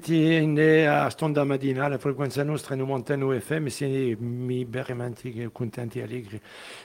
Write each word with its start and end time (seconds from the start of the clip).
Tiene 0.00 0.86
a 0.86 1.10
mattina 1.44 1.88
la 1.88 1.98
frequenza 1.98 2.42
nostra 2.42 2.74
in 2.74 2.82
Montano 2.82 3.38
FM 3.38 3.66
siamo 3.66 4.16
mi 4.20 4.64
veramente 4.64 5.50
contenti 5.52 5.98
e 5.98 6.02
allegri 6.02 6.40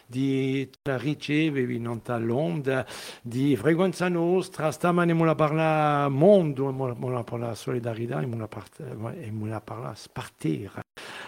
di 0.06 0.70
ricevere 0.84 1.74
in 1.74 2.00
l'onda 2.18 2.86
di 3.22 3.56
frequenza 3.56 4.08
nostra 4.10 4.72
stamane 4.72 5.14
la 5.14 5.36
parla 5.36 6.10
mondo 6.10 6.72
la 7.10 7.24
parla 7.24 7.56
solidarietà 7.56 8.20
e 8.22 8.28
la 8.36 8.48
parla 8.48 9.62
parla 9.62 9.94
spartire 9.96 10.82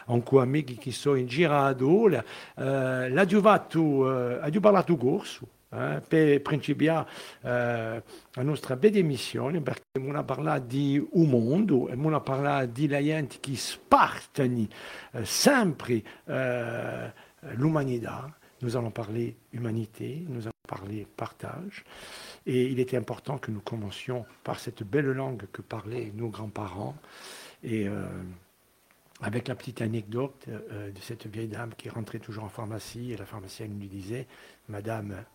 anche 0.08 0.40
amici 0.40 0.76
che 0.78 0.92
sono 0.92 1.16
in 1.16 1.28
girato 1.28 2.08
eh, 2.10 3.10
l'adjuvato 3.10 4.40
eh, 4.40 4.40
ha 4.42 4.60
parlato 4.60 4.96
corso 4.98 5.48
eh, 5.48 5.55
per 6.08 6.42
principiare 6.42 7.08
eh, 7.42 8.04
emissione 9.00 9.62
perché 9.62 9.84
di 10.66 11.08
un 11.12 11.30
mondo 11.30 11.88
e 11.90 12.72
di 12.72 12.88
gente 12.88 13.38
che 13.40 13.56
spartano 13.56 14.68
eh, 15.12 15.26
sempre 15.26 16.04
eh. 16.26 17.12
Nous 18.62 18.76
allons 18.78 18.92
parler 18.92 19.36
humanité, 19.52 20.26
nous 20.30 20.42
allons 20.42 20.52
parler 20.68 21.06
partage. 21.18 21.84
Et 22.46 22.66
il 22.66 22.80
était 22.80 22.98
important 22.98 23.38
que 23.38 23.52
nous 23.52 23.60
commencions 23.60 24.26
par 24.44 24.60
cette 24.60 24.84
belle 24.84 25.12
langue 25.12 25.46
que 25.52 25.62
parlaient 25.62 26.12
nos 26.16 26.30
grands-parents. 26.30 26.96
Et 27.64 27.88
euh, 27.88 28.08
avec 29.22 29.48
la 29.48 29.56
petite 29.56 29.82
anecdote 29.82 30.46
euh, 30.48 30.90
de 30.90 31.00
cette 31.00 31.28
vieille 31.28 31.48
dame 31.48 31.74
qui 31.76 31.90
rentrait 31.90 32.20
toujours 32.20 32.46
en 32.46 32.50
pharmacie, 32.50 33.12
et 33.12 33.18
la 33.18 33.26
pharmacienne 33.26 33.78
lui 33.80 33.88
disait, 33.88 34.26
Madame, 34.70 35.26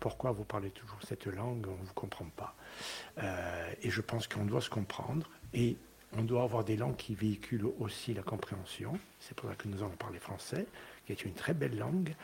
pourquoi 0.00 0.32
vous 0.32 0.44
parlez 0.44 0.70
toujours 0.70 0.98
cette 1.06 1.26
langue 1.26 1.66
On 1.68 1.82
ne 1.82 1.86
vous 1.86 1.94
comprend 1.94 2.26
pas. 2.36 2.56
Euh, 3.18 3.72
et 3.82 3.90
je 3.90 4.00
pense 4.00 4.26
qu'on 4.26 4.44
doit 4.44 4.62
se 4.62 4.70
comprendre 4.70 5.28
et 5.54 5.76
on 6.16 6.22
doit 6.22 6.42
avoir 6.42 6.64
des 6.64 6.76
langues 6.76 6.96
qui 6.96 7.14
véhiculent 7.14 7.68
aussi 7.78 8.14
la 8.14 8.22
compréhension. 8.22 8.98
C'est 9.20 9.36
pour 9.36 9.48
ça 9.48 9.54
que 9.54 9.68
nous 9.68 9.78
allons 9.78 9.90
parler 9.90 10.18
français, 10.18 10.66
qui 11.06 11.12
est 11.12 11.24
une 11.24 11.34
très 11.34 11.54
belle 11.54 11.76
langue. 11.78 12.14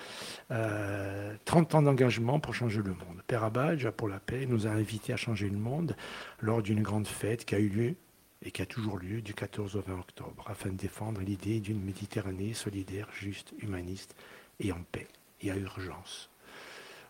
30 0.49 0.51
euh, 0.51 1.79
ans 1.79 1.83
d'engagement 1.83 2.41
pour 2.41 2.55
changer 2.55 2.83
le 2.83 2.95
monde. 2.95 3.23
Père 3.27 3.45
Abadja, 3.45 3.93
pour 3.93 4.09
la 4.09 4.19
paix, 4.19 4.47
nous 4.47 4.67
a 4.67 4.71
invités 4.71 5.13
à 5.13 5.17
changer 5.17 5.49
le 5.49 5.59
monde 5.59 5.95
lors 6.41 6.63
d'une 6.63 6.83
grande 6.83 7.07
fête 7.07 7.45
qui 7.45 7.55
a 7.55 7.59
eu 7.59 7.69
lieu 7.69 7.95
et 8.43 8.51
qui 8.51 8.63
a 8.63 8.67
toujours 8.67 8.99
lieu 8.99 9.23
du 9.23 9.35
14 9.35 9.77
au 9.77 9.81
20 9.81 9.99
octobre, 9.99 10.45
afin 10.49 10.71
de 10.71 10.77
défendre 10.77 11.21
l'idée 11.21 11.61
d'une 11.61 11.83
Méditerranée 11.83 12.55
solidaire, 12.55 13.09
juste, 13.13 13.55
humaniste 13.61 14.15
et 14.61 14.73
en 14.73 14.83
paix. 14.93 15.09
Il 15.41 15.49
y 15.49 15.51
a 15.51 15.57
urgence. 15.57 16.31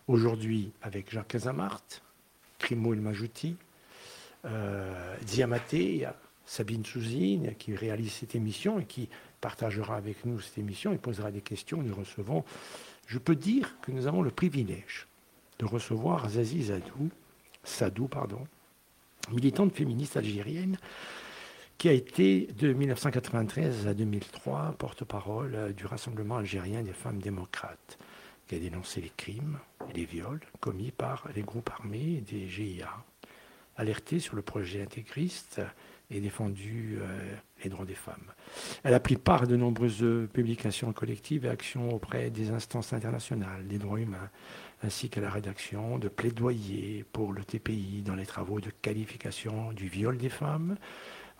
Aujourd'hui, 0.07 0.71
avec 0.81 1.11
Jacques 1.11 1.27
Casamart, 1.27 1.83
Crimo 2.59 2.93
El 2.93 3.01
Majouti, 3.01 3.57
euh, 4.45 5.17
Sabine 6.45 6.85
Souzine 6.85 7.55
qui 7.55 7.75
réalise 7.75 8.13
cette 8.13 8.33
émission 8.33 8.79
et 8.79 8.85
qui 8.85 9.09
partagera 9.41 9.97
avec 9.97 10.25
nous 10.25 10.39
cette 10.39 10.59
émission 10.59 10.93
et 10.93 10.97
posera 10.97 11.29
des 11.29 11.41
questions. 11.41 11.83
Nous 11.83 11.93
recevons, 11.93 12.45
je 13.05 13.17
peux 13.17 13.35
dire 13.35 13.75
que 13.81 13.91
nous 13.91 14.07
avons 14.07 14.21
le 14.21 14.31
privilège 14.31 15.07
de 15.59 15.65
recevoir 15.65 16.29
Zazie 16.29 16.71
Sadou, 17.65 18.07
militante 19.29 19.75
féministe 19.75 20.15
algérienne 20.15 20.77
qui 21.77 21.89
a 21.89 21.93
été 21.93 22.47
de 22.57 22.71
1993 22.71 23.87
à 23.87 23.93
2003 23.93 24.75
porte-parole 24.79 25.73
du 25.75 25.85
Rassemblement 25.85 26.37
algérien 26.37 26.81
des 26.81 26.93
femmes 26.93 27.19
démocrates 27.19 27.99
qui 28.47 28.55
a 28.55 28.59
dénoncé 28.59 29.01
les 29.01 29.11
crimes 29.15 29.59
et 29.89 29.93
les 29.93 30.05
viols 30.05 30.41
commis 30.59 30.91
par 30.91 31.27
les 31.35 31.41
groupes 31.41 31.69
armés 31.69 32.23
des 32.29 32.47
GIA, 32.47 32.89
alerté 33.75 34.19
sur 34.19 34.35
le 34.35 34.41
projet 34.41 34.81
intégriste 34.81 35.61
et 36.09 36.21
défendu 36.21 36.97
euh, 36.99 37.35
les 37.63 37.69
droits 37.69 37.85
des 37.85 37.95
femmes. 37.95 38.31
Elle 38.83 38.93
a 38.93 38.99
pris 38.99 39.17
part 39.17 39.43
à 39.43 39.45
de 39.45 39.57
nombreuses 39.57 40.05
publications 40.31 40.93
collectives 40.93 41.45
et 41.45 41.49
actions 41.49 41.89
auprès 41.93 42.29
des 42.29 42.51
instances 42.51 42.93
internationales 42.93 43.67
des 43.67 43.77
droits 43.77 43.99
humains, 43.99 44.29
ainsi 44.83 45.09
qu'à 45.09 45.21
la 45.21 45.29
rédaction 45.29 45.97
de 45.97 46.07
plaidoyers 46.07 47.05
pour 47.11 47.33
le 47.33 47.43
TPI 47.43 48.03
dans 48.03 48.15
les 48.15 48.25
travaux 48.25 48.61
de 48.61 48.69
qualification 48.81 49.73
du 49.73 49.87
viol 49.89 50.17
des 50.17 50.29
femmes 50.29 50.77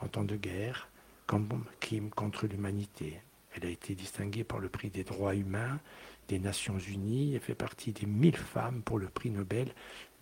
en 0.01 0.07
temps 0.07 0.25
de 0.25 0.35
guerre 0.35 0.89
comme 1.25 1.63
crime 1.79 2.09
contre 2.09 2.47
l'humanité. 2.47 3.21
Elle 3.55 3.65
a 3.65 3.69
été 3.69 3.95
distinguée 3.95 4.43
par 4.43 4.59
le 4.59 4.69
prix 4.69 4.89
des 4.89 5.03
droits 5.03 5.35
humains 5.35 5.79
des 6.27 6.39
Nations 6.39 6.77
Unies 6.77 7.35
et 7.35 7.39
fait 7.39 7.55
partie 7.55 7.91
des 7.91 8.05
1000 8.05 8.35
femmes 8.35 8.81
pour 8.83 8.99
le 8.99 9.07
prix 9.07 9.29
Nobel 9.29 9.69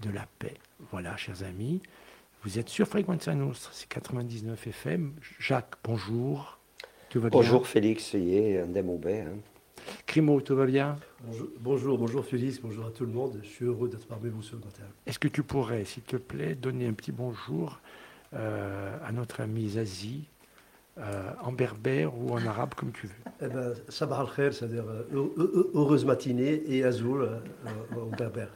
de 0.02 0.10
la 0.10 0.28
paix. 0.40 0.56
Voilà, 0.92 1.18
chers 1.18 1.44
amis, 1.44 1.82
vous 2.44 2.60
êtes 2.60 2.70
sur 2.70 2.88
Fréquence 2.88 3.28
Nostra, 3.28 3.72
c'est 3.74 3.90
99 3.90 4.68
FM. 4.68 5.14
Jacques, 5.40 5.76
bonjour. 5.84 6.60
Tout 7.10 7.20
va 7.20 7.30
bonjour 7.30 7.62
bien 7.62 7.70
Félix, 7.70 8.14
est 8.14 8.60
un 8.60 8.70
hein. 8.76 9.38
Crimo, 10.06 10.42
tout 10.42 10.56
va 10.56 10.66
bien 10.66 10.98
bonjour, 11.60 11.98
bonjour, 11.98 12.26
Félix, 12.26 12.60
bonjour 12.62 12.86
à 12.86 12.92
tout 12.92 13.06
le 13.06 13.12
monde. 13.12 13.40
Je 13.44 13.48
suis 13.48 13.66
heureux 13.66 13.90
d'être 13.90 14.08
parmi 14.08 14.30
vous 14.30 14.44
ce 14.44 14.56
matin. 14.56 14.84
Est-ce 15.06 15.20
que 15.20 15.28
tu 15.28 15.44
pourrais, 15.44 15.86
s'il 15.86 16.04
te 16.04 16.18
plaît, 16.18 16.56
donner 16.56 16.88
un 16.88 16.94
petit 16.94 17.12
bonjour 17.12 17.80
euh, 18.34 18.98
à 19.04 19.12
notre 19.12 19.42
ami 19.42 19.70
Zazie, 19.70 20.28
euh, 20.98 21.32
en 21.42 21.52
berbère 21.52 22.18
ou 22.18 22.32
en 22.32 22.46
arabe, 22.46 22.74
comme 22.74 22.94
tu 22.94 23.08
veux. 23.08 23.14
Eh 23.42 23.48
ben, 23.48 23.74
sabah 23.90 24.22
al-khair, 24.22 24.54
c'est-à-dire 24.54 24.86
euh, 24.88 25.70
heureuse 25.74 26.06
matinée, 26.06 26.64
et 26.68 26.86
azul 26.86 27.22
euh, 27.22 27.40
en 27.94 28.16
berbère. 28.16 28.48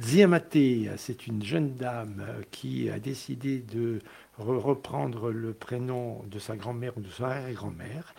Ziamaté, 0.00 0.88
c'est 0.96 1.26
une 1.26 1.42
jeune 1.42 1.74
dame 1.74 2.24
qui 2.50 2.88
a 2.88 2.98
décidé 2.98 3.58
de 3.58 3.98
reprendre 4.38 5.30
le 5.30 5.52
prénom 5.52 6.22
de 6.30 6.38
sa 6.38 6.56
grand-mère 6.56 6.96
ou 6.96 7.02
de 7.02 7.10
sa 7.10 7.26
arrière-grand-mère 7.26 8.14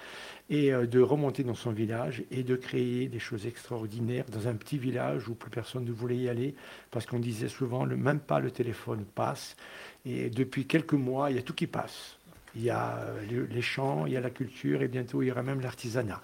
et 0.52 0.72
de 0.72 1.02
remonter 1.02 1.44
dans 1.44 1.56
son 1.56 1.72
village 1.72 2.24
et 2.30 2.44
de 2.44 2.56
créer 2.56 3.08
des 3.09 3.20
choses 3.20 3.48
extraordinaires 3.48 4.25
dans 4.31 4.48
un 4.48 4.54
petit 4.54 4.78
village 4.78 5.28
où 5.28 5.34
plus 5.34 5.50
personne 5.50 5.86
ne 5.86 5.92
voulait 5.92 6.18
y 6.18 6.30
aller 6.30 6.54
parce 6.92 7.08
qu'on 7.08 7.20
disait 7.20 7.50
souvent 7.50 7.84
le, 7.84 7.98
même 7.98 8.20
pas 8.20 8.40
le 8.40 8.52
téléphone 8.52 9.06
passe 9.16 9.58
et 10.06 10.30
depuis 10.30 10.68
quelques 10.68 10.94
mois 10.94 11.31
il 11.31 11.36
y 11.36 11.40
a 11.40 11.42
tout 11.42 11.56
qui 11.56 11.68
passe 11.68 12.15
il 12.56 12.64
y 12.64 12.70
a 12.70 12.98
euh, 12.98 13.48
les 13.50 13.62
champs, 13.62 14.06
il 14.06 14.14
y 14.14 14.18
a 14.18 14.22
la 14.22 14.30
culture 14.30 14.82
et 14.82 14.88
bientôt 14.88 15.22
il 15.22 15.28
y 15.28 15.32
aura 15.32 15.44
même 15.44 15.62
l'artisanat. 15.62 16.22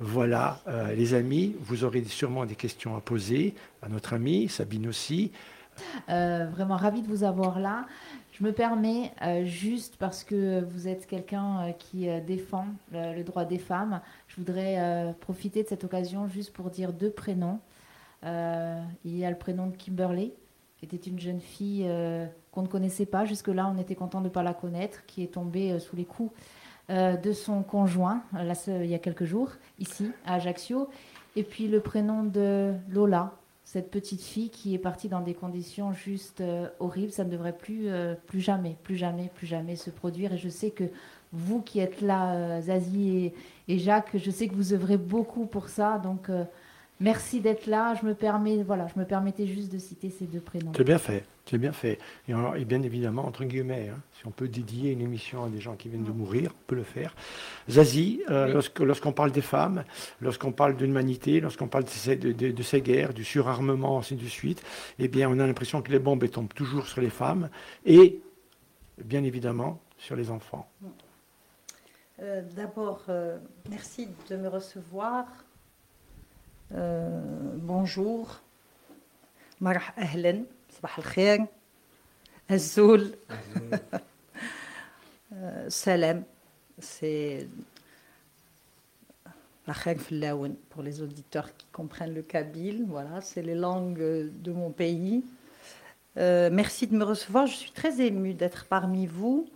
Voilà, 0.00 0.60
euh, 0.68 0.94
les 0.94 1.14
amis, 1.14 1.54
vous 1.60 1.84
aurez 1.84 2.02
sûrement 2.04 2.46
des 2.46 2.56
questions 2.56 2.96
à 2.96 3.00
poser 3.00 3.54
à 3.82 3.88
notre 3.88 4.14
amie, 4.14 4.48
Sabine 4.48 4.88
aussi. 4.88 5.32
Euh, 6.08 6.46
vraiment 6.50 6.76
ravi 6.76 7.02
de 7.02 7.08
vous 7.08 7.24
avoir 7.24 7.58
là. 7.58 7.86
Je 8.32 8.42
me 8.42 8.52
permets, 8.52 9.12
juste 9.44 9.96
parce 9.96 10.24
que 10.24 10.64
vous 10.64 10.88
êtes 10.88 11.06
quelqu'un 11.06 11.72
qui 11.78 12.08
défend 12.26 12.66
le, 12.92 13.22
droit 13.22 13.44
des 13.44 13.58
femmes, 13.58 14.00
je 14.26 14.34
voudrais 14.34 15.14
profiter 15.20 15.62
de 15.62 15.68
cette 15.68 15.84
occasion 15.84 16.26
juste 16.26 16.52
pour 16.52 16.68
dire 16.70 16.92
deux 16.92 17.10
prénoms. 17.12 17.60
il 18.24 19.16
y 19.16 19.24
a 19.24 19.30
le 19.30 19.38
prénom 19.38 19.68
de 19.68 19.76
Kimberly, 19.76 20.32
qui 20.78 20.84
était 20.84 20.96
une 20.96 21.20
jeune 21.20 21.40
fille 21.40 21.88
qu'on 22.54 22.62
ne 22.62 22.68
connaissait 22.68 23.06
pas. 23.06 23.24
Jusque-là, 23.24 23.70
on 23.74 23.80
était 23.80 23.96
content 23.96 24.20
de 24.20 24.26
ne 24.26 24.30
pas 24.30 24.44
la 24.44 24.54
connaître, 24.54 25.04
qui 25.06 25.24
est 25.24 25.32
tombée 25.32 25.72
euh, 25.72 25.80
sous 25.80 25.96
les 25.96 26.04
coups 26.04 26.32
euh, 26.88 27.16
de 27.16 27.32
son 27.32 27.62
conjoint 27.62 28.22
euh, 28.36 28.80
il 28.84 28.90
y 28.90 28.94
a 28.94 28.98
quelques 28.98 29.24
jours, 29.24 29.50
ici, 29.80 30.12
à 30.24 30.34
Ajaccio. 30.34 30.88
Et 31.34 31.42
puis 31.42 31.66
le 31.66 31.80
prénom 31.80 32.22
de 32.22 32.72
Lola, 32.88 33.32
cette 33.64 33.90
petite 33.90 34.22
fille 34.22 34.50
qui 34.50 34.72
est 34.74 34.78
partie 34.78 35.08
dans 35.08 35.20
des 35.20 35.34
conditions 35.34 35.92
juste 35.92 36.44
horribles. 36.78 37.10
Ça 37.10 37.24
ne 37.24 37.30
devrait 37.30 37.56
plus, 37.56 37.88
plus 38.28 38.40
jamais, 38.40 38.76
plus 38.84 38.94
jamais, 38.94 39.30
plus 39.34 39.48
jamais 39.48 39.74
se 39.74 39.90
produire. 39.90 40.34
Et 40.34 40.38
je 40.38 40.48
sais 40.48 40.70
que 40.70 40.84
vous 41.32 41.60
qui 41.60 41.80
êtes 41.80 42.00
là, 42.02 42.60
Zazie 42.60 43.32
et, 43.66 43.78
Jacques, 43.80 44.10
je 44.14 44.30
sais 44.30 44.46
que 44.46 44.54
vous 44.54 44.74
œuvrez 44.74 44.96
beaucoup 44.96 45.46
pour 45.46 45.70
ça. 45.70 45.98
Donc, 45.98 46.30
merci 47.00 47.40
d'être 47.40 47.66
là. 47.66 47.94
Je 48.00 48.06
me 48.06 48.14
permets, 48.14 48.62
voilà, 48.62 48.86
je 48.94 49.00
me 49.00 49.04
permettais 49.04 49.48
juste 49.48 49.72
de 49.72 49.78
citer 49.78 50.10
ces 50.10 50.26
deux 50.26 50.40
prénoms. 50.40 50.70
C'est 50.76 50.84
bien 50.84 50.98
fait. 50.98 51.24
C'est 51.46 51.58
bien 51.58 51.72
fait. 51.72 51.98
Et, 52.28 52.64
bien 52.64 52.82
évidemment, 52.82 53.26
entre 53.26 53.44
guillemets, 53.44 53.90
hein, 53.90 54.00
si 54.14 54.26
on 54.26 54.30
peut 54.30 54.48
dédier 54.48 54.92
une 54.92 55.02
émission 55.02 55.44
à 55.44 55.48
des 55.48 55.60
gens 55.60 55.76
qui 55.76 55.90
viennent 55.90 56.04
de 56.04 56.10
mourir, 56.10 56.52
on 56.54 56.66
peut 56.66 56.74
le 56.74 56.84
faire. 56.84 57.14
Zazie, 57.68 58.22
euh, 58.30 58.62
lorsqu'on 58.80 59.12
parle 59.12 59.30
des 59.30 59.42
femmes, 59.42 59.84
lorsqu'on 60.22 60.52
parle 60.52 60.76
de 60.76 60.86
l'humanité, 60.86 61.40
lorsqu'on 61.40 61.68
parle 61.68 61.84
de 61.84 61.90
ces, 61.90 62.16
de, 62.16 62.62
ces, 62.62 62.80
guerres, 62.80 63.12
du 63.12 63.24
surarmement, 63.24 63.98
ainsi 63.98 64.16
de 64.16 64.26
suite, 64.26 64.62
eh 64.98 65.08
bien, 65.08 65.28
on 65.28 65.38
a 65.38 65.46
l'impression 65.46 65.82
que 65.82 65.92
les 65.92 65.98
bombes 65.98 66.26
tombent 66.30 66.54
toujours 66.54 66.86
sur 66.86 67.02
les 67.02 67.10
femmes 67.10 67.50
et, 67.84 68.22
bien 69.04 69.22
évidemment, 69.22 69.80
sur 69.98 70.16
les 70.16 70.30
enfants. 70.30 70.66
Euh, 72.22 72.40
d'abord, 72.56 73.02
euh, 73.10 73.36
merci 73.68 74.08
de 74.30 74.36
me 74.36 74.48
recevoir. 74.48 75.26
bonjour. 76.70 78.40
Marah 79.60 79.92
Ahlen. 79.96 80.46
صباح 80.83 80.97
الخير 80.97 81.45
الزول 82.51 83.15
salam 85.67 86.23
c'est 86.79 87.47
la 89.67 89.73
Flaouen 89.73 90.55
pour 90.69 90.81
les 90.81 91.01
auditeurs 91.01 91.55
qui 91.55 91.67
comprennent 91.71 92.15
le 92.15 92.23
kabyle. 92.23 92.85
Voilà, 92.87 93.21
c'est 93.21 93.43
les 93.43 93.53
langues 93.53 93.99
de 93.99 94.51
mon 94.51 94.71
pays. 94.71 95.23
Euh, 96.17 96.49
merci 96.51 96.87
de 96.87 96.95
me 96.97 97.03
recevoir. 97.03 97.45
Je 97.45 97.55
suis 97.55 97.71
très 97.71 98.01
émue 98.01 98.33
d'être 98.33 98.65
parmi 98.65 99.05
vous. 99.05 99.47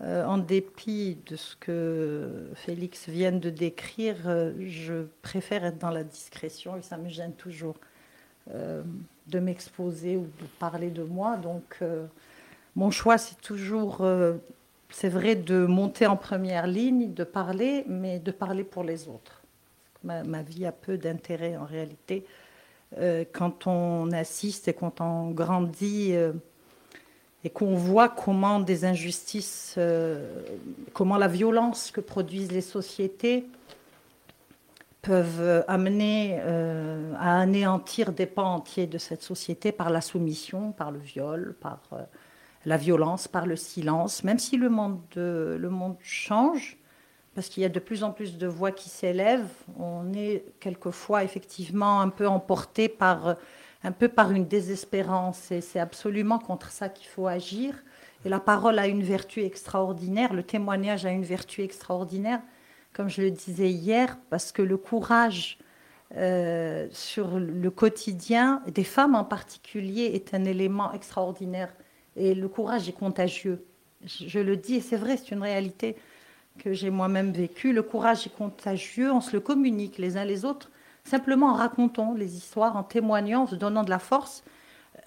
euh, 0.00 0.24
en 0.24 0.38
dépit 0.38 1.18
de 1.26 1.36
ce 1.36 1.54
que 1.56 2.48
Félix 2.54 3.08
vient 3.08 3.32
de 3.32 3.50
décrire, 3.50 4.16
euh, 4.26 4.52
je 4.66 5.04
préfère 5.22 5.64
être 5.64 5.78
dans 5.78 5.90
la 5.90 6.04
discrétion 6.04 6.76
et 6.76 6.82
ça 6.82 6.96
me 6.96 7.08
gêne 7.08 7.34
toujours 7.34 7.76
euh, 8.54 8.82
de 9.27 9.39
m'exposer 9.39 10.17
ou 10.17 10.23
de 10.23 10.47
parler 10.59 10.89
de 10.89 11.03
moi. 11.03 11.37
Donc, 11.37 11.79
mon 12.75 12.91
choix, 12.91 13.17
c'est 13.17 13.39
toujours, 13.41 14.05
c'est 14.89 15.09
vrai, 15.09 15.35
de 15.35 15.65
monter 15.65 16.07
en 16.07 16.15
première 16.15 16.67
ligne, 16.67 17.13
de 17.13 17.23
parler, 17.23 17.83
mais 17.87 18.19
de 18.19 18.31
parler 18.31 18.63
pour 18.63 18.83
les 18.83 19.07
autres. 19.07 19.41
Ma, 20.03 20.41
vie 20.41 20.65
a 20.65 20.71
peu 20.71 20.97
d'intérêt 20.97 21.57
en 21.57 21.65
réalité. 21.65 22.25
quand 23.33 23.67
on 23.67 24.11
assiste 24.11 24.67
et 24.67 24.73
quand 24.73 25.01
on 25.01 25.31
grandit 25.31 26.15
et 27.43 27.49
qu'on 27.49 27.75
voit 27.75 28.09
comment 28.09 28.59
des 28.59 28.83
injustices, 28.83 29.75
euh, 29.77 30.43
comment 30.93 31.17
la 31.17 31.27
violence 31.27 31.91
que 31.91 32.01
produisent 32.01 32.51
les 32.51 32.61
sociétés 32.61 33.45
peuvent 35.07 35.63
amener 35.67 36.37
euh, 36.41 37.13
à 37.17 37.39
anéantir 37.39 38.11
des 38.11 38.25
pans 38.25 38.55
entiers 38.55 38.87
de 38.87 38.97
cette 38.97 39.21
société 39.21 39.71
par 39.71 39.89
la 39.89 40.01
soumission, 40.01 40.73
par 40.73 40.91
le 40.91 40.99
viol, 40.99 41.55
par 41.61 41.79
euh, 41.93 42.03
la 42.65 42.75
violence, 42.75 43.27
par 43.27 43.45
le 43.45 43.55
silence, 43.55 44.23
même 44.23 44.39
si 44.39 44.57
le 44.57 44.69
monde, 44.69 44.99
le 45.15 45.69
monde 45.69 45.95
change, 46.01 46.77
parce 47.35 47.47
qu'il 47.47 47.63
y 47.63 47.65
a 47.65 47.69
de 47.69 47.79
plus 47.79 48.03
en 48.03 48.11
plus 48.11 48.37
de 48.37 48.47
voix 48.47 48.71
qui 48.71 48.89
s'élèvent, 48.89 49.53
on 49.79 50.11
est 50.13 50.43
quelquefois 50.59 51.23
effectivement 51.23 52.01
un 52.01 52.09
peu 52.09 52.27
emporté 52.27 52.89
par 52.89 53.37
un 53.83 53.91
peu 53.91 54.07
par 54.09 54.31
une 54.31 54.47
désespérance. 54.47 55.51
Et 55.51 55.61
c'est 55.61 55.79
absolument 55.79 56.39
contre 56.39 56.71
ça 56.71 56.89
qu'il 56.89 57.07
faut 57.07 57.27
agir. 57.27 57.73
Et 58.25 58.29
la 58.29 58.39
parole 58.39 58.79
a 58.79 58.87
une 58.87 59.03
vertu 59.03 59.43
extraordinaire, 59.43 60.33
le 60.33 60.43
témoignage 60.43 61.05
a 61.05 61.11
une 61.11 61.23
vertu 61.23 61.61
extraordinaire, 61.61 62.41
comme 62.97 63.09
je 63.09 63.21
le 63.21 63.29
disais 63.29 63.69
hier, 63.69 64.17
parce 64.31 64.51
que 64.51 64.63
le 64.63 64.75
courage 64.75 65.59
euh, 66.15 66.87
sur 66.89 67.37
le 67.37 67.69
quotidien, 67.69 68.63
des 68.67 68.83
femmes 68.83 69.13
en 69.13 69.23
particulier, 69.23 70.11
est 70.15 70.33
un 70.33 70.45
élément 70.45 70.91
extraordinaire. 70.93 71.71
Et 72.15 72.33
le 72.33 72.47
courage 72.49 72.89
est 72.89 72.97
contagieux. 72.97 73.63
Je, 74.03 74.39
le 74.39 74.57
dis, 74.57 74.75
et 74.75 74.81
c'est 74.81 74.97
vrai, 74.97 75.15
c'est 75.15 75.29
une 75.29 75.43
réalité 75.43 75.95
que 76.57 76.73
j'ai 76.73 76.89
moi-même 76.89 77.31
vécue. 77.31 77.71
Le 77.71 77.83
courage 77.83 78.25
est 78.25 78.35
contagieux, 78.35 79.11
on 79.11 79.21
se 79.21 79.33
le 79.33 79.41
communique 79.41 79.99
les 79.99 80.17
uns 80.17 80.25
les 80.25 80.43
autres 80.43 80.71
simplement 81.03 81.51
en 81.51 81.53
racontant 81.53 82.13
les 82.15 82.35
histoires, 82.35 82.75
en 82.75 82.83
témoignant, 82.83 83.43
en 83.43 83.47
se 83.47 83.55
donnant 83.55 83.83
de 83.83 83.89
la 83.89 83.99
force, 83.99 84.43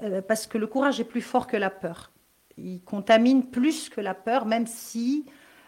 euh, 0.00 0.22
parce 0.22 0.46
que 0.46 0.58
le 0.58 0.66
courage 0.66 0.98
est 0.98 1.04
plus 1.04 1.20
fort 1.20 1.46
que 1.46 1.56
la 1.56 1.70
peur. 1.70 2.10
Il 2.56 2.80
contamine 2.82 3.44
plus 3.44 3.90
que 3.90 4.00
la 4.00 4.14
peur, 4.14 4.46
même 4.46 4.66
si 4.66 5.26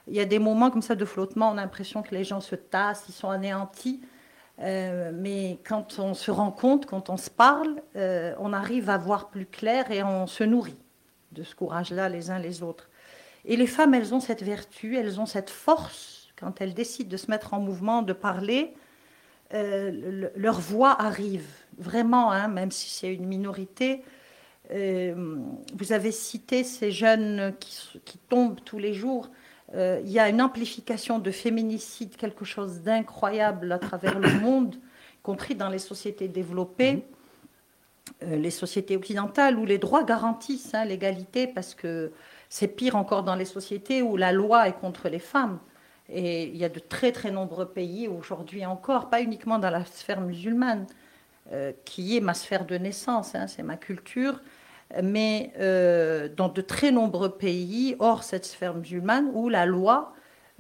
il 0.09 0.15
y 0.15 0.21
a 0.21 0.25
des 0.25 0.39
moments 0.39 0.71
comme 0.71 0.83
ça 0.83 0.95
de 0.95 1.05
flottement, 1.05 1.51
on 1.51 1.59
a 1.59 1.63
l'impression 1.63 2.03
que 2.03 2.15
les 2.15 2.25
gens 2.25 2.41
se 2.41 2.55
tassent, 2.57 3.05
ils 3.09 3.13
sont 3.13 3.31
anéantis. 3.31 4.01
Euh, 4.61 5.11
mais 5.15 5.59
quand 5.65 5.99
on 5.99 6.15
se 6.15 6.31
rend 6.31 6.51
compte, 6.51 6.87
quand 6.87 7.11
on 7.11 7.17
se 7.17 7.31
parle, 7.31 7.83
euh, 7.97 8.35
on 8.39 8.53
arrive 8.53 8.91
à 8.91 8.99
voir 8.99 9.29
plus 9.29 9.47
clair 9.47 9.91
et 9.91 10.03
on 10.03 10.27
se 10.27 10.45
nourrit 10.45 10.77
de 11.33 11.43
ce 11.43 11.55
courage-là 11.55 12.09
les 12.09 12.31
uns 12.31 12.39
les 12.39 12.63
autres. 12.63 12.89
Et 13.45 13.57
les 13.57 13.67
femmes, 13.67 13.95
elles 13.95 14.15
ont 14.15 14.21
cette 14.21 14.43
vertu, 14.43 14.97
elles 14.97 15.21
ont 15.21 15.27
cette 15.27 15.51
force 15.51 16.29
quand 16.37 16.61
elles 16.61 16.75
décident 16.75 17.09
de 17.09 17.17
se 17.17 17.31
mettre 17.31 17.55
en 17.55 17.61
mouvement, 17.61 18.03
de 18.03 18.13
parler, 18.13 18.75
euh, 19.55 20.29
leur 20.37 20.61
voix 20.61 21.01
arrive, 21.01 21.47
vraiment, 21.79 22.31
hein, 22.31 22.49
même 22.49 22.71
si 22.71 22.91
c'est 22.91 23.13
une 23.13 23.27
minorité. 23.27 24.03
Vous 24.71 25.93
avez 25.93 26.13
cité 26.13 26.65
ces 26.65 26.91
jeunes 26.91 27.53
qui, 27.61 28.19
tombent 28.31 28.61
tous 28.65 28.79
les 28.79 28.95
jours. 28.95 29.29
Euh, 29.75 30.01
il 30.05 30.11
y 30.11 30.19
a 30.19 30.29
une 30.29 30.43
amplification 30.43 31.19
de 31.19 31.31
féminicide, 31.31 32.17
quelque 32.17 32.45
chose 32.45 32.81
d'incroyable 32.81 33.73
à 33.73 33.79
travers 33.79 34.19
le 34.19 34.41
monde, 34.41 34.75
y 34.75 35.23
compris 35.23 35.55
dans 35.55 35.69
les 35.69 35.79
sociétés 35.79 36.29
développées, 36.29 37.05
les 38.21 38.51
sociétés 38.51 38.97
occidentales, 38.97 39.59
où 39.59 39.65
les 39.65 39.79
droits 39.79 40.05
garantissent 40.05 40.75
hein, 40.75 40.85
l'égalité, 40.85 41.47
parce 41.47 41.75
que 41.75 42.13
c'est 42.49 42.69
pire 42.69 42.97
encore 42.97 43.23
dans 43.23 43.35
les 43.35 43.47
sociétés 43.47 44.03
où 44.03 44.17
la 44.17 44.31
loi 44.31 44.69
est 44.69 44.79
contre 44.79 45.09
les 45.09 45.19
femmes. 45.19 45.59
Et 46.09 46.45
il 46.49 46.57
y 46.57 46.65
a 46.65 46.69
de 46.69 46.79
très 46.79 47.11
très 47.11 47.31
nombreux 47.31 47.69
pays 47.69 48.09
aujourd'hui 48.09 48.67
encore, 48.67 49.09
pas 49.09 49.23
uniquement 49.23 49.59
dans 49.59 49.71
la 49.71 49.85
sphère 49.85 50.21
musulmane, 50.21 50.87
euh, 51.53 51.73
qui 51.85 52.17
est 52.17 52.21
ma 52.21 52.35
sphère 52.35 52.67
de 52.67 52.77
naissance, 52.77 53.35
hein, 53.35 53.47
c'est 53.47 53.63
ma 53.63 53.77
culture, 53.77 54.41
mais 55.03 55.53
euh, 55.59 56.29
dans 56.37 56.49
de 56.49 56.61
très 56.61 56.91
nombreux 56.91 57.31
pays 57.31 57.97
hors 57.99 58.25
cette 58.25 58.45
sphère 58.45 58.75
musulmane 58.75 59.31
où 59.35 59.49
la 59.49 59.65
loi 59.67 60.13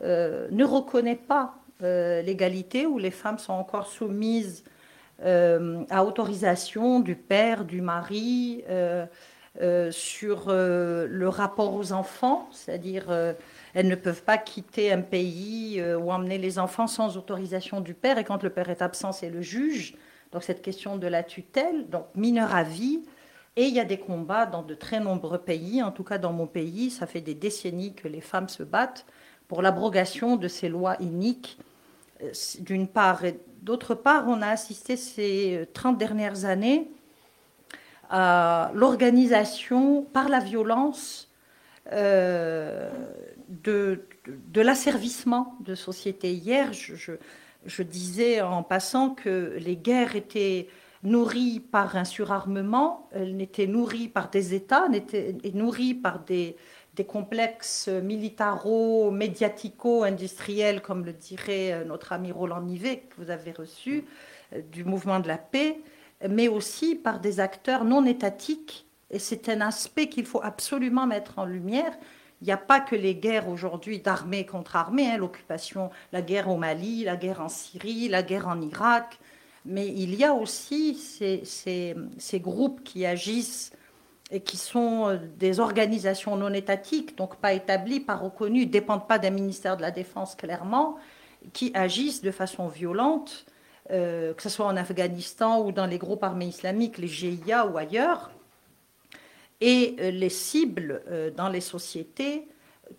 euh, 0.02 0.48
ne 0.50 0.64
reconnaît 0.64 1.16
pas 1.16 1.56
l'égalité, 1.80 2.86
où 2.86 2.96
les 2.96 3.10
femmes 3.10 3.38
sont 3.38 3.54
encore 3.54 3.88
soumises 3.88 4.62
à 5.20 6.04
autorisation 6.04 7.00
du 7.00 7.16
père, 7.16 7.64
du 7.64 7.80
mari, 7.80 8.62
sur 9.90 10.44
le 10.48 11.26
rapport 11.26 11.74
aux 11.74 11.90
enfants, 11.90 12.48
c'est-à-dire 12.52 13.34
elles 13.74 13.88
ne 13.88 13.94
peuvent 13.94 14.22
pas 14.22 14.38
quitter 14.38 14.92
un 14.92 15.00
pays 15.00 15.80
euh, 15.80 15.98
ou 15.98 16.12
emmener 16.12 16.38
les 16.38 16.58
enfants 16.58 16.86
sans 16.86 17.16
autorisation 17.16 17.80
du 17.80 17.94
père. 17.94 18.18
Et 18.18 18.24
quand 18.24 18.42
le 18.42 18.50
père 18.50 18.68
est 18.68 18.82
absent, 18.82 19.12
c'est 19.12 19.30
le 19.30 19.40
juge. 19.40 19.94
Donc 20.32 20.42
cette 20.42 20.62
question 20.62 20.96
de 20.96 21.06
la 21.06 21.22
tutelle, 21.22 21.88
donc 21.88 22.06
mineur 22.14 22.54
à 22.54 22.62
vie. 22.62 23.02
Et 23.56 23.66
il 23.66 23.74
y 23.74 23.80
a 23.80 23.84
des 23.84 23.98
combats 23.98 24.46
dans 24.46 24.62
de 24.62 24.74
très 24.74 24.98
nombreux 24.98 25.38
pays, 25.38 25.82
en 25.82 25.92
tout 25.92 26.04
cas 26.04 26.18
dans 26.18 26.32
mon 26.32 26.46
pays, 26.46 26.90
ça 26.90 27.06
fait 27.06 27.20
des 27.20 27.34
décennies 27.34 27.94
que 27.94 28.08
les 28.08 28.22
femmes 28.22 28.48
se 28.48 28.62
battent 28.62 29.04
pour 29.46 29.60
l'abrogation 29.60 30.36
de 30.36 30.48
ces 30.48 30.70
lois 30.70 30.96
iniques, 31.00 31.58
euh, 32.22 32.32
d'une 32.60 32.88
part. 32.88 33.24
Et 33.24 33.38
d'autre 33.60 33.94
part, 33.94 34.24
on 34.26 34.40
a 34.40 34.48
assisté 34.48 34.96
ces 34.96 35.68
30 35.74 35.98
dernières 35.98 36.46
années 36.46 36.90
à 38.08 38.70
l'organisation 38.74 40.02
par 40.02 40.28
la 40.28 40.38
violence 40.38 41.28
euh, 41.92 42.90
de, 43.48 44.02
de, 44.26 44.60
l'asservissement 44.60 45.56
de 45.60 45.74
société. 45.74 46.32
Hier, 46.32 46.72
je, 46.72 47.82
disais 47.82 48.40
en 48.40 48.62
passant 48.62 49.10
que 49.10 49.56
les 49.58 49.76
guerres 49.76 50.14
étaient 50.14 50.68
nourries 51.02 51.60
par 51.60 51.96
un 51.96 52.04
surarmement, 52.04 53.08
elles 53.12 53.36
n'étaient 53.36 53.66
nourries 53.66 54.08
par 54.08 54.30
des 54.30 54.54
États, 54.54 54.88
n'étaient 54.88 55.36
nourries 55.52 55.94
par 55.94 56.20
des, 56.20 56.56
des 56.94 57.04
complexes 57.04 57.88
militaro-médiatico-industriels, 57.88 60.80
comme 60.82 61.04
le 61.04 61.12
dirait 61.12 61.84
notre 61.84 62.12
ami 62.12 62.30
Roland 62.32 62.62
Nivet, 62.62 63.04
que 63.10 63.16
vous 63.22 63.30
avez 63.30 63.52
reçu, 63.52 64.04
euh, 64.54 64.62
du 64.70 64.84
mouvement 64.84 65.20
de 65.20 65.28
la 65.28 65.38
paix, 65.38 65.80
mais 66.28 66.48
aussi 66.48 66.94
par 66.94 67.20
des 67.20 67.40
acteurs 67.40 67.84
non 67.84 68.04
étatiques. 68.04 68.86
Et 69.10 69.18
c'est 69.18 69.48
un 69.48 69.60
aspect 69.60 70.08
qu'il 70.08 70.24
faut 70.24 70.40
absolument 70.42 71.06
mettre 71.06 71.38
en 71.38 71.44
lumière 71.44 71.92
il 72.42 72.46
n'y 72.46 72.52
a 72.52 72.56
pas 72.56 72.80
que 72.80 72.96
les 72.96 73.14
guerres 73.14 73.48
aujourd'hui 73.48 74.00
d'armée 74.00 74.44
contre 74.44 74.74
armée, 74.74 75.08
hein, 75.08 75.16
l'occupation, 75.16 75.90
la 76.10 76.22
guerre 76.22 76.48
au 76.48 76.56
Mali, 76.56 77.04
la 77.04 77.16
guerre 77.16 77.40
en 77.40 77.48
Syrie, 77.48 78.08
la 78.08 78.24
guerre 78.24 78.48
en 78.48 78.60
Irak, 78.60 79.20
mais 79.64 79.86
il 79.86 80.14
y 80.14 80.24
a 80.24 80.34
aussi 80.34 80.94
ces, 80.94 82.40
groupes 82.40 82.82
qui 82.82 83.06
agissent 83.06 83.72
et 84.30 84.40
qui 84.40 84.56
sont 84.56 85.08
euh, 85.08 85.18
des 85.38 85.60
organisations 85.60 86.36
non 86.36 86.52
étatiques, 86.52 87.16
donc 87.16 87.36
pas 87.36 87.52
établies, 87.52 88.00
pas 88.00 88.16
reconnues, 88.16 88.66
ne 88.66 88.70
dépendent 88.70 89.06
pas 89.06 89.18
d'un 89.18 89.30
ministère 89.30 89.76
de 89.76 89.82
la 89.82 89.90
Défense 89.90 90.34
clairement, 90.34 90.96
qui 91.52 91.70
agissent 91.74 92.22
de 92.22 92.30
façon 92.30 92.68
violente, 92.68 93.44
euh, 93.90 94.32
que 94.32 94.42
ce 94.42 94.48
soit 94.48 94.66
en 94.66 94.76
Afghanistan 94.76 95.60
ou 95.60 95.70
dans 95.70 95.86
les 95.86 95.98
groupes 95.98 96.24
armés 96.24 96.46
islamiques, 96.46 96.98
les 96.98 97.08
GIA 97.08 97.66
ou 97.66 97.76
ailleurs. 97.76 98.30
Et 99.60 99.96
euh, 100.00 100.10
les 100.10 100.30
cibles 100.30 101.02
dans 101.36 101.48
les 101.48 101.60
sociétés, 101.60 102.48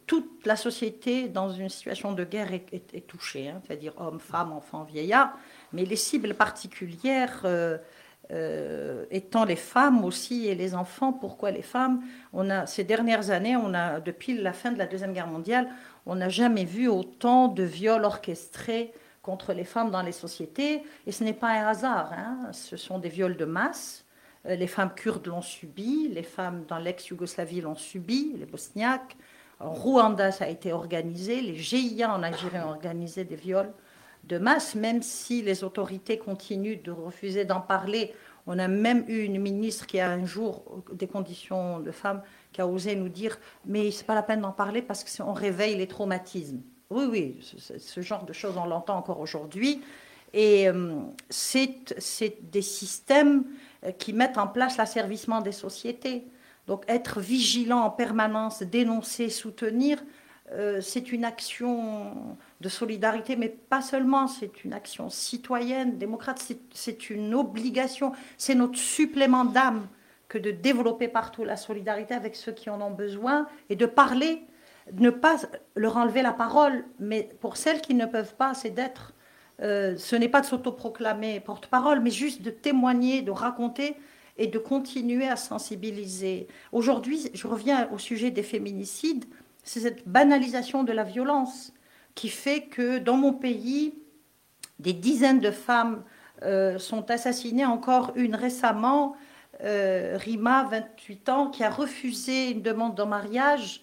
toute 0.08 0.46
la 0.46 0.56
société 0.56 1.28
dans 1.28 1.50
une 1.50 1.70
situation 1.70 2.14
de 2.14 2.24
guerre 2.24 2.54
est, 2.54 3.08
touchée, 3.08 3.50
hein, 3.50 3.62
c'est-à-dire 3.66 3.94
hommes, 3.98 4.20
femmes, 4.20 4.52
enfants, 4.52 4.84
vieillards, 4.84 5.38
mais 5.74 5.86
les 5.86 5.96
cibles 5.96 6.34
particulières 6.34 7.42
euh, 8.32 9.06
étant 9.12 9.44
les 9.44 9.58
femmes 9.58 10.06
aussi 10.06 10.48
et 10.48 10.56
les 10.56 10.76
enfants. 10.76 11.12
Pourquoi 11.12 11.52
les 11.52 11.62
femmes? 11.62 12.02
On 12.32 12.50
a, 12.50 12.66
Ces 12.66 12.84
dernières 12.84 13.32
années, 13.32 13.58
depuis 14.06 14.38
la 14.38 14.54
fin 14.54 14.72
de 14.72 14.78
la 14.78 14.86
Deuxième 14.86 15.14
Guerre 15.14 15.28
mondiale, 15.28 15.68
on 16.06 16.16
n'a 16.16 16.30
jamais 16.30 16.66
vu 16.66 16.88
autant 16.88 17.48
de 17.48 17.64
viols 17.64 18.06
orchestrés 18.06 18.94
contre 19.22 19.54
les 19.54 19.64
femmes 19.66 19.92
dans 19.92 20.02
les 20.02 20.12
sociétés, 20.12 20.84
et 21.08 21.12
ce 21.12 21.24
n'est 21.24 21.34
pas 21.34 21.50
un 21.50 21.68
hasard, 21.68 22.12
hein. 22.12 22.52
ce 22.52 22.76
sont 22.76 23.00
des 23.00 23.08
viols 23.08 23.38
de 23.38 23.46
masse 23.46 24.04
euh, 24.46 24.56
les 24.56 24.68
femmes 24.68 24.94
kurdes 24.94 25.28
l'ont 25.28 25.42
subi, 25.42 26.10
les 26.10 26.24
femmes 26.24 26.66
dans 26.68 26.78
l'ex-Yougoslavie 26.78 27.62
l'ont 27.62 27.76
subi, 27.76 28.34
les 28.38 28.46
bosniaques. 28.46 29.16
En 29.60 29.72
Rwanda, 29.72 30.32
ça 30.32 30.46
a 30.46 30.48
été 30.50 30.74
organisé, 30.74 31.42
les 31.42 31.56
GIA 31.56 32.14
en 32.14 32.24
Algérie 32.24 32.60
ont 32.60 32.70
organisé 32.70 33.24
des 33.24 33.36
viols 33.36 33.72
de 34.24 34.38
masse, 34.38 34.76
même 34.76 35.02
si 35.02 35.42
les 35.42 35.64
autorités 35.64 36.18
continuent 36.18 36.82
de 36.82 36.92
refuser 36.92 37.46
d'en 37.46 37.62
parler. 37.62 38.14
On 38.48 38.60
a 38.60 38.68
même 38.68 39.06
eu 39.08 39.24
une 39.24 39.40
ministre 39.40 39.86
qui 39.86 40.00
a 40.00 40.10
un 40.10 40.26
jour 40.26 40.84
des 40.92 41.08
conditions 41.08 41.80
de 41.80 41.92
femmes 41.92 42.22
qui 42.52 42.62
a 42.62 42.68
osé 42.68 42.96
nous 42.96 43.10
dire 43.10 43.38
mais 43.66 43.92
c'est 43.92 44.06
pas 44.06 44.16
la 44.16 44.24
peine 44.24 44.42
d'en 44.42 44.52
parler 44.52 44.82
parce 44.82 45.04
que 45.04 45.24
on 45.24 45.34
réveille 45.34 45.76
les 45.76 45.88
traumatismes. 45.88 46.62
Oui, 46.90 47.06
oui, 47.10 47.40
ce, 47.58 48.02
genre 48.02 48.26
de 48.26 48.34
choses 48.34 48.56
on 48.58 48.66
l'entend 48.66 48.98
encore 48.98 49.20
aujourd'hui. 49.20 49.82
Et 50.34 50.68
euh, 50.68 50.96
c'est 51.30 52.38
des 52.42 52.62
systèmes 52.62 53.46
euh, 53.84 53.92
qui 53.92 54.14
mettent 54.14 54.38
en 54.38 54.48
place 54.48 54.78
l'asservissement 54.78 55.42
des 55.42 55.52
sociétés. 55.52 56.26
Donc 56.68 56.84
être 56.88 57.20
vigilant 57.20 57.82
en 57.82 57.90
permanence, 57.90 58.64
dénoncer, 58.64 59.30
soutenir, 59.30 60.02
euh, 60.52 60.82
c'est 60.82 61.12
une 61.12 61.26
action 61.26 62.38
de 62.64 62.70
solidarité, 62.70 63.36
mais 63.36 63.50
pas 63.50 63.82
seulement, 63.82 64.28
c'est 64.28 64.64
une 64.64 64.74
action 64.74 65.10
citoyenne, 65.10 65.98
démocrate, 65.98 66.42
c'est 66.72 67.10
une 67.10 67.36
obligation, 67.36 68.14
c'est 68.38 68.56
notre 68.56 68.78
supplément 68.78 69.44
d'âme 69.44 69.88
que 70.30 70.38
de 70.38 70.50
développer 70.50 71.10
partout 71.10 71.44
la 71.44 71.58
solidarité 71.58 72.14
avec 72.14 72.38
ceux 72.38 72.54
qui 72.54 72.70
en 72.70 72.82
ont 72.82 72.90
besoin 72.90 73.48
et 73.70 73.76
de 73.76 73.86
parler, 73.86 74.46
ne 74.94 75.10
pas 75.10 75.36
leur 75.76 75.98
enlever 75.98 76.22
la 76.22 76.32
parole, 76.32 76.86
mais 77.00 77.30
pour 77.42 77.58
celles 77.58 77.82
qui 77.82 77.96
ne 77.96 78.06
peuvent 78.06 78.36
pas, 78.36 78.54
c'est 78.54 78.70
d'être, 78.70 79.14
euh, 79.62 79.98
ce 79.98 80.16
n'est 80.16 80.30
pas 80.30 80.40
de 80.40 80.46
s'autoproclamer 80.46 81.42
porte-parole, 81.42 82.00
mais 82.00 82.12
juste 82.12 82.42
de 82.42 82.50
témoigner, 82.50 83.22
de 83.22 83.32
raconter 83.32 83.98
et 84.38 84.48
de 84.48 84.58
continuer 84.58 85.28
à 85.28 85.36
sensibiliser. 85.36 86.48
Aujourd'hui, 86.72 87.30
je 87.34 87.46
reviens 87.46 87.90
au 87.92 87.98
sujet 87.98 88.32
des 88.32 88.42
féminicides, 88.42 89.26
c'est 89.64 89.82
cette 89.82 90.08
banalisation 90.08 90.86
de 90.86 90.94
la 90.94 91.04
violence 91.04 91.74
qui 92.16 92.30
fait 92.30 92.64
que 92.64 92.98
dans 93.00 93.18
mon 93.18 93.34
pays, 93.34 93.96
des 94.80 94.94
dizaines 94.94 95.40
de 95.40 95.52
femmes 95.52 96.04
euh, 96.44 96.78
sont 96.78 97.10
assassinées, 97.10 97.66
encore 97.66 98.12
une 98.16 98.36
récemment, 98.36 99.16
euh, 99.64 100.18
Rima, 100.20 100.68
28 100.70 101.30
ans, 101.30 101.50
qui 101.50 101.64
a 101.64 101.70
refusé 101.70 102.52
une 102.52 102.62
demande 102.62 102.96
de 102.96 103.04
mariage, 103.04 103.82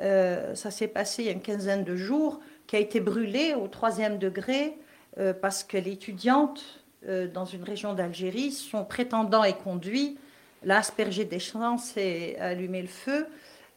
euh, 0.00 0.54
ça 0.54 0.70
s'est 0.70 0.88
passé 0.88 1.22
il 1.22 1.26
y 1.26 1.28
a 1.28 1.32
une 1.32 1.42
quinzaine 1.42 1.84
de 1.84 1.96
jours, 1.96 2.40
qui 2.66 2.76
a 2.76 2.78
été 2.78 3.00
brûlée 3.00 3.54
au 3.54 3.68
troisième 3.68 4.18
degré 4.18 4.76
parce 5.40 5.64
qu'elle 5.64 5.88
est 5.88 5.92
étudiante 5.92 6.82
dans 7.32 7.46
une 7.46 7.62
région 7.62 7.94
d'Algérie. 7.94 8.52
Son 8.52 8.84
prétendant 8.84 9.44
est 9.44 9.56
conduit, 9.56 10.18
l'a 10.62 10.78
aspergé 10.78 11.24
d'essence 11.24 11.96
et 11.96 12.36
a 12.38 12.48
allumé 12.48 12.82
le 12.82 12.88
feu. 12.88 13.26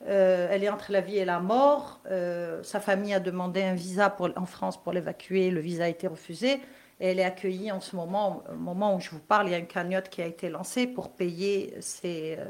Euh, 0.08 0.48
elle 0.50 0.64
est 0.64 0.70
entre 0.70 0.92
la 0.92 1.02
vie 1.02 1.18
et 1.18 1.26
la 1.26 1.40
mort. 1.40 2.00
Euh, 2.10 2.64
sa 2.64 2.80
famille 2.80 3.14
a 3.14 3.20
demandé 3.20 3.62
un 3.64 3.74
visa 3.74 4.16
en 4.36 4.46
France 4.46 4.82
pour 4.82 4.94
l'évacuer. 4.94 5.52
Le 5.52 5.60
visa 5.60 5.86
a 5.86 5.88
été 5.88 6.08
refusé. 6.08 6.62
Et 7.02 7.08
elle 7.08 7.20
est 7.20 7.26
accueillie 7.26 7.72
en 7.72 7.80
ce 7.80 7.96
moment, 7.96 8.44
au 8.52 8.56
moment 8.56 8.96
où 8.96 9.00
je 9.00 9.10
vous 9.10 9.20
parle, 9.20 9.48
il 9.48 9.52
y 9.52 9.56
a 9.56 9.58
une 9.58 9.68
cagnotte 9.68 10.10
qui 10.10 10.22
a 10.22 10.26
été 10.26 10.50
lancée 10.50 10.86
pour 10.86 11.12
payer 11.12 11.74
ses, 11.80 12.38
euh, 12.40 12.46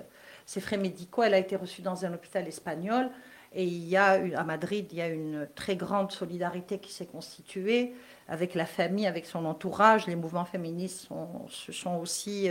ses 0.46 0.60
frais 0.60 0.78
médicaux. 0.78 1.24
Elle 1.24 1.36
a 1.36 1.40
été 1.40 1.56
reçue 1.56 1.82
dans 1.82 2.06
un 2.06 2.14
hôpital 2.14 2.48
espagnol. 2.48 3.10
Et 3.54 3.64
il 3.64 3.88
y 3.88 3.98
a, 3.98 4.20
à 4.38 4.44
Madrid, 4.44 4.88
il 4.92 4.98
y 5.00 5.02
a 5.02 5.08
une 5.08 5.48
très 5.56 5.76
grande 5.76 6.12
solidarité 6.12 6.78
qui 6.78 6.92
s'est 6.92 7.08
constituée 7.08 7.96
avec 8.30 8.54
la 8.54 8.66
famille, 8.66 9.08
avec 9.08 9.26
son 9.26 9.46
entourage. 9.46 10.08
Les 10.08 10.16
mouvements 10.16 10.46
féministes 10.46 11.10
se 11.50 11.72
sont 11.72 11.96
aussi 11.98 12.50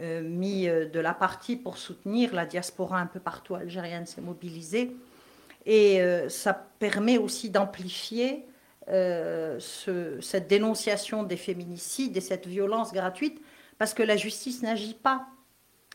euh, 0.00 0.22
mis 0.22 0.68
euh, 0.68 0.88
de 0.88 1.00
la 1.00 1.12
partie 1.12 1.56
pour 1.56 1.76
soutenir 1.76 2.32
la 2.32 2.46
diaspora 2.46 3.00
un 3.00 3.06
peu 3.06 3.18
partout 3.18 3.56
algérienne 3.56 4.06
s'est 4.06 4.20
mobilisée. 4.20 4.96
Et 5.66 6.00
euh, 6.00 6.28
ça 6.28 6.54
permet 6.54 7.18
aussi 7.18 7.50
d'amplifier 7.50 8.44
cette 8.90 10.48
dénonciation 10.48 11.22
des 11.22 11.36
féminicides 11.36 12.16
et 12.16 12.22
cette 12.22 12.46
violence 12.46 12.94
gratuite, 12.94 13.38
parce 13.76 13.92
que 13.92 14.02
la 14.02 14.16
justice 14.16 14.62
n'agit 14.62 14.94
pas. 14.94 15.26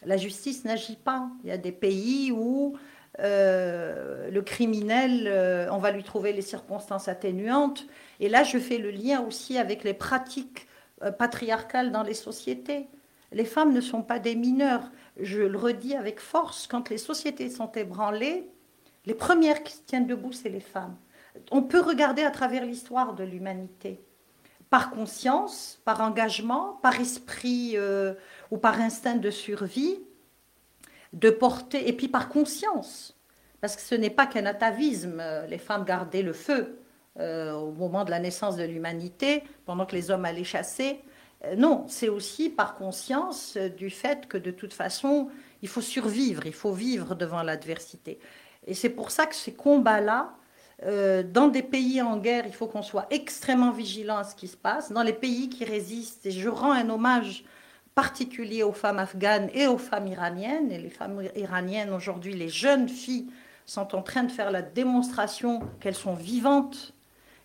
La 0.06 0.16
justice 0.16 0.64
n'agit 0.64 0.98
pas. 0.98 1.28
Il 1.44 1.50
y 1.50 1.52
a 1.52 1.58
des 1.58 1.72
pays 1.72 2.32
où 2.32 2.78
le 3.20 4.42
criminel, 4.42 5.70
on 5.72 5.78
va 5.78 5.92
lui 5.92 6.04
trouver 6.04 6.34
les 6.34 6.42
circonstances 6.42 7.08
atténuantes. 7.08 7.86
Et 8.20 8.30
là, 8.30 8.44
je 8.44 8.58
fais 8.58 8.78
le 8.78 8.92
lien 8.92 9.22
aussi 9.22 9.58
avec 9.58 9.84
les 9.84 9.94
pratiques 9.94 10.68
patriarcales 11.20 11.92
dans 11.92 12.04
les 12.04 12.14
sociétés. 12.14 12.88
Les 13.32 13.46
femmes 13.46 13.74
ne 13.74 13.82
sont 13.82 14.04
pas 14.04 14.20
des 14.20 14.36
mineurs. 14.36 14.92
Je 15.20 15.42
le 15.42 15.58
redis 15.58 15.96
avec 15.96 16.20
force, 16.20 16.68
quand 16.68 16.90
les 16.90 16.98
sociétés 16.98 17.50
sont 17.50 17.72
ébranlées, 17.72 18.48
les 19.06 19.14
premières 19.14 19.64
qui 19.64 19.74
se 19.74 19.82
tiennent 19.82 20.08
debout, 20.08 20.32
c'est 20.32 20.50
les 20.50 20.60
femmes. 20.60 20.96
On 21.52 21.64
peut 21.64 21.82
regarder 21.82 22.24
à 22.24 22.32
travers 22.32 22.66
l'histoire 22.66 23.16
de 23.16 23.24
l'humanité, 23.24 24.00
par 24.70 24.92
conscience, 24.92 25.82
par 25.84 26.02
engagement, 26.02 26.80
par 26.82 27.00
esprit 27.00 27.74
euh, 27.76 28.14
ou 28.52 28.58
par 28.58 28.80
instinct 28.80 29.16
de 29.16 29.32
survie, 29.32 30.00
de 31.14 31.30
porter, 31.30 31.88
et 31.88 31.94
puis 31.94 32.08
par 32.08 32.28
conscience, 32.28 33.16
parce 33.62 33.76
que 33.76 33.82
ce 33.82 33.96
n'est 33.96 34.10
pas 34.10 34.28
qu'un 34.28 34.46
atavisme, 34.46 35.20
euh, 35.22 35.48
les 35.48 35.60
femmes 35.60 35.86
gardaient 35.86 36.24
le 36.24 36.34
feu 36.34 36.80
euh, 37.20 37.54
au 37.54 37.72
moment 37.72 38.04
de 38.04 38.10
la 38.10 38.20
naissance 38.20 38.58
de 38.58 38.64
l'humanité, 38.64 39.44
pendant 39.66 39.86
que 39.86 39.96
les 39.96 40.12
hommes 40.12 40.26
allaient 40.26 40.44
chasser, 40.44 41.00
euh, 41.46 41.56
non, 41.56 41.86
c'est 41.88 42.10
aussi 42.10 42.50
par 42.50 42.76
conscience 42.76 43.58
du 43.78 43.90
fait 43.90 44.28
que 44.28 44.38
de 44.38 44.52
toute 44.52 44.74
façon, 44.74 45.30
il 45.62 45.70
faut 45.70 45.82
survivre, 45.82 46.46
il 46.46 46.54
faut 46.54 46.74
vivre 46.74 47.16
devant 47.16 47.44
l'adversité. 47.44 48.20
Et 48.66 48.74
c'est 48.74 48.90
pour 48.90 49.12
ça 49.12 49.28
que 49.28 49.36
ces 49.36 49.54
combats-là, 49.54 50.36
dans 51.32 51.48
des 51.48 51.64
pays 51.64 52.02
en 52.02 52.18
guerre, 52.18 52.46
il 52.46 52.54
faut 52.54 52.68
qu'on 52.68 52.82
soit 52.82 53.08
extrêmement 53.10 53.72
vigilant 53.72 54.18
à 54.18 54.24
ce 54.26 54.36
qui 54.36 54.50
se 54.50 54.58
passe. 54.58 54.92
Dans 54.92 55.04
les 55.04 55.14
pays 55.14 55.48
qui 55.48 55.64
résistent, 55.64 56.26
et 56.26 56.32
je 56.32 56.50
rends 56.50 56.74
un 56.74 56.90
hommage 56.90 57.46
particulier 57.96 58.64
aux 58.64 58.74
femmes 58.74 59.00
afghanes 59.00 59.50
et 59.54 59.68
aux 59.68 59.78
femmes 59.78 60.08
iraniennes. 60.08 60.72
Et 60.72 60.78
les 60.78 60.90
femmes 60.90 61.22
iraniennes, 61.36 61.92
aujourd'hui, 61.92 62.34
les 62.34 62.50
jeunes 62.50 62.90
filles 62.90 63.28
sont 63.66 63.96
en 63.96 64.02
train 64.02 64.24
de 64.24 64.32
faire 64.32 64.52
la 64.52 64.62
démonstration 64.62 65.62
qu'elles 65.80 65.96
sont 65.96 66.16
vivantes 66.16 66.94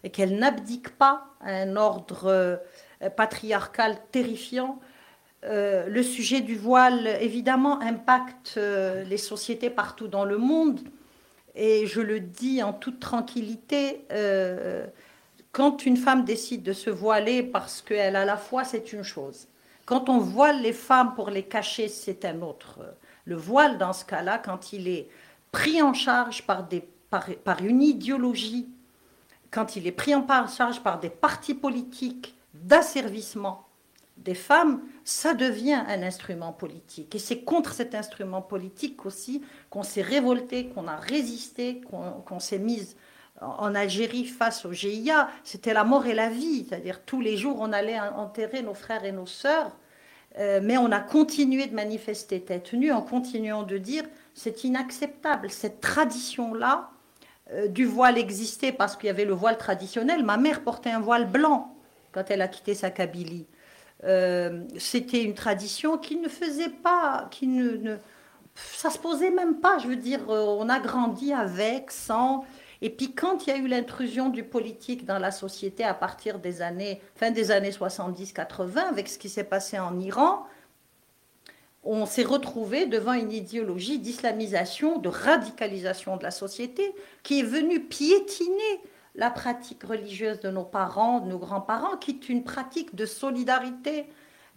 et 0.05 0.11
qu'elles 0.11 0.39
n'abdiquent 0.39 0.97
pas 0.97 1.27
à 1.41 1.51
un 1.51 1.77
ordre 1.77 2.25
euh, 2.27 2.57
patriarcal 3.17 3.97
terrifiant. 4.11 4.81
Euh, 5.45 5.87
le 5.87 6.03
sujet 6.03 6.41
du 6.41 6.57
voile, 6.57 7.07
évidemment, 7.21 7.81
impacte 7.81 8.55
euh, 8.57 9.05
les 9.05 9.17
sociétés 9.17 9.71
partout 9.71 10.09
dans 10.09 10.25
le 10.25 10.39
monde. 10.39 10.81
Et 11.55 11.87
je 11.87 12.01
le 12.01 12.21
dis 12.21 12.63
en 12.63 12.73
toute 12.73 13.01
tranquillité, 13.01 14.07
quand 15.51 15.87
une 15.87 15.97
femme 15.97 16.25
décide 16.25 16.63
de 16.63 16.73
se 16.73 16.89
voiler 16.89 17.43
parce 17.43 17.83
qu'elle 17.83 18.15
a 18.15 18.25
la 18.25 18.37
foi, 18.37 18.63
c'est 18.63 18.93
une 18.93 19.03
chose. 19.03 19.49
Quand 19.89 20.11
on 20.11 20.19
voile 20.19 20.61
les 20.61 20.75
femmes 20.75 21.15
pour 21.15 21.31
les 21.31 21.45
cacher, 21.45 21.89
c'est 21.89 22.27
un 22.27 22.43
autre. 22.43 22.81
Le 23.25 23.37
voile, 23.37 23.79
dans 23.79 23.95
ce 23.95 24.05
cas-là, 24.05 24.37
quand 24.37 24.75
il 24.75 24.87
est 24.87 25.09
pris 25.51 25.81
en 25.81 25.95
charge 25.95 26.47
par 26.47 27.63
une 27.63 27.81
idéologie, 27.81 28.69
quand 29.51 29.77
il 29.77 29.87
est 29.87 29.93
pris 29.93 30.15
en 30.15 30.27
charge 30.47 30.83
par 30.83 31.01
des 31.01 31.09
partis 31.09 31.55
politiques 31.55 32.35
d'asservissement 32.53 33.67
des 34.19 34.35
femmes, 34.35 34.83
ça 35.05 35.33
devient 35.33 35.83
un 35.89 36.03
instrument 36.03 36.53
politique. 36.53 37.15
Et 37.15 37.19
c'est 37.19 37.41
contre 37.41 37.73
cet 37.73 37.95
instrument 37.95 38.43
politique 38.43 39.07
aussi 39.07 39.43
qu'on 39.71 39.85
s'est 39.85 40.03
révolté, 40.03 40.69
qu'on 40.69 40.87
a 40.87 40.97
résisté, 40.97 41.81
qu'on 42.27 42.41
s'est 42.41 42.59
mise 42.59 42.95
en 43.41 43.75
Algérie 43.75 44.25
face 44.25 44.65
au 44.65 44.73
GIA. 44.73 45.29
C'était 45.45 45.73
la 45.73 45.85
mort 45.85 46.07
et 46.07 46.15
la 46.15 46.29
vie. 46.29 46.67
C'est-à-dire 46.69 47.05
tous 47.05 47.21
les 47.21 47.37
jours, 47.37 47.59
on 47.61 47.73
allait 47.73 47.99
enterrer 48.01 48.63
nos 48.63 48.75
frères 48.75 49.05
et 49.05 49.13
nos 49.13 49.27
sœurs. 49.27 49.77
Euh, 50.39 50.61
mais 50.63 50.77
on 50.79 50.93
a 50.93 51.01
continué 51.01 51.67
de 51.67 51.75
manifester 51.75 52.41
tête 52.41 52.73
nue 52.73 52.93
en 52.93 53.03
continuant 53.03 53.63
de 53.63 53.79
dire 53.79 54.05
c'est 54.35 54.63
inacceptable. 54.65 55.51
Cette 55.51 55.81
tradition-là 55.81 56.91
euh, 57.53 57.67
du 57.67 57.87
voile 57.87 58.19
existait 58.19 58.73
parce 58.73 58.97
qu'il 58.97 59.07
y 59.07 59.11
avait 59.11 59.25
le 59.25 59.33
voile 59.33 59.59
traditionnel. 59.59 60.25
Ma 60.25 60.37
mère 60.37 60.63
portait 60.63 60.91
un 60.91 61.01
voile 61.01 61.27
blanc 61.27 61.75
quand 62.13 62.31
elle 62.31 62.43
a 62.43 62.49
quitté 62.49 62.75
sa 62.75 62.91
Kabylie. 62.91 63.47
Euh, 64.05 64.63
c'était 64.79 65.25
une 65.25 65.35
tradition 65.35 65.99
qui 65.99 66.17
ne 66.17 66.29
faisait 66.29 66.69
pas, 66.69 67.27
qui 67.33 67.49
ne, 67.49 67.77
ne, 67.77 67.97
ça 68.55 68.91
se 68.91 68.99
posait 68.99 69.31
même 69.31 69.57
pas. 69.57 69.79
Je 69.79 69.89
veux 69.89 69.97
dire, 69.97 70.21
on 70.29 70.69
a 70.69 70.79
grandi 70.79 71.33
avec, 71.33 71.91
sans. 71.91 72.45
Et 72.81 72.91
puis 72.91 73.13
quand 73.13 73.47
il 73.47 73.51
y 73.51 73.53
a 73.53 73.57
eu 73.57 73.67
l'intrusion 73.67 74.29
du 74.29 74.45
politique 74.45 75.05
dans 75.05 75.19
la 75.19 75.31
société 75.31 75.85
à 75.85 75.95
partir 75.95 76.39
des 76.39 76.63
années, 76.63 77.01
fin 77.17 77.31
des 77.31 77.51
années 77.51 77.71
70-80, 77.71 78.79
avec 78.79 79.09
ce 79.09 79.19
qui 79.19 79.29
s'est 79.29 79.45
passé 79.45 79.79
en 79.79 79.99
Iran, 79.99 80.47
on 81.85 82.07
s'est 82.07 82.25
retrouvé 82.25 82.87
devant 82.87 83.15
une 83.15 83.33
idéologie 83.33 83.99
d'islamisation, 83.99 84.99
de 84.99 85.09
radicalisation 85.09 86.17
de 86.17 86.23
la 86.23 86.31
société, 86.31 86.95
qui 87.23 87.41
est 87.41 87.45
venue 87.45 87.81
piétiner 87.81 88.81
la 89.15 89.31
pratique 89.31 89.83
religieuse 89.85 90.41
de 90.41 90.51
nos 90.51 90.65
parents, 90.65 91.21
de 91.21 91.29
nos 91.29 91.39
grands-parents, 91.39 91.97
qui 91.97 92.13
est 92.13 92.29
une 92.29 92.45
pratique 92.45 92.95
de 92.95 93.07
solidarité, 93.07 94.07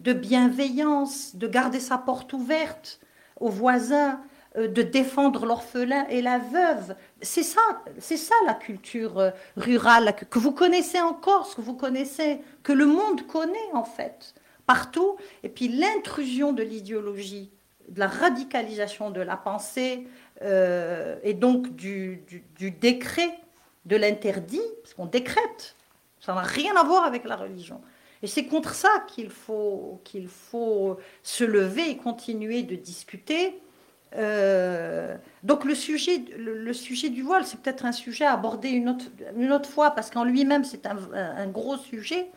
de 0.00 0.12
bienveillance, 0.12 1.34
de 1.34 1.48
garder 1.48 1.80
sa 1.80 1.98
porte 1.98 2.32
ouverte 2.32 3.00
aux 3.40 3.48
voisins, 3.48 4.20
de 4.56 4.82
défendre 4.82 5.46
l'orphelin 5.46 6.06
et 6.08 6.20
la 6.20 6.38
veuve. 6.38 6.94
C'est 7.22 7.42
ça, 7.42 7.60
c'est 7.98 8.16
ça 8.16 8.34
la 8.46 8.54
culture 8.54 9.18
euh, 9.18 9.30
rurale 9.56 10.14
que 10.28 10.38
vous 10.38 10.52
connaissez 10.52 11.00
encore, 11.00 11.46
ce 11.46 11.56
que 11.56 11.62
vous 11.62 11.74
connaissez, 11.74 12.40
que 12.62 12.72
le 12.72 12.86
monde 12.86 13.26
connaît 13.26 13.72
en 13.72 13.84
fait. 13.84 14.34
partout. 14.66 15.16
Et 15.42 15.48
puis 15.48 15.68
l'intrusion 15.68 16.52
de 16.52 16.62
l'idéologie, 16.62 17.50
de 17.88 17.98
la 17.98 18.08
radicalisation 18.08 19.10
de 19.10 19.20
la 19.20 19.36
pensée, 19.36 20.06
euh, 20.42 21.16
et 21.22 21.34
donc 21.34 21.74
du, 21.74 22.22
décret 22.80 23.38
de 23.84 23.96
l'interdit, 23.96 24.62
parce 24.82 24.94
qu'on 24.94 25.06
décrète, 25.06 25.76
ça 26.20 26.34
n'a 26.34 26.42
rien 26.42 26.74
à 26.76 26.84
voir 26.84 27.04
avec 27.04 27.24
la 27.24 27.36
religion. 27.36 27.80
Et 28.22 28.26
c'est 28.26 28.44
contre 28.44 28.74
ça 28.74 29.04
qu'il 29.08 29.30
faut, 29.30 30.00
qu'il 30.04 30.28
faut 30.28 30.98
se 31.22 31.42
lever 31.42 31.90
et 31.90 31.96
continuer 31.96 32.62
de 32.62 32.76
discuter. 32.76 33.60
Euh, 34.16 35.16
donc 35.42 35.64
le 35.64 35.74
sujet, 35.74 36.24
le, 36.36 36.72
sujet 36.72 37.08
du 37.08 37.22
voile, 37.22 37.44
c'est 37.44 37.60
peut-être 37.60 37.84
un 37.84 37.92
sujet 37.92 38.24
à 38.24 38.34
aborder 38.34 38.68
une 38.68 38.90
autre, 38.90 39.06
une 39.36 39.52
autre 39.52 39.68
fois, 39.68 39.92
parce 39.92 40.10
qu'en 40.10 40.24
lui-même, 40.24 40.64
c'est 40.64 40.86
un, 40.86 41.46
gros 41.46 41.76
sujet. 41.76 42.30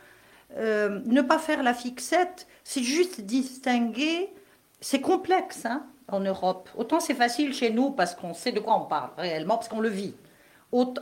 Euh, 0.56 1.00
ne 1.04 1.22
pas 1.22 1.38
faire 1.38 1.62
la 1.62 1.74
fixette, 1.74 2.46
c'est 2.64 2.82
juste 2.82 3.20
distinguer, 3.20 4.32
c'est 4.80 5.00
complexe 5.00 5.66
hein, 5.66 5.84
en 6.08 6.20
Europe. 6.20 6.70
Autant 6.76 7.00
c'est 7.00 7.14
facile 7.14 7.52
chez 7.52 7.70
nous 7.70 7.90
parce 7.90 8.14
qu'on 8.14 8.32
sait 8.32 8.52
de 8.52 8.60
quoi 8.60 8.80
on 8.80 8.86
parle 8.86 9.10
réellement, 9.18 9.56
parce 9.56 9.68
qu'on 9.68 9.80
le 9.80 9.88
vit. 9.88 10.14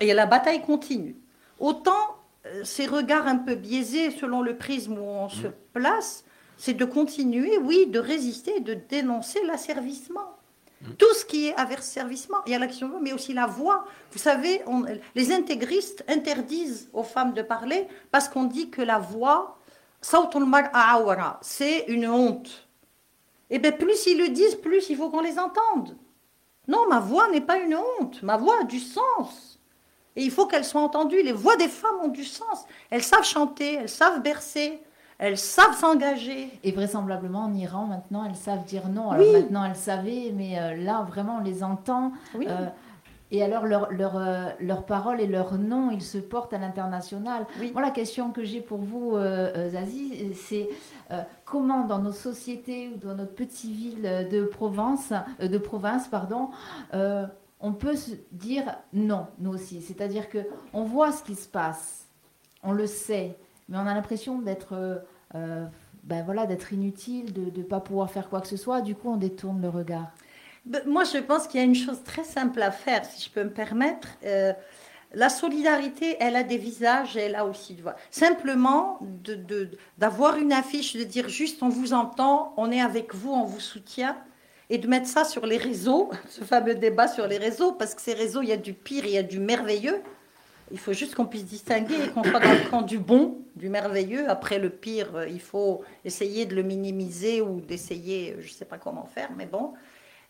et 0.00 0.14
la 0.14 0.26
bataille 0.26 0.62
continue. 0.62 1.16
Autant 1.60 2.16
euh, 2.46 2.64
ces 2.64 2.86
regards 2.86 3.26
un 3.26 3.36
peu 3.36 3.54
biaisés 3.54 4.10
selon 4.10 4.42
le 4.42 4.56
prisme 4.56 4.98
où 4.98 5.04
on 5.04 5.28
se 5.28 5.48
place, 5.72 6.24
c'est 6.56 6.74
de 6.74 6.84
continuer, 6.84 7.58
oui, 7.58 7.86
de 7.86 7.98
résister, 7.98 8.60
de 8.60 8.74
dénoncer 8.74 9.40
l'asservissement. 9.46 10.33
Tout 10.98 11.14
ce 11.14 11.24
qui 11.24 11.48
est 11.48 11.54
averservissement, 11.54 12.38
il 12.46 12.52
y 12.52 12.54
a 12.54 12.58
l'action, 12.58 13.00
mais 13.00 13.12
aussi 13.12 13.32
la 13.32 13.46
voix. 13.46 13.86
Vous 14.12 14.18
savez, 14.18 14.62
les 15.14 15.32
intégristes 15.32 16.04
interdisent 16.08 16.90
aux 16.92 17.02
femmes 17.02 17.32
de 17.32 17.42
parler 17.42 17.88
parce 18.10 18.28
qu'on 18.28 18.44
dit 18.44 18.70
que 18.70 18.82
la 18.82 18.98
voix, 18.98 19.58
c'est 21.40 21.84
une 21.88 22.06
honte. 22.06 22.68
Et 23.50 23.56
eh 23.56 23.58
bien, 23.58 23.72
plus 23.72 24.06
ils 24.06 24.18
le 24.18 24.28
disent, 24.28 24.56
plus 24.56 24.88
il 24.90 24.96
faut 24.96 25.10
qu'on 25.10 25.20
les 25.20 25.38
entende. 25.38 25.96
Non, 26.66 26.88
ma 26.88 26.98
voix 26.98 27.28
n'est 27.28 27.40
pas 27.40 27.58
une 27.58 27.76
honte. 27.76 28.22
Ma 28.22 28.36
voix 28.36 28.60
a 28.60 28.64
du 28.64 28.80
sens. 28.80 29.60
Et 30.16 30.22
il 30.22 30.30
faut 30.30 30.46
qu'elle 30.46 30.64
soit 30.64 30.80
entendue. 30.80 31.22
Les 31.22 31.32
voix 31.32 31.56
des 31.56 31.68
femmes 31.68 32.00
ont 32.02 32.08
du 32.08 32.24
sens. 32.24 32.64
Elles 32.90 33.02
savent 33.02 33.24
chanter, 33.24 33.74
elles 33.74 33.88
savent 33.88 34.22
bercer, 34.22 34.82
elles 35.24 35.38
savent 35.38 35.74
s'engager. 35.74 36.50
Et 36.62 36.72
vraisemblablement 36.72 37.44
en 37.44 37.54
Iran, 37.54 37.86
maintenant, 37.86 38.26
elles 38.26 38.36
savent 38.36 38.64
dire 38.64 38.88
non. 38.88 39.10
Alors 39.10 39.32
maintenant, 39.32 39.64
elles 39.64 39.74
savaient, 39.74 40.32
mais 40.36 40.58
euh, 40.58 40.76
là, 40.76 41.06
vraiment, 41.08 41.38
on 41.40 41.42
les 41.42 41.64
entend. 41.64 42.12
Euh, 42.34 42.66
et 43.30 43.42
alors, 43.42 43.64
leur, 43.64 43.90
leur, 43.90 44.18
euh, 44.18 44.50
leur, 44.60 44.84
parole 44.84 45.22
et 45.22 45.26
leur 45.26 45.56
nom, 45.56 45.90
ils 45.90 46.02
se 46.02 46.18
portent 46.18 46.52
à 46.52 46.58
l'international. 46.58 47.46
Moi, 47.72 47.80
la 47.80 47.90
question 47.90 48.32
que 48.32 48.44
j'ai 48.44 48.60
pour 48.60 48.78
vous, 48.78 49.16
Zazie, 49.70 50.34
c'est 50.34 50.68
comment 51.46 51.86
dans 51.86 52.00
nos 52.00 52.12
sociétés 52.12 52.90
ou 52.94 52.98
dans 52.98 53.14
notre 53.14 53.34
petite 53.34 53.74
ville 53.74 54.28
de 54.30 54.44
Provence, 54.44 55.14
de 55.40 55.58
province, 55.58 56.06
pardon, 56.06 56.50
on 56.92 57.72
peut 57.72 57.96
se 57.96 58.10
dire 58.30 58.76
non, 58.92 59.26
nous 59.38 59.54
aussi. 59.54 59.80
C'est-à-dire 59.80 60.28
que 60.28 60.38
on 60.74 60.84
voit 60.84 61.12
ce 61.12 61.22
qui 61.22 61.34
se 61.34 61.48
passe, 61.48 62.08
on 62.62 62.72
le 62.72 62.86
sait, 62.86 63.38
mais 63.70 63.78
on 63.78 63.86
a 63.86 63.94
l'impression 63.94 64.38
d'être 64.38 65.02
ben 65.34 66.22
voilà, 66.24 66.46
d'être 66.46 66.72
inutile, 66.72 67.32
de 67.32 67.50
ne 67.56 67.64
pas 67.64 67.80
pouvoir 67.80 68.10
faire 68.10 68.28
quoi 68.28 68.40
que 68.40 68.48
ce 68.48 68.56
soit. 68.56 68.80
Du 68.80 68.94
coup, 68.94 69.10
on 69.10 69.16
détourne 69.16 69.60
le 69.60 69.68
regard. 69.68 70.12
Moi, 70.86 71.04
je 71.04 71.18
pense 71.18 71.46
qu'il 71.46 71.60
y 71.60 71.62
a 71.62 71.66
une 71.66 71.74
chose 71.74 72.02
très 72.04 72.24
simple 72.24 72.62
à 72.62 72.70
faire, 72.70 73.04
si 73.04 73.22
je 73.22 73.30
peux 73.30 73.44
me 73.44 73.50
permettre. 73.50 74.08
Euh, 74.24 74.52
la 75.12 75.28
solidarité, 75.28 76.16
elle 76.20 76.36
a 76.36 76.42
des 76.42 76.56
visages, 76.56 77.16
elle 77.16 77.36
a 77.36 77.44
aussi 77.44 77.74
de. 77.74 77.82
Simplement, 78.10 78.98
d'avoir 79.98 80.36
une 80.36 80.52
affiche, 80.52 80.96
de 80.96 81.04
dire 81.04 81.28
juste 81.28 81.62
on 81.62 81.68
vous 81.68 81.92
entend, 81.92 82.54
on 82.56 82.70
est 82.70 82.80
avec 82.80 83.14
vous, 83.14 83.32
on 83.32 83.44
vous 83.44 83.60
soutient, 83.60 84.16
et 84.70 84.78
de 84.78 84.88
mettre 84.88 85.06
ça 85.06 85.24
sur 85.24 85.46
les 85.46 85.58
réseaux, 85.58 86.10
ce 86.28 86.42
fameux 86.42 86.74
débat 86.74 87.08
sur 87.08 87.26
les 87.26 87.38
réseaux, 87.38 87.72
parce 87.72 87.94
que 87.94 88.02
ces 88.02 88.14
réseaux, 88.14 88.42
il 88.42 88.48
y 88.48 88.52
a 88.52 88.56
du 88.56 88.72
pire, 88.72 89.04
il 89.04 89.12
y 89.12 89.18
a 89.18 89.22
du 89.22 89.38
merveilleux. 89.38 90.02
Il 90.70 90.78
faut 90.78 90.92
juste 90.92 91.14
qu'on 91.14 91.26
puisse 91.26 91.44
distinguer 91.44 91.94
et 92.04 92.08
qu'on 92.08 92.24
soit 92.24 92.40
dans 92.40 92.52
le 92.52 92.70
camp 92.70 92.82
du 92.82 92.98
bon, 92.98 93.38
du 93.54 93.68
merveilleux. 93.68 94.28
Après 94.28 94.58
le 94.58 94.70
pire, 94.70 95.14
euh, 95.14 95.28
il 95.28 95.40
faut 95.40 95.82
essayer 96.04 96.46
de 96.46 96.54
le 96.54 96.62
minimiser 96.62 97.40
ou 97.42 97.60
d'essayer, 97.60 98.32
euh, 98.32 98.40
je 98.40 98.48
ne 98.48 98.52
sais 98.52 98.64
pas 98.64 98.78
comment 98.78 99.06
faire, 99.06 99.30
mais 99.36 99.46
bon. 99.46 99.74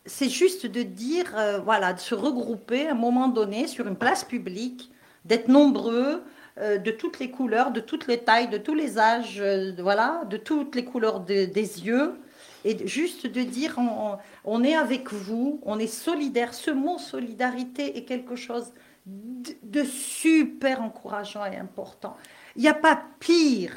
C'est 0.05 0.29
juste 0.29 0.67
de 0.67 0.83
dire, 0.83 1.33
euh, 1.35 1.59
voilà, 1.59 1.93
de 1.93 1.99
se 1.99 2.13
regrouper 2.13 2.87
à 2.87 2.91
un 2.91 2.95
moment 2.95 3.27
donné 3.27 3.67
sur 3.67 3.87
une 3.87 3.95
place 3.95 4.23
publique, 4.23 4.91
d'être 5.23 5.47
nombreux, 5.47 6.23
de 6.57 6.91
toutes 6.91 7.19
les 7.19 7.31
couleurs, 7.31 7.71
de 7.71 7.81
toutes 7.81 8.07
les 8.07 8.19
tailles, 8.19 8.47
de 8.47 8.57
tous 8.57 8.75
les 8.75 8.97
âges, 8.97 9.43
voilà, 9.77 10.21
de 10.29 10.37
toutes 10.37 10.73
les 10.75 10.85
couleurs 10.85 11.19
des 11.19 11.47
yeux, 11.51 12.13
et 12.63 12.87
juste 12.87 13.27
de 13.27 13.41
dire 13.41 13.75
on, 13.77 14.17
on, 14.45 14.63
est 14.63 14.75
avec 14.75 15.11
vous, 15.11 15.59
on 15.63 15.79
est 15.79 15.87
solidaire. 15.87 16.53
Ce 16.53 16.71
mot 16.71 16.97
solidarité 16.97 17.97
est 17.97 18.03
quelque 18.03 18.37
chose 18.37 18.71
de, 19.05 19.83
super 19.83 20.81
encourageant 20.81 21.45
et 21.45 21.55
important. 21.55 22.17
Il 22.55 22.61
n'y 22.61 22.67
a 22.67 22.73
pas 22.73 23.01
pire, 23.19 23.75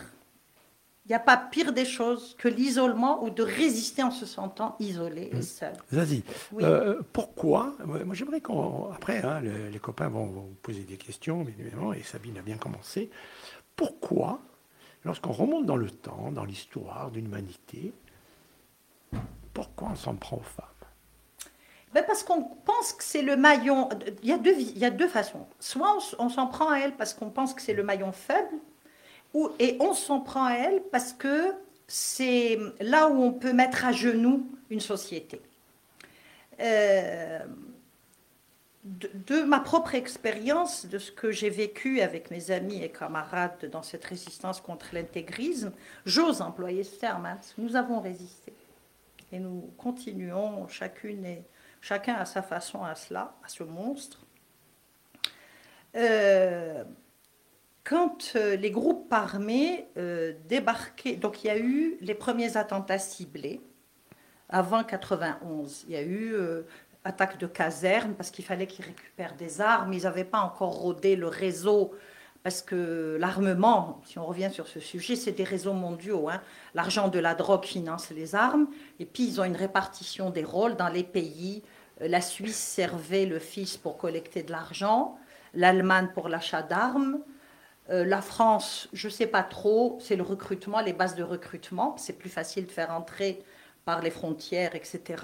il 1.04 1.08
n'y 1.08 1.14
a 1.14 1.20
pas 1.20 1.36
pire 1.36 1.72
des 1.72 1.84
choses 1.84 2.34
que 2.38 2.48
l'isolement 2.48 3.24
ou 3.24 3.30
de 3.30 3.42
résister 3.42 4.02
en 4.02 4.10
se 4.10 4.26
sentant 4.26 4.76
isolé 4.78 5.30
et 5.32 5.36
mmh. 5.36 5.42
seul. 5.42 5.72
Vas-y. 5.90 6.22
Euh, 6.60 7.02
pourquoi 7.12 7.74
Moi, 7.84 8.14
j'aimerais 8.14 8.40
qu'on. 8.40 8.90
Après, 8.92 9.22
hein, 9.24 9.40
les 9.40 9.78
copains 9.78 10.08
vont, 10.08 10.26
vous 10.26 10.56
poser 10.62 10.82
des 10.82 10.96
questions, 10.96 11.46
évidemment, 11.48 11.92
et 11.92 12.02
Sabine 12.02 12.38
a 12.38 12.42
bien 12.42 12.56
commencé. 12.56 13.10
Pourquoi, 13.76 14.40
lorsqu'on 15.04 15.32
remonte 15.32 15.66
dans 15.66 15.76
le 15.76 15.90
temps, 15.90 16.32
dans 16.32 16.44
l'histoire 16.44 17.10
de 17.10 17.20
l'humanité, 17.20 17.92
pourquoi 19.54 19.90
on 19.92 19.96
s'en 19.96 20.14
prend 20.14 20.38
aux 20.38 20.40
femmes? 20.40 20.77
Ben 21.94 22.04
Parce 22.06 22.22
qu'on 22.22 22.42
pense 22.42 22.92
que 22.92 23.02
c'est 23.02 23.22
le 23.22 23.36
maillon. 23.36 23.88
Il 24.22 24.28
y, 24.28 24.32
a 24.32 24.38
deux, 24.38 24.54
il 24.58 24.78
y 24.78 24.84
a 24.84 24.90
deux 24.90 25.08
façons. 25.08 25.46
Soit 25.60 25.98
on, 26.18 26.28
s'en 26.28 26.46
prend 26.46 26.70
à 26.70 26.78
elle 26.78 26.94
parce 26.96 27.14
qu'on 27.14 27.30
pense 27.30 27.54
que 27.54 27.62
c'est 27.62 27.74
le 27.74 27.82
maillon 27.82 28.12
faible, 28.12 28.56
ou, 29.34 29.50
et 29.58 29.76
on 29.80 29.94
s'en 29.94 30.20
prend 30.20 30.44
à 30.44 30.54
elle 30.54 30.82
parce 30.90 31.12
que 31.12 31.54
c'est 31.86 32.58
là 32.80 33.08
où 33.08 33.22
on 33.22 33.32
peut 33.32 33.52
mettre 33.52 33.84
à 33.84 33.92
genoux 33.92 34.46
une 34.70 34.80
société. 34.80 35.40
Euh, 36.60 37.38
de, 38.84 39.42
ma 39.42 39.60
propre 39.60 39.94
expérience, 39.94 40.86
de 40.86 40.98
ce 40.98 41.12
que 41.12 41.30
j'ai 41.30 41.50
vécu 41.50 42.00
avec 42.00 42.30
mes 42.30 42.50
amis 42.50 42.82
et 42.82 42.90
camarades 42.90 43.68
dans 43.70 43.82
cette 43.82 44.04
résistance 44.04 44.60
contre 44.60 44.86
l'intégrisme, 44.92 45.72
j'ose 46.06 46.40
employer 46.40 46.84
ce 46.84 46.96
terme, 46.98 47.26
hein, 47.26 47.34
parce 47.36 47.54
nous 47.58 47.76
avons 47.76 48.00
résisté. 48.00 48.52
Et 49.30 49.38
nous 49.38 49.70
continuons, 49.76 50.66
chacune 50.68 51.24
et 51.26 51.42
Chacun 51.80 52.14
a 52.14 52.24
sa 52.24 52.42
façon 52.42 52.82
à 52.82 52.94
cela, 52.94 53.34
à 53.44 53.48
ce 53.48 53.62
monstre. 53.62 54.26
Euh, 55.96 56.84
quand 57.84 58.32
euh, 58.36 58.56
les 58.56 58.70
groupes 58.70 59.12
armés 59.12 59.88
euh, 59.96 60.34
débarquaient, 60.46 61.16
donc 61.16 61.42
il 61.42 61.46
y 61.46 61.50
a 61.50 61.58
eu 61.58 61.96
les 62.00 62.14
premiers 62.14 62.56
attentats 62.56 62.98
ciblés 62.98 63.60
avant 64.48 64.84
91. 64.84 65.84
Il 65.88 65.94
y 65.94 65.96
a 65.96 66.02
eu 66.02 66.34
attaque 67.04 67.38
de 67.38 67.46
caserne 67.46 68.14
parce 68.14 68.30
qu'il 68.30 68.44
fallait 68.44 68.66
qu'ils 68.66 68.84
récupèrent 68.84 69.36
des 69.36 69.60
armes. 69.60 69.92
Ils 69.92 70.02
n'avaient 70.02 70.24
pas 70.24 70.40
encore 70.40 70.72
rodé 70.72 71.16
le 71.16 71.28
réseau 71.28 71.94
parce 72.48 72.62
que 72.62 73.18
l'armement, 73.20 74.00
si 74.06 74.18
on 74.18 74.24
revient 74.24 74.48
sur 74.50 74.68
ce 74.68 74.80
sujet, 74.80 75.16
c'est 75.16 75.32
des 75.32 75.44
réseaux 75.44 75.74
mondiaux. 75.74 76.30
Hein. 76.30 76.40
L'argent 76.72 77.08
de 77.08 77.18
la 77.18 77.34
drogue 77.34 77.66
finance 77.66 78.08
les 78.08 78.34
armes, 78.34 78.68
et 78.98 79.04
puis 79.04 79.24
ils 79.28 79.38
ont 79.38 79.44
une 79.44 79.54
répartition 79.54 80.30
des 80.30 80.44
rôles 80.44 80.74
dans 80.74 80.88
les 80.88 81.02
pays. 81.02 81.62
La 82.00 82.22
Suisse 82.22 82.56
servait 82.56 83.26
le 83.26 83.38
fils 83.38 83.76
pour 83.76 83.98
collecter 83.98 84.42
de 84.42 84.50
l'argent, 84.50 85.18
l'Allemagne 85.52 86.08
pour 86.14 86.30
l'achat 86.30 86.62
d'armes, 86.62 87.18
euh, 87.90 88.06
la 88.06 88.22
France, 88.22 88.88
je 88.94 89.08
ne 89.08 89.12
sais 89.12 89.26
pas 89.26 89.42
trop, 89.42 89.98
c'est 90.00 90.16
le 90.16 90.22
recrutement, 90.22 90.80
les 90.80 90.94
bases 90.94 91.16
de 91.16 91.22
recrutement, 91.22 91.96
c'est 91.98 92.14
plus 92.14 92.30
facile 92.30 92.64
de 92.64 92.72
faire 92.72 92.92
entrer 92.92 93.42
par 93.84 94.00
les 94.00 94.10
frontières, 94.10 94.74
etc. 94.74 95.22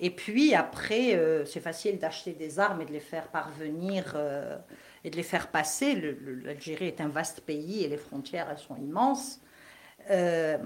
Et 0.00 0.10
puis 0.10 0.54
après, 0.54 1.14
euh, 1.14 1.46
c'est 1.46 1.60
facile 1.60 1.98
d'acheter 1.98 2.34
des 2.34 2.58
armes 2.58 2.82
et 2.82 2.84
de 2.84 2.92
les 2.92 3.00
faire 3.00 3.28
parvenir. 3.28 4.12
Euh, 4.16 4.58
et 5.04 5.10
de 5.10 5.16
les 5.16 5.22
faire 5.22 5.48
passer. 5.48 6.16
L'Algérie 6.44 6.86
est 6.86 7.00
un 7.00 7.08
vaste 7.08 7.40
pays 7.40 7.84
et 7.84 7.88
les 7.88 7.96
frontières, 7.96 8.48
elles 8.50 8.58
sont 8.58 8.76
immenses. 8.76 9.40
Euh, 10.10 10.58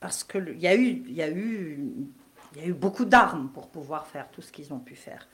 parce 0.00 0.24
qu'il 0.24 0.58
y, 0.58 0.66
a 0.66 0.74
eu, 0.74 1.02
y, 1.08 1.14
y 1.14 1.22
a 1.22 1.28
eu 1.28 2.72
beaucoup 2.72 3.04
d'armes 3.04 3.50
pour 3.52 3.68
pouvoir 3.68 4.06
faire 4.06 4.30
tout 4.30 4.42
ce 4.42 4.52
qu'ils 4.52 4.72
ont 4.72 4.78
pu 4.78 4.94
faire. 4.94 5.28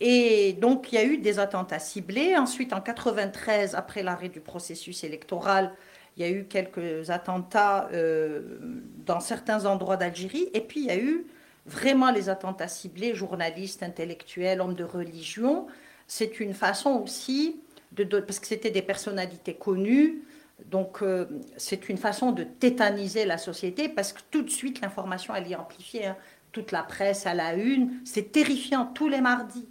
Et 0.00 0.54
donc, 0.54 0.92
il 0.92 0.96
y 0.96 0.98
a 0.98 1.04
eu 1.04 1.18
des 1.18 1.38
attentats 1.38 1.78
ciblés. 1.78 2.36
Ensuite, 2.36 2.72
en 2.72 2.80
93, 2.80 3.74
après 3.74 4.02
l'arrêt 4.02 4.28
du 4.28 4.40
processus 4.40 5.04
électoral, 5.04 5.72
il 6.16 6.22
y 6.22 6.26
a 6.26 6.30
eu 6.30 6.44
quelques 6.44 7.10
attentats 7.10 7.88
euh, 7.92 8.58
dans 9.04 9.20
certains 9.20 9.66
endroits 9.66 9.96
d'Algérie. 9.96 10.48
Et 10.52 10.60
puis, 10.60 10.80
il 10.80 10.86
y 10.86 10.90
a 10.90 10.98
eu 10.98 11.26
vraiment 11.66 12.10
les 12.10 12.28
attentats 12.28 12.68
ciblés, 12.68 13.14
journalistes, 13.14 13.82
intellectuels, 13.82 14.60
hommes 14.60 14.74
de 14.74 14.84
religion. 14.84 15.66
C'est 16.06 16.40
une 16.40 16.54
façon 16.54 16.90
aussi 17.02 17.60
parce 18.26 18.40
que 18.40 18.46
c'était 18.46 18.70
des 18.70 18.82
personnalités 18.82 19.54
connues, 19.54 20.22
Donc 20.70 21.02
euh, 21.02 21.26
c'est 21.56 21.88
une 21.88 21.98
façon 21.98 22.32
de 22.32 22.44
tétaniser 22.44 23.24
la 23.24 23.38
société 23.38 23.88
parce 23.88 24.12
que 24.12 24.20
tout 24.30 24.42
de 24.42 24.50
suite 24.50 24.80
l'information 24.80 25.34
elle 25.34 25.50
est 25.50 25.56
amplifiée. 25.56 26.06
Hein. 26.06 26.16
Toute 26.52 26.70
la 26.70 26.84
presse 26.84 27.26
à 27.26 27.34
la 27.34 27.54
une, 27.54 28.00
c'est 28.04 28.30
terrifiant 28.30 28.86
tous 28.86 29.08
les 29.08 29.20
mardis. 29.20 29.66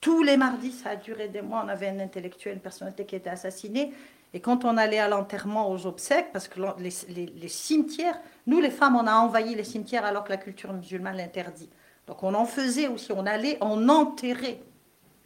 Tous 0.00 0.22
les 0.22 0.36
mardis, 0.36 0.72
ça 0.72 0.90
a 0.90 0.96
duré 0.96 1.28
des 1.28 1.42
mois. 1.42 1.62
On 1.64 1.68
avait 1.68 1.88
un 1.88 2.00
intellectuel, 2.00 2.54
une 2.54 2.60
personnalité 2.60 3.04
qui 3.04 3.14
était 3.16 3.30
assassinée. 3.30 3.92
Et 4.34 4.40
quand 4.40 4.64
on 4.64 4.76
allait 4.76 4.98
à 4.98 5.08
l'enterrement, 5.08 5.70
aux 5.70 5.86
obsèques, 5.86 6.32
parce 6.32 6.48
que 6.48 6.60
les, 6.78 7.48
cimetières, 7.48 8.18
nous 8.46 8.60
les 8.60 8.70
femmes, 8.70 8.96
on 8.96 9.06
a 9.06 9.14
envahi 9.14 9.54
les 9.54 9.64
cimetières 9.64 10.04
alors 10.04 10.24
que 10.24 10.30
la 10.30 10.38
culture 10.38 10.72
musulmane 10.72 11.18
l'interdit. 11.18 11.68
Donc 12.06 12.22
on 12.22 12.34
en 12.34 12.46
faisait 12.46 12.88
aussi, 12.88 13.12
on 13.12 13.26
allait, 13.26 13.58
on 13.60 13.88
enterrait 13.88 14.60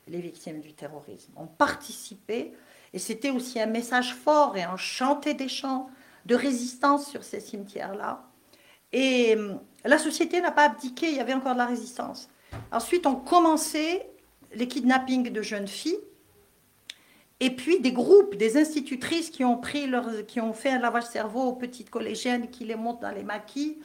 les 0.06 0.20
victimes 0.20 0.60
du 0.60 0.72
terrorisme. 0.72 1.32
On 1.36 1.46
participait, 1.46 2.52
et 2.92 2.98
c'était 2.98 3.30
aussi 3.30 3.60
un 3.60 3.66
message 3.66 4.14
fort, 4.14 4.56
et 4.56 4.66
on 4.66 4.76
chantait 4.76 5.34
des 5.34 5.48
chants 5.48 5.90
de 6.26 6.34
résistance 6.34 7.08
sur 7.08 7.24
ces 7.24 7.40
cimetières-là. 7.40 8.24
Et 8.92 9.36
hum, 9.36 9.60
la 9.84 9.98
société 9.98 10.40
n'a 10.40 10.50
pas 10.50 10.66
abdiqué, 10.66 11.08
il 11.08 11.16
y 11.16 11.20
avait 11.20 11.34
encore 11.34 11.54
de 11.54 11.58
la 11.58 11.66
résistance. 11.66 12.28
Ensuite, 12.72 13.06
on 13.06 13.16
commençait 13.16 14.08
les 14.54 14.68
kidnappings 14.68 15.30
de 15.30 15.42
jeunes 15.42 15.68
filles 15.68 15.98
et 17.40 17.50
puis 17.50 17.80
des 17.80 17.92
groupes, 17.92 18.36
des 18.36 18.56
institutrices 18.56 19.30
qui 19.30 19.44
ont, 19.44 19.58
pris 19.58 19.86
leur, 19.86 20.26
qui 20.26 20.40
ont 20.40 20.54
fait 20.54 20.70
un 20.70 20.78
lavage 20.78 21.04
cerveau 21.04 21.42
aux 21.42 21.52
petites 21.52 21.90
collégiennes, 21.90 22.48
qui 22.48 22.64
les 22.64 22.76
montent 22.76 23.02
dans 23.02 23.10
les 23.10 23.24
maquis. 23.24 23.78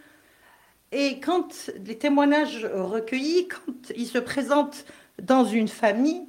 Et 0.93 1.19
quand 1.19 1.69
les 1.85 1.97
témoignages 1.97 2.65
recueillis, 2.65 3.47
quand 3.47 3.91
ils 3.95 4.07
se 4.07 4.17
présentent 4.17 4.85
dans 5.21 5.45
une 5.45 5.67
famille 5.67 6.27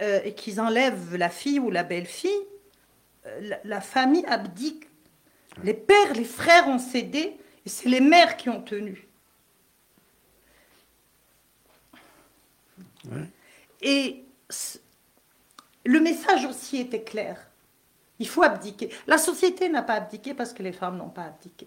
euh, 0.00 0.20
et 0.24 0.34
qu'ils 0.34 0.60
enlèvent 0.60 1.16
la 1.16 1.30
fille 1.30 1.58
ou 1.58 1.70
la 1.70 1.82
belle-fille, 1.82 2.30
euh, 3.26 3.54
la, 3.64 3.80
famille 3.80 4.24
abdique. 4.26 4.88
Les 5.62 5.74
pères, 5.74 6.14
les 6.14 6.24
frères 6.24 6.68
ont 6.68 6.78
cédé 6.78 7.36
et 7.64 7.68
c'est 7.68 7.88
les 7.88 8.00
mères 8.00 8.36
qui 8.36 8.48
ont 8.48 8.62
tenu. 8.62 9.06
Et 13.80 14.24
le 15.84 16.00
message 16.00 16.44
aussi 16.44 16.78
était 16.78 17.02
clair. 17.02 17.48
Il 18.18 18.28
faut 18.28 18.42
abdiquer. 18.42 18.90
La 19.06 19.18
société 19.18 19.68
n'a 19.68 19.82
pas 19.82 19.94
abdiqué 19.94 20.34
parce 20.34 20.52
que 20.52 20.62
les 20.62 20.72
femmes 20.72 20.96
n'ont 20.96 21.10
pas 21.10 21.24
abdiqué. 21.24 21.66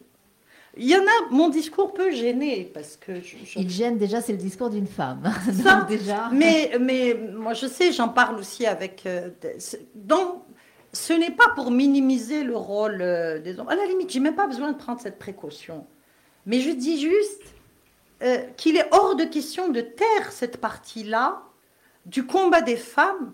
Il 0.77 0.89
y 0.89 0.95
en 0.95 1.01
a, 1.01 1.31
mon 1.31 1.49
discours 1.49 1.93
peut 1.93 2.11
gêner 2.11 2.69
parce 2.73 2.97
que. 2.97 3.13
Il 3.55 3.69
gêne 3.69 3.97
déjà, 3.97 4.21
c'est 4.21 4.33
le 4.33 4.37
discours 4.37 4.69
d'une 4.69 4.87
femme. 4.87 5.31
déjà. 5.87 6.29
Mais, 6.31 6.71
mais 6.79 7.13
moi 7.13 7.53
je 7.53 7.67
sais, 7.67 7.91
j'en 7.91 8.09
parle 8.09 8.37
aussi 8.37 8.65
avec. 8.65 9.03
Euh, 9.05 9.29
donc, 9.95 10.43
ce 10.91 11.13
n'est 11.13 11.31
pas 11.31 11.49
pour 11.55 11.71
minimiser 11.71 12.43
le 12.43 12.57
rôle 12.57 13.01
euh, 13.01 13.39
des 13.39 13.59
hommes. 13.59 13.69
À 13.69 13.75
la 13.75 13.85
limite, 13.85 14.09
j'ai 14.09 14.19
même 14.19 14.35
pas 14.35 14.47
besoin 14.47 14.71
de 14.71 14.77
prendre 14.77 14.99
cette 14.99 15.19
précaution. 15.19 15.85
Mais 16.45 16.59
je 16.59 16.71
dis 16.71 16.99
juste 16.99 17.43
euh, 18.23 18.37
qu'il 18.57 18.77
est 18.77 18.87
hors 18.91 19.15
de 19.15 19.23
question 19.23 19.69
de 19.69 19.81
taire 19.81 20.31
cette 20.31 20.57
partie-là 20.57 21.41
du 22.05 22.25
combat 22.25 22.61
des 22.61 22.77
femmes 22.77 23.33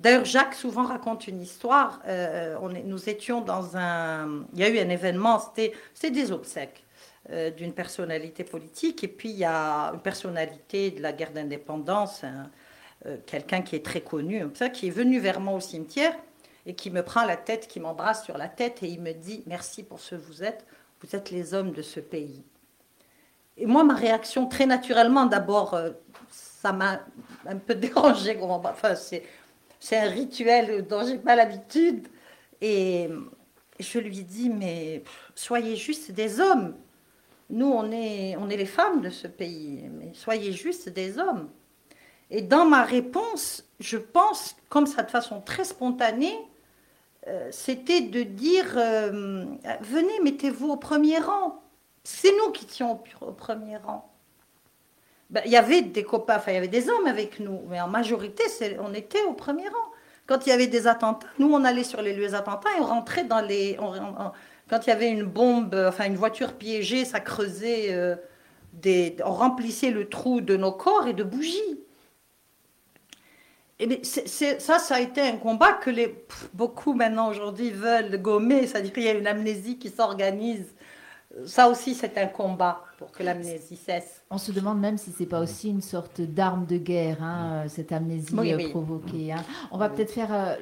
D'ailleurs, 0.00 0.24
Jacques 0.24 0.54
souvent 0.54 0.84
raconte 0.84 1.28
une 1.28 1.42
histoire. 1.42 2.00
Euh, 2.06 2.56
on 2.62 2.70
nous 2.70 3.08
étions 3.10 3.42
dans 3.42 3.76
un. 3.76 4.46
Il 4.54 4.60
y 4.60 4.64
a 4.64 4.68
eu 4.70 4.78
un 4.78 4.88
événement, 4.88 5.38
c'était 5.38 6.10
des 6.10 6.32
obsèques 6.32 6.84
euh, 7.30 7.50
d'une 7.50 7.74
personnalité 7.74 8.42
politique. 8.42 9.04
Et 9.04 9.08
puis, 9.08 9.28
il 9.28 9.36
y 9.36 9.44
a 9.44 9.92
une 9.92 10.00
personnalité 10.00 10.90
de 10.90 11.02
la 11.02 11.12
guerre 11.12 11.32
d'indépendance, 11.32 12.22
euh, 13.04 13.18
quelqu'un 13.26 13.60
qui 13.60 13.76
est 13.76 13.84
très 13.84 14.00
connu, 14.00 14.42
qui 14.72 14.88
est 14.88 14.90
venu 14.90 15.20
vers 15.20 15.38
moi 15.38 15.52
au 15.52 15.60
cimetière 15.60 16.16
et 16.64 16.74
qui 16.74 16.90
me 16.90 17.02
prend 17.02 17.26
la 17.26 17.36
tête, 17.36 17.68
qui 17.68 17.78
m'embrasse 17.78 18.24
sur 18.24 18.38
la 18.38 18.48
tête 18.48 18.82
et 18.82 18.88
il 18.88 19.02
me 19.02 19.12
dit 19.12 19.42
Merci 19.46 19.82
pour 19.82 20.00
ce 20.00 20.14
que 20.14 20.20
vous 20.20 20.42
êtes. 20.42 20.64
Vous 21.02 21.14
êtes 21.14 21.30
les 21.30 21.52
hommes 21.52 21.72
de 21.72 21.82
ce 21.82 22.00
pays. 22.00 22.42
Et 23.58 23.66
moi, 23.66 23.84
ma 23.84 23.94
réaction, 23.94 24.46
très 24.46 24.64
naturellement, 24.64 25.26
d'abord, 25.26 25.78
ça 26.30 26.72
m'a 26.72 27.00
un 27.46 27.56
peu 27.56 27.74
dérangé. 27.86 28.38
Enfin, 28.40 28.94
c'est 28.94 29.24
c'est 29.80 29.96
un 29.96 30.10
rituel 30.10 30.86
dont 30.86 31.04
j'ai 31.04 31.18
pas 31.18 31.34
l'habitude. 31.34 32.06
Et 32.60 33.08
je 33.80 33.98
lui 33.98 34.22
dis, 34.22 34.50
mais 34.50 35.02
soyez 35.34 35.74
juste 35.74 36.12
des 36.12 36.38
hommes. 36.38 36.76
Nous, 37.48 37.66
on 37.66 37.90
est, 37.90 38.36
les 38.48 38.66
femmes 38.66 39.00
de 39.00 39.10
ce 39.10 39.26
pays, 39.26 39.88
mais 39.90 40.12
soyez 40.14 40.52
juste 40.52 40.88
des 40.88 41.18
hommes. 41.18 41.50
Et 42.30 42.42
dans 42.42 42.64
ma 42.64 42.84
réponse, 42.84 43.64
je 43.80 43.96
pense, 43.96 44.54
comme 44.68 44.86
ça 44.86 45.02
de 45.02 45.10
façon 45.10 45.40
très 45.40 45.64
spontanée, 45.64 46.38
euh, 47.26 47.48
c'était 47.50 48.02
de 48.02 48.22
dire, 48.22 48.74
euh, 48.76 49.46
venez, 49.80 50.20
mettez-vous 50.22 50.68
au 50.68 50.76
premier 50.76 51.18
rang. 51.18 51.60
C'est 52.04 52.32
nous 52.36 52.52
qui 52.52 52.66
étions 52.66 53.02
au 53.20 53.32
premier 53.32 53.78
rang. 53.78 54.09
Ben, 55.30 55.42
il 55.46 55.52
y 55.52 55.56
avait 55.56 55.82
des 55.82 56.02
copains, 56.02 56.36
enfin, 56.36 56.50
il 56.50 56.54
y 56.54 56.58
avait 56.58 56.68
des 56.68 56.88
hommes 56.88 57.06
avec 57.06 57.38
nous, 57.38 57.62
mais 57.68 57.80
en 57.80 57.86
majorité, 57.86 58.42
on 58.80 58.92
était 58.94 59.22
au 59.22 59.32
premier 59.32 59.68
rang. 59.68 59.92
Quand 60.26 60.46
il 60.46 60.50
y 60.50 60.52
avait 60.52 60.66
des 60.66 60.86
attentats, 60.86 61.26
nous, 61.38 61.52
on 61.52 61.64
allait 61.64 61.84
sur 61.84 62.02
les 62.02 62.14
lieux 62.14 62.28
d'attentats 62.28 62.68
et 62.76 62.80
on 62.80 62.86
rentrait 62.86 63.24
dans 63.24 63.40
les. 63.40 63.76
quand 64.68 64.86
il 64.86 64.90
y 64.90 64.92
avait 64.92 65.10
une 65.10 65.24
bombe, 65.24 65.74
enfin, 65.88 66.06
une 66.06 66.16
voiture 66.16 66.54
piégée, 66.54 67.04
ça 67.04 67.20
creusait 67.20 67.92
euh, 67.92 68.16
des. 68.72 69.16
On 69.24 69.32
remplissait 69.32 69.90
le 69.90 70.08
trou 70.08 70.40
de 70.40 70.56
nos 70.56 70.72
corps 70.72 71.06
et 71.06 71.12
de 71.12 71.22
bougies. 71.22 71.80
Et 73.78 74.02
ça, 74.04 74.78
ça 74.78 74.96
a 74.96 75.00
été 75.00 75.22
un 75.22 75.36
combat 75.38 75.72
que 75.72 75.90
les, 75.90 76.14
beaucoup 76.52 76.92
maintenant 76.92 77.30
aujourd'hui 77.30 77.70
veulent 77.70 78.20
gommer, 78.20 78.66
c'est-à-dire 78.66 78.92
qu'il 78.92 79.04
y 79.04 79.08
a 79.08 79.14
une 79.14 79.26
amnésie 79.26 79.78
qui 79.78 79.88
s'organise 79.88 80.74
ça 81.46 81.68
aussi, 81.68 81.94
c'est 81.94 82.18
un 82.18 82.26
combat 82.26 82.82
pour 82.98 83.12
que 83.12 83.22
l'amnésie 83.22 83.76
cesse. 83.76 84.22
On 84.30 84.38
se 84.38 84.50
demande 84.52 84.80
même 84.80 84.98
si 84.98 85.12
c'est 85.16 85.26
pas 85.26 85.40
aussi 85.40 85.70
une 85.70 85.80
sorte 85.80 86.20
d'arme 86.20 86.66
de 86.66 86.76
guerre, 86.76 87.22
hein, 87.22 87.64
cette 87.68 87.92
amnésie 87.92 88.34
euh, 88.34 88.68
provoquée. 88.70 89.32
Hein. 89.32 89.42
On 89.70 89.78
va 89.78 89.88
peut-être 89.88 90.10
faire 90.10 90.32
euh, 90.32 90.54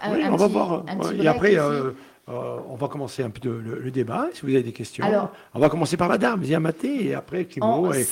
un, 0.00 0.32
on 0.32 0.36
va 0.36 0.46
voir. 0.46 0.84
et 1.20 1.26
après, 1.26 1.56
euh, 1.58 1.90
on 2.28 2.76
va 2.76 2.88
commencer 2.88 3.22
un 3.22 3.30
peu 3.30 3.48
le, 3.48 3.90
débat, 3.90 4.28
si 4.32 4.42
vous 4.42 4.48
avez 4.48 4.62
des 4.62 4.72
questions. 4.72 5.04
Alors, 5.04 5.32
on 5.54 5.58
va 5.58 5.68
commencer 5.68 5.96
par 5.96 6.08
la 6.08 6.18
dame, 6.18 6.44
Ziamaté, 6.44 7.08
et 7.08 7.14
après 7.14 7.44
Kimo. 7.46 7.92
Et, 7.92 8.06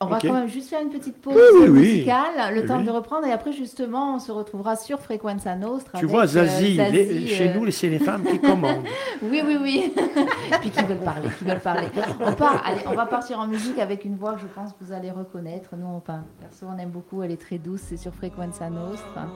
on 0.00 0.06
va 0.06 0.18
quand 0.20 0.32
même 0.32 0.48
juste 0.48 0.70
faire 0.70 0.82
une 0.82 0.90
petite 0.90 1.16
pause 1.16 1.36
musicale, 1.68 2.54
le 2.54 2.66
temps 2.66 2.82
de 2.82 2.90
reprendre, 2.90 3.26
et 3.26 3.32
après, 3.32 3.52
justement, 3.52 4.16
on 4.16 4.18
se 4.18 4.32
retrouvera 4.32 4.76
sur 4.76 5.00
Frequenza 5.00 5.54
Nostra. 5.56 5.98
Tu 5.98 6.06
vois, 6.06 6.26
Zazie, 6.26 6.80
euh, 6.80 7.26
chez 7.26 7.54
nous, 7.54 7.70
c'est 7.70 7.88
les 7.88 7.98
femmes 7.98 8.24
qui 8.24 8.38
commandent. 8.38 8.84
oui, 9.22 9.42
oui, 9.44 9.56
oui. 9.60 9.92
et 9.96 10.58
puis 10.60 10.70
qui 10.70 10.84
veulent 10.84 10.98
parler, 10.98 11.28
qui 11.38 11.44
veulent 11.44 11.60
parler. 11.60 11.86
On, 12.20 12.32
part, 12.32 12.62
allez, 12.66 12.82
on 12.86 12.94
va 12.94 13.06
partir 13.06 13.38
en 13.38 13.46
musique 13.46 13.78
avec 13.78 14.04
une 14.04 14.16
voix 14.16 14.34
que 14.34 14.40
je 14.40 14.46
pense 14.46 14.72
que 14.72 14.84
vous 14.84 14.92
allez 14.92 15.10
reconnaître. 15.10 15.70
Nous, 15.76 15.86
on, 15.86 16.00
perso, 16.00 16.66
on 16.66 16.78
aime 16.78 16.90
beaucoup, 16.90 17.22
elle 17.22 17.30
est 17.30 17.40
très 17.40 17.58
douce, 17.58 17.82
c'est 17.88 17.96
sur 17.96 18.12
Frequenza 18.14 18.68
Nostra. 18.68 19.28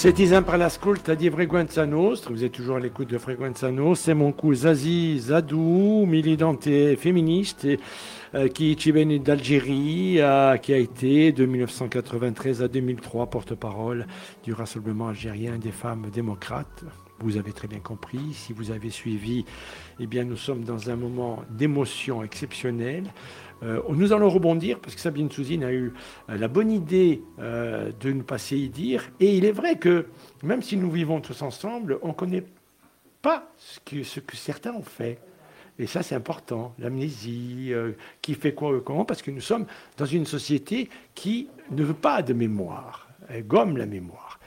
C'est 0.00 0.20
Isam 0.20 0.44
l'ascolta 0.56 1.16
di 1.16 1.28
Frequenza 1.28 1.84
Nostra, 1.84 2.30
vous 2.30 2.44
êtes 2.44 2.52
toujours 2.52 2.76
à 2.76 2.78
l'écoute 2.78 3.10
de 3.10 3.18
Frequenza 3.18 3.68
c'est 3.96 4.14
mon 4.14 4.30
cousin 4.30 4.68
Zazie 4.68 5.18
Zadou, 5.18 6.06
militante 6.06 6.68
féministe 6.96 7.66
euh, 8.36 8.46
qui 8.46 8.70
est 8.70 8.92
venu 8.92 9.18
d'Algérie, 9.18 10.20
euh, 10.20 10.56
qui 10.56 10.72
a 10.72 10.78
été 10.78 11.32
de 11.32 11.44
1993 11.44 12.62
à 12.62 12.68
2003 12.68 13.26
porte-parole 13.26 14.06
du 14.44 14.52
Rassemblement 14.52 15.08
algérien 15.08 15.58
des 15.58 15.72
femmes 15.72 16.06
démocrates. 16.12 16.84
Vous 17.20 17.36
avez 17.36 17.52
très 17.52 17.66
bien 17.66 17.80
compris, 17.80 18.32
si 18.32 18.52
vous 18.52 18.70
avez 18.70 18.90
suivi, 18.90 19.44
eh 19.98 20.06
bien 20.06 20.22
nous 20.22 20.36
sommes 20.36 20.62
dans 20.62 20.88
un 20.88 20.94
moment 20.94 21.42
d'émotion 21.50 22.22
exceptionnelle. 22.22 23.04
Euh, 23.64 23.80
nous 23.88 24.12
allons 24.12 24.28
rebondir 24.28 24.78
parce 24.78 24.94
que 24.94 25.00
Sabine 25.00 25.28
Souzine 25.28 25.64
a 25.64 25.72
eu 25.72 25.92
euh, 26.30 26.38
la 26.38 26.46
bonne 26.46 26.70
idée 26.70 27.22
euh, 27.40 27.90
de 27.98 28.12
nous 28.12 28.22
passer 28.22 28.56
y 28.56 28.68
dire. 28.68 29.10
Et 29.18 29.36
il 29.36 29.44
est 29.44 29.52
vrai 29.52 29.78
que 29.78 30.06
même 30.44 30.62
si 30.62 30.76
nous 30.76 30.90
vivons 30.90 31.20
tous 31.20 31.42
ensemble, 31.42 31.98
on 32.02 32.08
ne 32.08 32.12
connaît 32.12 32.44
pas 33.20 33.50
ce 33.56 33.80
que, 33.80 34.04
ce 34.04 34.20
que, 34.20 34.36
certains 34.36 34.74
ont 34.74 34.82
fait. 34.82 35.18
Et 35.80 35.88
ça, 35.88 36.04
c'est 36.04 36.14
important. 36.14 36.72
L'amnésie, 36.78 37.72
qui 38.20 38.34
fait 38.34 38.52
quoi, 38.52 38.80
comment, 38.80 39.04
parce 39.04 39.22
que 39.22 39.30
nous 39.30 39.40
sommes 39.40 39.66
dans 39.96 40.06
une 40.06 40.26
société 40.26 40.88
qui 41.14 41.48
ne 41.70 41.84
veut 41.84 41.94
pas 41.94 42.22
de 42.22 42.32
mémoire. 42.32 43.08
Elle 43.28 43.46
gomme 43.46 43.76
la 43.76 43.86
mémoire. 43.86 44.37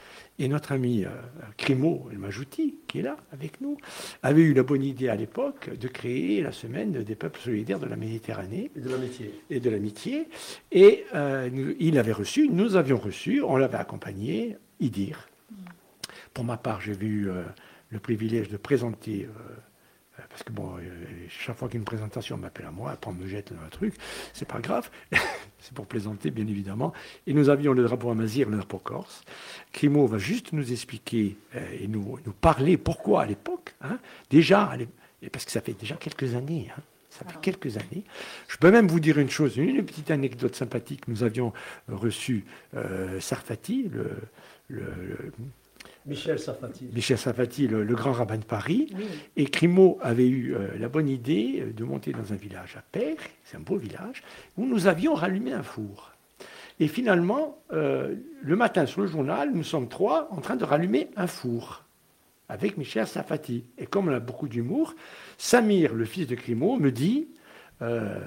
Et 0.42 0.48
notre 0.48 0.72
ami 0.72 1.06
Crimo 1.56 2.10
El 2.12 2.18
Majouti, 2.18 2.80
qui 2.88 2.98
est 2.98 3.02
là 3.04 3.16
avec 3.32 3.62
nous, 3.62 3.78
avait 4.24 4.42
eu 4.42 4.56
la 4.56 4.64
bonne 4.64 4.82
idée 4.82 5.08
à 5.08 5.16
l'époque 5.16 5.70
de 5.78 5.88
créer 5.88 6.42
la 6.42 6.52
semaine 6.52 7.04
des 7.04 7.14
peuples 7.14 7.40
solidaires 7.40 7.80
de 7.80 7.86
la 7.86 7.96
Méditerranée. 7.96 8.72
Et 8.76 8.80
de 8.80 8.90
l'amitié. 8.90 9.42
Et 9.52 9.60
de 9.60 9.70
l'amitié. 9.70 10.28
Et 10.72 11.06
euh, 11.14 11.76
il 11.80 12.00
avait 12.00 12.12
reçu, 12.12 12.50
nous 12.50 12.76
avions 12.76 12.98
reçu, 12.98 13.44
on 13.44 13.56
l'avait 13.56 13.78
accompagné, 13.78 14.58
Idir. 14.80 15.30
Pour 16.34 16.44
ma 16.44 16.58
part, 16.58 16.82
j'ai 16.82 16.98
eu 17.00 17.30
euh, 17.30 17.44
le 17.90 18.00
privilège 18.00 18.50
de 18.50 18.58
présenter 18.58 19.30
euh, 19.30 19.54
parce 20.32 20.44
que 20.44 20.52
bon, 20.52 20.78
euh, 20.78 20.82
chaque 21.30 21.58
fois 21.58 21.70
qu'une 21.70 21.84
présentation 21.84 22.38
m'appelle 22.38 22.66
à 22.66 22.72
moi, 22.72 22.92
après 22.92 23.12
on 23.12 23.14
me 23.14 23.28
jette 23.28 23.54
dans 23.54 23.62
un 23.62 23.70
truc, 23.70 23.94
c'est 24.34 24.48
pas 24.48 24.60
grave, 24.60 24.90
c'est 25.60 25.74
pour 25.74 25.86
plaisanter 25.86 26.32
bien 26.32 26.48
évidemment. 26.48 26.94
Et 27.28 27.34
nous 27.34 27.50
avions 27.50 27.74
le 27.74 27.84
drapeau 27.84 28.10
Amazir, 28.10 28.50
le 28.50 28.58
drapeau 28.58 28.80
corse. 28.80 29.24
Crimo 29.72 30.08
va 30.08 30.18
juste 30.18 30.54
nous 30.54 30.72
expliquer 30.72 31.38
euh, 31.56 31.60
et 31.80 31.88
nous, 31.88 32.18
nous 32.26 32.34
parler 32.34 32.78
pourquoi 32.78 33.24
à 33.24 33.26
l'époque, 33.26 33.76
hein, 33.82 34.00
déjà, 34.30 34.72
parce 35.32 35.46
que 35.46 35.52
ça 35.52 35.62
fait 35.62 35.78
déjà 35.80 35.96
quelques 35.96 36.34
années, 36.36 36.70
hein, 36.76 36.82
ça 37.10 37.26
fait 37.26 37.40
quelques 37.42 37.78
années. 37.78 38.04
Je 38.48 38.58
peux 38.58 38.72
même 38.72 38.88
vous 38.88 39.02
dire 39.02 39.20
une 39.20 39.30
chose, 39.30 39.58
une 39.58 39.84
petite 39.86 40.12
anecdote 40.12 40.56
sympathique. 40.56 41.08
Nous 41.10 41.24
avions 41.24 41.52
reçu 41.90 42.46
euh, 42.76 43.20
Sarfati, 43.20 43.90
le, 43.90 44.16
le 44.70 45.34
Michel 46.06 46.40
Safati. 46.40 46.90
Michel 46.94 47.18
Safati, 47.18 47.68
le, 47.68 47.84
grand 47.86 48.14
rabbin 48.14 48.38
de 48.38 48.44
Paris. 48.44 48.94
Et 49.36 49.46
Crimo 49.46 50.00
avait 50.02 50.28
eu 50.28 50.56
euh, 50.56 50.70
la 50.80 50.90
bonne 50.90 51.08
idée 51.08 51.66
de 51.76 51.84
monter 51.84 52.12
dans 52.12 52.34
un 52.34 52.36
village 52.36 52.76
à 52.78 52.82
Père, 52.92 53.18
c'est 53.44 53.58
un 53.58 53.62
beau 53.62 53.78
village, 53.78 54.24
où 54.58 54.66
nous 54.66 54.88
avions 54.88 55.14
rallumé 55.14 55.54
un 55.54 55.64
four. 55.64 56.12
Et 56.80 56.88
finalement, 56.88 57.60
euh, 57.72 58.16
le 58.42 58.56
matin 58.56 58.88
sur 58.88 59.02
le 59.02 59.08
journal, 59.08 59.52
nous 59.54 59.64
sommes 59.64 59.88
trois 59.88 60.28
en 60.32 60.42
train 60.42 60.56
de 60.56 60.64
rallumer 60.64 61.10
un 61.16 61.28
four 61.28 61.84
avec 62.50 62.78
Michel 62.78 63.08
Safati. 63.08 63.66
Et 63.78 63.86
comme 63.86 64.08
on 64.08 64.14
a 64.14 64.20
beaucoup 64.20 64.48
d'humour, 64.48 64.96
Samir, 65.38 65.94
le 65.94 66.06
fils 66.06 66.26
de 66.26 66.36
Crimo, 66.36 66.78
me 66.78 66.92
dit 66.92 67.28
euh, 67.84 68.20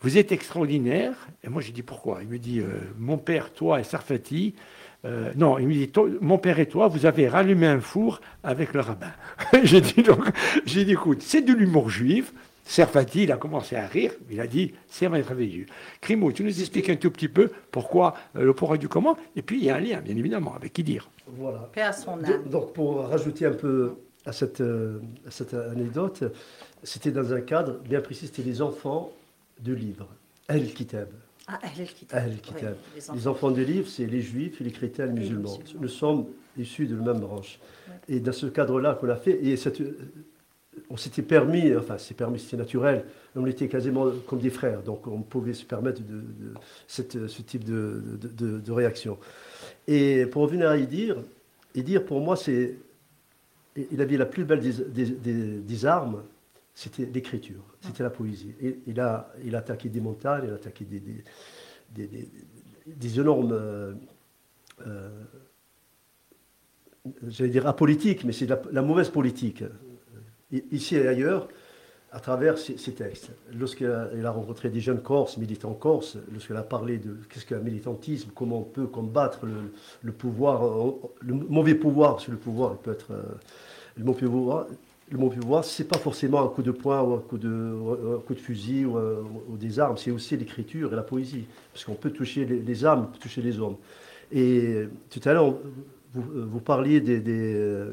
Vous 0.00 0.16
êtes 0.16 0.30
extraordinaire. 0.30 1.14
Et 1.42 1.48
moi, 1.48 1.60
j'ai 1.60 1.72
dit 1.72 1.82
Pourquoi? 1.82 2.20
Il 2.22 2.28
me 2.28 2.38
dit 2.38 2.62
Mon 2.96 3.18
père, 3.18 3.52
toi 3.52 3.80
et 3.80 3.84
Safati, 3.84 4.54
euh, 5.04 5.32
non, 5.36 5.58
il 5.58 5.68
me 5.68 5.72
dit, 5.72 5.90
mon 6.20 6.38
père 6.38 6.58
et 6.58 6.66
toi, 6.66 6.88
vous 6.88 7.06
avez 7.06 7.28
rallumé 7.28 7.66
un 7.66 7.80
four 7.80 8.20
avec 8.42 8.72
le 8.72 8.80
rabbin. 8.80 9.12
j'ai 9.62 9.80
dit, 9.80 10.02
donc, 10.02 10.24
j'ai 10.64 10.84
dit, 10.84 10.92
écoute, 10.92 11.20
c'est 11.20 11.42
de 11.42 11.52
l'humour 11.52 11.90
juif. 11.90 12.32
Serfati, 12.66 13.24
il 13.24 13.32
a 13.32 13.36
commencé 13.36 13.76
à 13.76 13.86
rire, 13.86 14.12
il 14.30 14.40
a 14.40 14.46
dit, 14.46 14.72
c'est 14.88 15.06
merveilleux. 15.10 15.66
Crimo, 16.00 16.32
tu 16.32 16.42
nous 16.42 16.60
expliques 16.60 16.88
un 16.88 16.96
tout 16.96 17.10
petit 17.10 17.28
peu 17.28 17.50
pourquoi 17.70 18.14
euh, 18.36 18.44
le 18.44 18.54
pourquoi 18.54 18.78
du 18.78 18.88
comment, 18.88 19.18
et 19.36 19.42
puis 19.42 19.58
il 19.58 19.64
y 19.64 19.70
a 19.70 19.76
un 19.76 19.80
lien, 19.80 20.00
bien 20.00 20.16
évidemment, 20.16 20.54
avec 20.54 20.72
qui 20.72 20.82
dire. 20.82 21.10
Voilà. 21.26 21.70
Donc, 22.46 22.72
pour 22.72 23.06
rajouter 23.06 23.44
un 23.44 23.52
peu 23.52 23.96
à 24.24 24.32
cette, 24.32 24.62
euh, 24.62 25.00
à 25.26 25.30
cette 25.30 25.52
anecdote, 25.52 26.24
c'était 26.82 27.10
dans 27.10 27.34
un 27.34 27.42
cadre 27.42 27.80
bien 27.80 28.00
précis, 28.00 28.28
c'était 28.28 28.48
les 28.48 28.62
enfants 28.62 29.12
de 29.60 29.74
livres, 29.74 30.08
El 30.48 30.72
Kitab. 30.72 31.08
Ah, 31.46 31.58
les 33.14 33.28
enfants 33.28 33.50
des 33.50 33.64
livres, 33.64 33.88
c'est 33.88 34.06
les 34.06 34.22
juifs, 34.22 34.60
les 34.60 34.70
chrétiens, 34.70 35.06
les 35.06 35.12
musulmans. 35.12 35.58
Nous 35.78 35.88
sommes 35.88 36.26
issus 36.56 36.86
de 36.86 36.96
la 36.96 37.02
même 37.02 37.20
branche. 37.20 37.58
Et 38.08 38.20
dans 38.20 38.32
ce 38.32 38.46
cadre-là 38.46 38.94
qu'on 38.94 39.08
a 39.10 39.16
fait, 39.16 39.44
et 39.44 39.56
on 40.90 40.96
s'était 40.96 41.22
permis, 41.22 41.74
enfin 41.76 41.98
c'est 41.98 42.14
permis, 42.14 42.38
c'était 42.38 42.56
naturel, 42.56 43.04
on 43.36 43.46
était 43.46 43.68
quasiment 43.68 44.10
comme 44.26 44.40
des 44.40 44.50
frères, 44.50 44.82
donc 44.82 45.06
on 45.06 45.20
pouvait 45.20 45.54
se 45.54 45.64
permettre 45.64 46.02
de, 46.02 46.22
cette, 46.86 47.28
ce 47.28 47.42
type 47.42 47.64
de, 47.64 48.02
de, 48.20 48.72
réaction. 48.72 49.18
Et 49.86 50.26
pour 50.26 50.42
revenir 50.42 50.68
à 50.68 50.76
Idir, 50.76 51.16
Idir 51.74 52.04
pour 52.04 52.20
moi 52.20 52.36
c'est, 52.36 52.76
il 53.76 54.00
avait 54.00 54.16
la 54.16 54.26
plus 54.26 54.44
belle 54.44 54.60
des, 54.60 55.60
des 55.60 55.86
armes, 55.86 56.22
c'était 56.74 57.06
l'écriture, 57.06 57.62
c'était 57.80 58.02
la 58.02 58.10
poésie. 58.10 58.54
Et, 58.60 58.80
il, 58.86 59.00
a, 59.00 59.32
il 59.44 59.54
a 59.54 59.58
attaqué 59.58 59.88
des 59.88 60.00
montagnes, 60.00 60.44
il 60.46 60.50
a 60.50 60.54
attaqué 60.54 60.84
des, 60.84 61.00
des, 61.00 62.28
des, 62.86 63.20
énormes, 63.20 63.52
euh, 63.52 63.94
euh, 64.86 65.08
j'allais 67.28 67.50
dire 67.50 67.66
apolitiques, 67.68 68.24
mais 68.24 68.32
c'est 68.32 68.46
la, 68.46 68.82
mauvaise 68.82 69.08
politique, 69.08 69.62
ici 70.50 70.96
et 70.96 71.06
ailleurs, 71.06 71.48
à 72.10 72.18
travers 72.18 72.58
ces, 72.58 72.74
textes. 72.92 73.30
Lorsqu'il 73.52 73.86
a, 73.86 74.30
rencontré 74.30 74.68
des 74.68 74.80
jeunes 74.80 75.00
Corses, 75.02 75.36
militants 75.36 75.74
Corses, 75.74 76.16
lorsqu'il 76.32 76.56
a 76.56 76.62
parlé 76.62 76.98
de 76.98 77.18
qu'est-ce 77.28 77.46
qu'un 77.46 77.58
militantisme, 77.58 78.30
comment 78.34 78.60
on 78.60 78.64
peut 78.64 78.86
combattre 78.86 79.46
le, 79.46 79.72
le, 80.02 80.12
pouvoir, 80.12 80.88
le 81.20 81.34
mauvais 81.34 81.74
pouvoir, 81.74 82.14
parce 82.14 82.26
que 82.26 82.32
le 82.32 82.36
pouvoir 82.36 82.78
peut 82.78 82.92
être... 82.92 83.12
Euh, 83.12 83.22
le 83.96 84.04
mauvais 84.04 84.26
pouvoir, 84.26 84.66
le 85.10 85.18
mot 85.18 85.28
pouvoir, 85.28 85.64
ce 85.64 85.82
n'est 85.82 85.88
pas 85.88 85.98
forcément 85.98 86.42
un 86.42 86.48
coup 86.48 86.62
de 86.62 86.70
poing 86.70 87.02
ou 87.02 87.14
un 87.14 87.20
coup 87.20 87.38
de, 87.38 88.18
coup 88.26 88.34
de 88.34 88.40
fusil 88.40 88.86
ou, 88.86 89.56
des 89.56 89.78
armes, 89.78 89.96
c'est 89.96 90.10
aussi 90.10 90.36
l'écriture 90.36 90.92
et 90.92 90.96
la 90.96 91.02
poésie. 91.02 91.46
Parce 91.72 91.84
qu'on 91.84 91.94
peut 91.94 92.10
toucher 92.10 92.44
les, 92.44 92.84
âmes, 92.84 93.06
on 93.08 93.12
peut 93.12 93.18
toucher 93.18 93.42
les 93.42 93.58
hommes. 93.60 93.76
Et 94.32 94.84
tout 95.10 95.20
à 95.24 95.32
l'heure, 95.34 95.54
vous, 96.14 96.60
parliez 96.60 97.00
des, 97.00 97.20
des, 97.20 97.92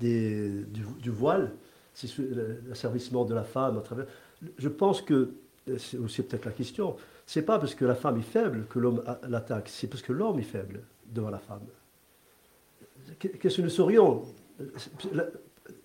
du, 0.00 1.10
voile, 1.10 1.52
c'est 1.94 2.10
l'asservissement 2.68 3.24
de 3.24 3.34
la 3.34 3.44
femme 3.44 3.78
à 3.78 3.80
travers. 3.80 4.06
Je 4.58 4.68
pense 4.68 5.02
que, 5.02 5.30
c'est 5.78 5.98
aussi 5.98 6.22
peut-être 6.22 6.44
la 6.44 6.52
question, 6.52 6.96
c'est 7.26 7.42
pas 7.42 7.58
parce 7.58 7.74
que 7.74 7.84
la 7.84 7.94
femme 7.94 8.18
est 8.18 8.22
faible 8.22 8.66
que 8.68 8.78
l'homme 8.78 9.02
l'attaque, 9.28 9.68
c'est 9.68 9.86
parce 9.86 10.02
que 10.02 10.12
l'homme 10.12 10.38
est 10.40 10.44
faible 10.44 10.80
devant 11.06 11.30
la 11.30 11.38
femme. 11.38 11.62
Qu'est-ce 13.18 13.56
que 13.56 13.62
nous 13.62 13.68
serions 13.68 14.24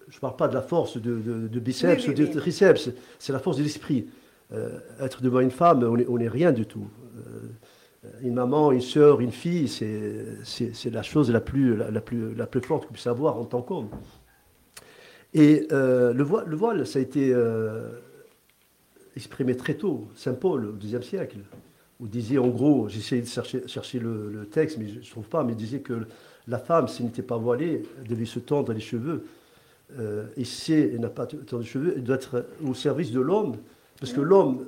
je 0.09 0.17
ne 0.17 0.21
parle 0.21 0.35
pas 0.35 0.47
de 0.47 0.53
la 0.53 0.61
force 0.61 0.97
de, 0.97 1.59
biceps 1.59 2.07
ou 2.07 2.13
de 2.13 2.25
triceps, 2.25 2.89
c'est 3.19 3.33
la 3.33 3.39
force 3.39 3.57
de 3.57 3.63
l'esprit. 3.63 4.07
Euh, 4.53 4.79
être 5.01 5.21
devant 5.21 5.41
une 5.41 5.51
femme, 5.51 5.83
on 5.83 6.17
n'est 6.17 6.27
rien 6.29 6.51
du 6.51 6.65
tout. 6.65 6.87
Euh, 7.17 8.09
une 8.21 8.35
maman, 8.35 8.71
une 8.71 8.81
soeur, 8.81 9.19
une 9.19 9.31
fille, 9.31 9.67
c'est 9.67 10.89
la 10.89 11.03
chose 11.03 11.29
la 11.29 11.41
plus, 11.41 11.75
la, 11.75 12.01
plus, 12.01 12.33
la 12.33 12.47
plus 12.47 12.61
forte 12.61 12.85
qu'on 12.85 12.93
puisse 12.93 13.07
avoir 13.07 13.37
en 13.37 13.43
tant 13.43 13.61
qu'homme. 13.61 13.89
Et 15.33 15.67
euh, 15.73 16.13
le, 16.13 16.23
voile, 16.23 16.45
le, 16.47 16.55
voile, 16.55 16.87
ça 16.87 16.99
a 16.99 17.01
été 17.01 17.35
exprimé 19.15 19.57
très 19.57 19.73
tôt. 19.73 20.07
Saint 20.15 20.35
Paul, 20.35 20.65
au 20.67 20.77
IIe 20.79 21.03
siècle, 21.03 21.39
où 21.99 22.07
disait 22.07 22.37
en 22.37 22.47
gros, 22.47 22.87
j'essayais 22.87 23.23
de 23.23 23.27
chercher, 23.27 23.67
chercher 23.67 23.99
le, 23.99 24.29
le, 24.31 24.45
texte, 24.45 24.77
mais 24.77 24.87
je 24.87 24.99
ne 24.99 25.03
trouve 25.03 25.27
pas, 25.27 25.43
mais 25.43 25.51
il 25.51 25.57
disait 25.57 25.81
que 25.81 26.05
la 26.47 26.59
femme, 26.59 26.87
s'il 26.87 27.07
n'était 27.07 27.23
pas 27.23 27.35
voilée, 27.35 27.83
devait 28.07 28.25
se 28.25 28.39
tendre 28.39 28.71
les 28.71 28.79
cheveux 28.79 29.25
et 30.35 30.43
si 30.43 30.73
elle 30.73 30.99
n'a 30.99 31.09
pas 31.09 31.25
tant 31.25 31.57
de 31.57 31.63
cheveux, 31.63 31.93
elle 31.95 32.03
doit 32.03 32.15
être 32.17 32.45
au 32.63 32.73
service 32.73 33.11
de 33.11 33.21
l'homme, 33.21 33.55
parce 33.99 34.13
que 34.13 34.21
l'homme, 34.21 34.65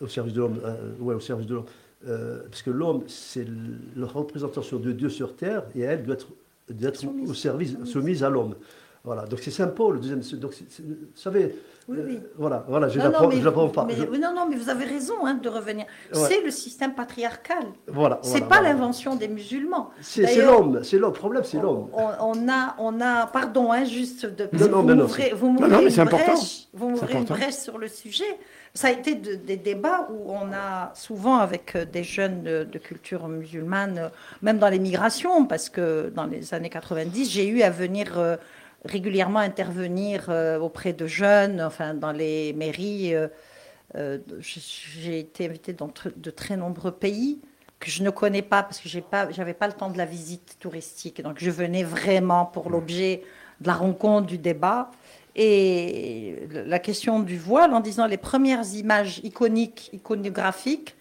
au 0.00 0.08
service 0.08 0.34
de 0.34 0.40
l'homme, 0.40 0.60
euh, 0.64 0.92
ouais, 1.00 1.14
au 1.14 1.20
service 1.20 1.46
de 1.46 1.54
l'homme, 1.54 1.66
euh, 2.06 2.42
parce 2.50 2.62
que 2.62 2.70
l'homme, 2.70 3.02
c'est 3.06 3.46
la 3.96 4.06
représentation 4.06 4.78
de 4.78 4.92
Dieu 4.92 5.08
sur 5.08 5.34
terre, 5.34 5.64
et 5.74 5.80
elle 5.80 6.04
doit 6.04 6.16
être, 6.16 6.28
au 7.26 7.34
service, 7.34 7.76
soumise 7.84 8.22
à 8.22 8.30
l'homme. 8.30 8.54
Voilà, 9.06 9.24
donc 9.24 9.38
c'est 9.40 9.52
Saint 9.52 9.68
Paul, 9.68 9.94
le 9.94 10.00
deuxième. 10.00 10.20
Donc, 10.40 10.52
vous 10.52 10.94
savez, 11.14 11.54
oui, 11.88 11.98
oui. 12.04 12.18
voilà, 12.36 12.64
voilà, 12.66 12.88
je 12.88 12.98
l'apprends 12.98 13.68
pas. 13.68 13.86
non, 13.86 14.34
non, 14.34 14.48
mais 14.50 14.56
vous 14.56 14.68
avez 14.68 14.84
raison 14.84 15.24
hein, 15.24 15.34
de 15.40 15.48
revenir. 15.48 15.86
C'est 16.12 16.42
le 16.42 16.50
système 16.50 16.92
patriarcal. 16.92 17.66
Voilà. 17.86 18.18
C'est 18.22 18.48
pas 18.48 18.60
l'invention 18.60 19.14
des 19.14 19.28
musulmans. 19.28 19.90
C'est 20.00 20.42
l'homme, 20.44 20.80
c'est 20.82 20.98
l'homme. 20.98 21.12
Le 21.12 21.18
problème, 21.18 21.44
c'est 21.44 21.60
l'homme. 21.60 21.88
On, 21.92 22.48
a, 22.48 22.74
on 22.80 23.00
a, 23.00 23.28
pardon, 23.28 23.70
hein, 23.70 23.84
juste 23.84 24.26
de. 24.26 24.48
Non, 24.52 24.82
non, 24.82 25.06
vous 25.36 25.50
m'ouvrez 25.52 25.96
une 25.96 26.04
brèche. 26.04 26.66
Vous 26.74 26.88
m'ouvrez 26.88 27.14
une 27.14 27.24
brèche 27.24 27.54
sur 27.54 27.78
le 27.78 27.86
sujet 27.86 28.24
ça 28.76 28.88
a 28.88 28.90
été 28.90 29.14
des 29.14 29.56
débats 29.56 30.06
où 30.10 30.30
on 30.30 30.52
a 30.52 30.92
souvent 30.94 31.38
avec 31.38 31.76
des 31.90 32.04
jeunes 32.04 32.42
de, 32.42 32.78
culture 32.78 33.26
musulmane, 33.26 34.10
même 34.42 34.58
dans 34.58 34.68
les 34.68 34.78
migrations, 34.78 35.46
parce 35.46 35.70
que 35.70 36.12
dans 36.14 36.26
les 36.26 36.52
années 36.52 36.68
90, 36.68 37.30
j'ai 37.30 37.48
eu 37.48 37.62
à 37.62 37.70
venir 37.70 38.18
régulièrement 38.84 39.40
intervenir 39.40 40.28
auprès 40.60 40.92
de 40.92 41.06
jeunes, 41.06 41.60
enfin 41.60 41.94
dans 41.94 42.12
les 42.12 42.52
mairies. 42.52 43.14
j'ai 44.40 45.18
été 45.18 45.46
invitée 45.46 45.72
dans 45.72 45.90
de 46.16 46.30
très 46.30 46.56
nombreux 46.56 46.92
pays 46.92 47.40
que 47.80 47.90
je 47.90 48.02
ne 48.02 48.10
connais 48.10 48.42
pas 48.42 48.62
parce 48.62 48.80
que 48.80 48.88
je 48.88 49.00
n'avais 49.38 49.54
pas 49.54 49.66
le 49.66 49.72
temps 49.72 49.90
de 49.90 49.98
la 49.98 50.06
visite 50.06 50.56
touristique. 50.60 51.22
Donc 51.22 51.36
je 51.38 51.50
venais 51.50 51.84
vraiment 51.84 52.46
pour 52.46 52.70
l'objet 52.70 53.22
de 53.60 53.66
la 53.66 53.74
rencontre, 53.74 54.26
du 54.26 54.38
débat. 54.38 54.90
Et 55.34 56.48
la 56.50 56.78
question 56.78 57.20
du 57.20 57.38
voile, 57.38 57.74
en 57.74 57.80
disant 57.80 58.06
les 58.06 58.16
premières 58.16 58.64
images 58.74 59.20
iconiques, 59.22 59.90
iconographiques, 59.92 60.96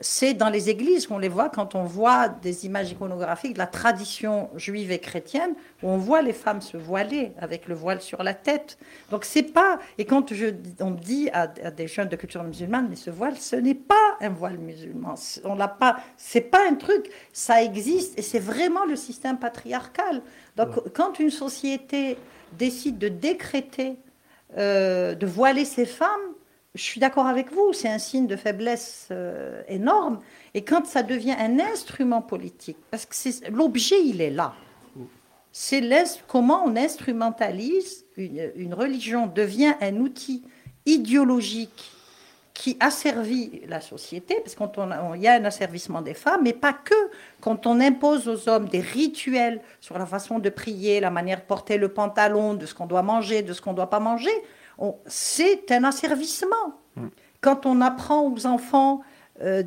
c'est 0.00 0.34
dans 0.34 0.50
les 0.50 0.70
églises 0.70 1.06
qu'on 1.06 1.18
les 1.18 1.28
voit 1.28 1.48
quand 1.48 1.74
on 1.74 1.84
voit 1.84 2.28
des 2.28 2.66
images 2.66 2.90
iconographiques 2.90 3.54
de 3.54 3.58
la 3.58 3.66
tradition 3.66 4.50
juive 4.56 4.90
et 4.90 4.98
chrétienne 4.98 5.54
où 5.82 5.88
on 5.88 5.96
voit 5.96 6.20
les 6.20 6.32
femmes 6.32 6.60
se 6.60 6.76
voiler 6.76 7.32
avec 7.38 7.68
le 7.68 7.74
voile 7.74 8.00
sur 8.00 8.22
la 8.22 8.34
tête. 8.34 8.76
Donc 9.10 9.24
c'est 9.24 9.44
pas 9.44 9.78
et 9.98 10.04
quand 10.04 10.34
je, 10.34 10.46
on 10.80 10.90
dit 10.90 11.30
à, 11.32 11.46
des 11.46 11.86
jeunes 11.86 12.08
de 12.08 12.16
culture 12.16 12.42
musulmane 12.42 12.88
mais 12.90 12.96
ce 12.96 13.10
voile 13.10 13.36
ce 13.36 13.56
n'est 13.56 13.74
pas 13.74 14.16
un 14.20 14.30
voile 14.30 14.58
musulman. 14.58 15.14
On 15.44 15.54
l'a 15.54 15.68
pas 15.68 15.98
c'est 16.16 16.40
pas 16.40 16.68
un 16.68 16.74
truc, 16.74 17.10
ça 17.32 17.62
existe 17.62 18.18
et 18.18 18.22
c'est 18.22 18.40
vraiment 18.40 18.84
le 18.84 18.96
système 18.96 19.38
patriarcal. 19.38 20.22
Donc 20.56 20.92
quand 20.92 21.18
une 21.20 21.30
société 21.30 22.18
décide 22.58 22.98
de 22.98 23.08
décréter 23.08 23.96
euh, 24.56 25.14
de 25.14 25.26
voiler 25.26 25.64
ses 25.64 25.86
femmes 25.86 26.34
je 26.74 26.82
suis 26.82 27.00
d'accord 27.00 27.26
avec 27.26 27.52
vous, 27.52 27.72
c'est 27.72 27.88
un 27.88 27.98
signe 27.98 28.26
de 28.26 28.34
faiblesse 28.34 29.08
euh, 29.12 29.62
énorme. 29.68 30.18
Et 30.54 30.64
quand 30.64 30.86
ça 30.86 31.04
devient 31.04 31.36
un 31.38 31.60
instrument 31.60 32.20
politique, 32.20 32.78
parce 32.90 33.06
que 33.06 33.50
l'objet, 33.50 34.02
il 34.04 34.20
est 34.20 34.30
là. 34.30 34.54
C'est 35.52 35.88
comment 36.26 36.64
on 36.66 36.74
instrumentalise 36.74 38.04
une, 38.16 38.74
religion, 38.74 39.28
devient 39.28 39.74
un 39.80 39.98
outil 39.98 40.42
idéologique 40.84 41.92
qui 42.54 42.76
asservit 42.80 43.62
la 43.68 43.80
société, 43.80 44.36
parce 44.42 44.56
qu'il 44.56 45.22
y 45.22 45.28
a 45.28 45.34
un 45.34 45.44
asservissement 45.44 46.02
des 46.02 46.14
femmes, 46.14 46.40
mais 46.42 46.52
pas 46.52 46.72
que. 46.72 46.94
Quand 47.40 47.68
on 47.68 47.78
impose 47.80 48.28
aux 48.28 48.48
hommes 48.48 48.68
des 48.68 48.80
rituels 48.80 49.60
sur 49.80 49.96
la 49.96 50.06
façon 50.06 50.40
de 50.40 50.50
prier, 50.50 50.98
la 50.98 51.10
manière 51.10 51.38
de 51.38 51.44
porter 51.44 51.78
le 51.78 51.88
pantalon, 51.88 52.54
de 52.54 52.66
ce 52.66 52.74
qu'on 52.74 52.86
doit 52.86 53.02
manger, 53.02 53.42
de 53.42 53.52
ce 53.52 53.60
qu'on 53.60 53.70
ne 53.70 53.76
doit 53.76 53.90
pas 53.90 54.00
manger, 54.00 54.32
c'est 55.06 55.70
un 55.70 55.84
asservissement. 55.84 56.80
Quand 57.40 57.66
on 57.66 57.80
apprend 57.80 58.32
aux 58.32 58.46
enfants, 58.46 59.02
euh, 59.42 59.62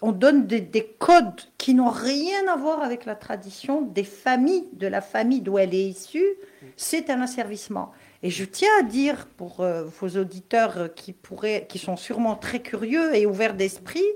on 0.00 0.12
donne 0.12 0.46
des, 0.46 0.96
codes 0.98 1.42
qui 1.58 1.74
n'ont 1.74 1.90
rien 1.90 2.46
à 2.48 2.56
voir 2.56 2.82
avec 2.82 3.04
la 3.04 3.16
tradition 3.16 3.82
des 3.82 4.04
familles, 4.04 4.68
de 4.74 4.86
la 4.86 5.00
famille 5.00 5.40
d'où 5.40 5.58
elle 5.58 5.74
est 5.74 5.88
issue, 5.88 6.36
c'est 6.76 7.10
un 7.10 7.20
asservissement. 7.20 7.90
Et 8.22 8.30
je 8.30 8.44
tiens 8.44 8.70
à 8.78 8.82
dire 8.82 9.26
pour 9.36 9.60
euh, 9.60 9.84
vos 9.84 10.08
auditeurs 10.08 10.94
qui, 10.94 11.12
pourraient, 11.12 11.66
qui 11.68 11.78
sont 11.78 11.96
sûrement 11.96 12.36
très 12.36 12.60
curieux 12.60 13.14
et 13.14 13.26
ouverts 13.26 13.54
d'esprit, 13.54 14.06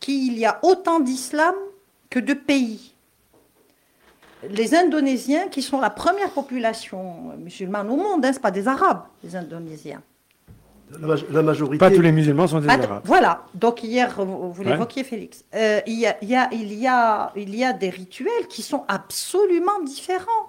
qu'il 0.00 0.36
y 0.36 0.44
a 0.44 0.58
autant 0.62 0.98
d'islam 0.98 1.54
que 2.10 2.18
de 2.18 2.34
pays 2.34 2.93
les 4.50 4.74
Indonésiens, 4.74 5.48
qui 5.48 5.62
sont 5.62 5.80
la 5.80 5.90
première 5.90 6.30
population 6.30 7.32
musulmane 7.38 7.90
au 7.90 7.96
monde, 7.96 8.24
hein, 8.24 8.32
ce 8.32 8.40
pas 8.40 8.50
des 8.50 8.68
Arabes, 8.68 9.02
les 9.22 9.36
Indonésiens. 9.36 10.02
La, 11.30 11.42
majorité. 11.42 11.78
Pas 11.78 11.90
tous 11.90 12.02
les 12.02 12.12
musulmans 12.12 12.46
sont 12.46 12.60
des 12.60 12.68
Arabes. 12.68 13.00
Voilà. 13.04 13.44
Donc 13.54 13.82
hier, 13.82 14.14
vous, 14.22 14.62
l'évoquiez, 14.62 15.02
Félix. 15.02 15.44
Euh, 15.54 15.80
il, 15.86 15.98
y 15.98 16.06
a, 16.06 16.16
il, 16.22 16.28
y 16.28 16.36
a, 16.36 16.48
il, 16.52 16.72
y 16.74 16.86
a, 16.86 17.32
il 17.36 17.54
y 17.56 17.64
a 17.64 17.72
des 17.72 17.90
rituels 17.90 18.46
qui 18.48 18.62
sont 18.62 18.84
absolument 18.86 19.82
différents. 19.82 20.48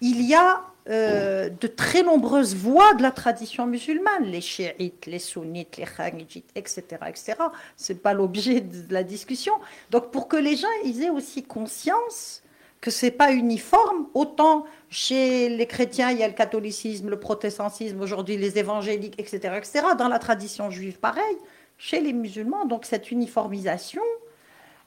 Il 0.00 0.22
y 0.22 0.34
a 0.34 0.62
euh, 0.88 1.48
de 1.48 1.66
très 1.66 2.02
nombreuses 2.02 2.54
voix 2.54 2.94
de 2.94 3.02
la 3.02 3.10
tradition 3.10 3.66
musulmane, 3.66 4.24
les 4.24 4.40
chiites, 4.40 5.06
les 5.06 5.18
sunnites, 5.18 5.76
les 5.76 5.84
khanidjites, 5.84 6.50
etc., 6.54 6.82
etc. 7.06 7.34
C'est 7.76 8.02
pas 8.02 8.14
l'objet 8.14 8.60
de 8.60 8.92
la 8.92 9.02
discussion. 9.02 9.52
Donc 9.90 10.10
pour 10.10 10.26
que 10.26 10.36
les 10.36 10.56
gens 10.56 10.68
ils 10.84 11.02
aient 11.02 11.10
aussi 11.10 11.42
conscience 11.42 12.42
que 12.80 12.90
c'est 12.90 13.10
pas 13.10 13.32
uniforme. 13.32 14.06
Autant 14.14 14.64
chez 14.88 15.48
les 15.48 15.66
chrétiens, 15.66 16.10
il 16.10 16.18
y 16.18 16.24
a 16.24 16.28
le 16.28 16.34
catholicisme, 16.34 17.08
le 17.08 17.20
protestantisme, 17.20 18.00
aujourd'hui 18.00 18.36
les 18.36 18.58
évangéliques, 18.58 19.18
etc.. 19.18 19.60
Dans 19.98 20.08
la 20.08 20.18
tradition 20.18 20.70
juive, 20.70 20.98
pareil. 20.98 21.36
Chez 21.78 22.00
les 22.00 22.12
musulmans, 22.12 22.66
donc 22.66 22.84
cette 22.84 23.10
uniformisation. 23.10 24.02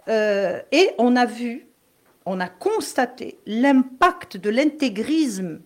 Euh, 0.08 0.62
et 0.71 0.91
on 0.97 1.15
a 1.15 1.25
vu, 1.25 1.67
on 2.25 2.39
a 2.39 2.47
constaté 2.47 3.39
l'impact 3.45 4.38
de 4.38 4.49
l'intégrisme 4.49 5.62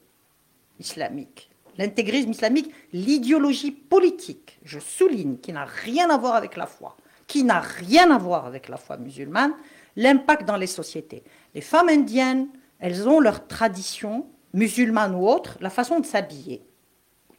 islamique. 0.80 1.50
L'intégrisme 1.78 2.32
islamique, 2.32 2.74
l'idéologie 2.92 3.72
politique, 3.72 4.60
je 4.64 4.80
souligne, 4.80 5.38
qui 5.38 5.54
n'a 5.54 5.66
rien 5.66 6.10
à 6.10 6.18
voir 6.18 6.36
avec 6.36 6.56
la 6.58 6.66
foi, 6.66 6.98
qui 7.28 7.44
n'a 7.44 7.60
rien 7.60 8.10
à 8.10 8.18
voir 8.18 8.46
avec 8.46 8.68
la 8.68 8.78
foi 8.78 8.98
musulmane, 8.98 9.54
l'impact 9.96 10.46
dans 10.48 10.58
les 10.58 10.68
sociétés. 10.68 11.24
Les 11.56 11.62
femmes 11.62 11.90
indiennes, 11.90 12.48
elles 12.80 13.08
ont 13.08 13.20
leur 13.20 13.48
tradition, 13.48 14.28
musulmane 14.54 15.16
ou 15.16 15.28
autre, 15.28 15.58
la 15.62 15.70
façon 15.70 16.00
de 16.00 16.06
s'habiller. 16.06 16.64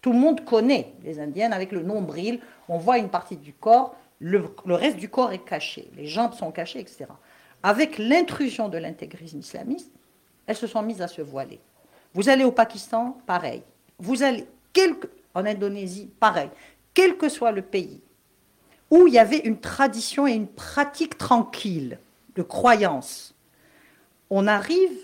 Tout 0.01 0.12
le 0.12 0.18
monde 0.18 0.44
connaît 0.44 0.94
les 1.03 1.21
indiennes 1.21 1.53
avec 1.53 1.73
le 1.73 1.83
nombril, 1.83 2.40
on 2.68 2.79
voit 2.79 2.99
une 2.99 3.09
partie 3.09 3.37
du 3.37 3.53
corps, 3.53 3.97
le, 4.21 4.44
reste 4.66 4.97
du 4.97 5.09
corps 5.09 5.33
est 5.33 5.44
caché, 5.44 5.90
les 5.97 6.07
jambes 6.07 6.35
sont 6.35 6.51
cachées, 6.51 6.81
etc. 6.81 7.07
Avec 7.62 7.99
l'intrusion 7.99 8.68
de 8.68 8.79
l'intégrisme 8.79 9.38
islamiste, 9.38 9.92
elles 10.47 10.57
se 10.57 10.66
sont 10.66 10.83
mises 10.83 11.03
à 11.03 11.09
se 11.09 11.23
voiler. 11.23 11.61
Vous 12.14 12.29
allez 12.29 12.44
au 12.44 12.53
Pakistan, 12.53 13.18
pareil. 13.27 13.62
Vous 13.99 14.23
allez 14.23 14.47
en 15.35 15.47
Indonésie, 15.47 16.11
pareil. 16.21 16.51
Quel 16.94 17.16
que 17.16 17.29
soit 17.29 17.53
le 17.53 17.62
pays 17.62 18.01
où 18.90 19.07
il 19.07 19.14
y 19.14 19.18
avait 19.18 19.38
une 19.38 19.61
tradition 19.61 20.27
et 20.27 20.33
une 20.33 20.47
pratique 20.47 21.18
tranquille 21.18 21.99
de 22.37 22.42
croyance, 22.42 23.35
on 24.31 24.47
arrive, 24.47 24.99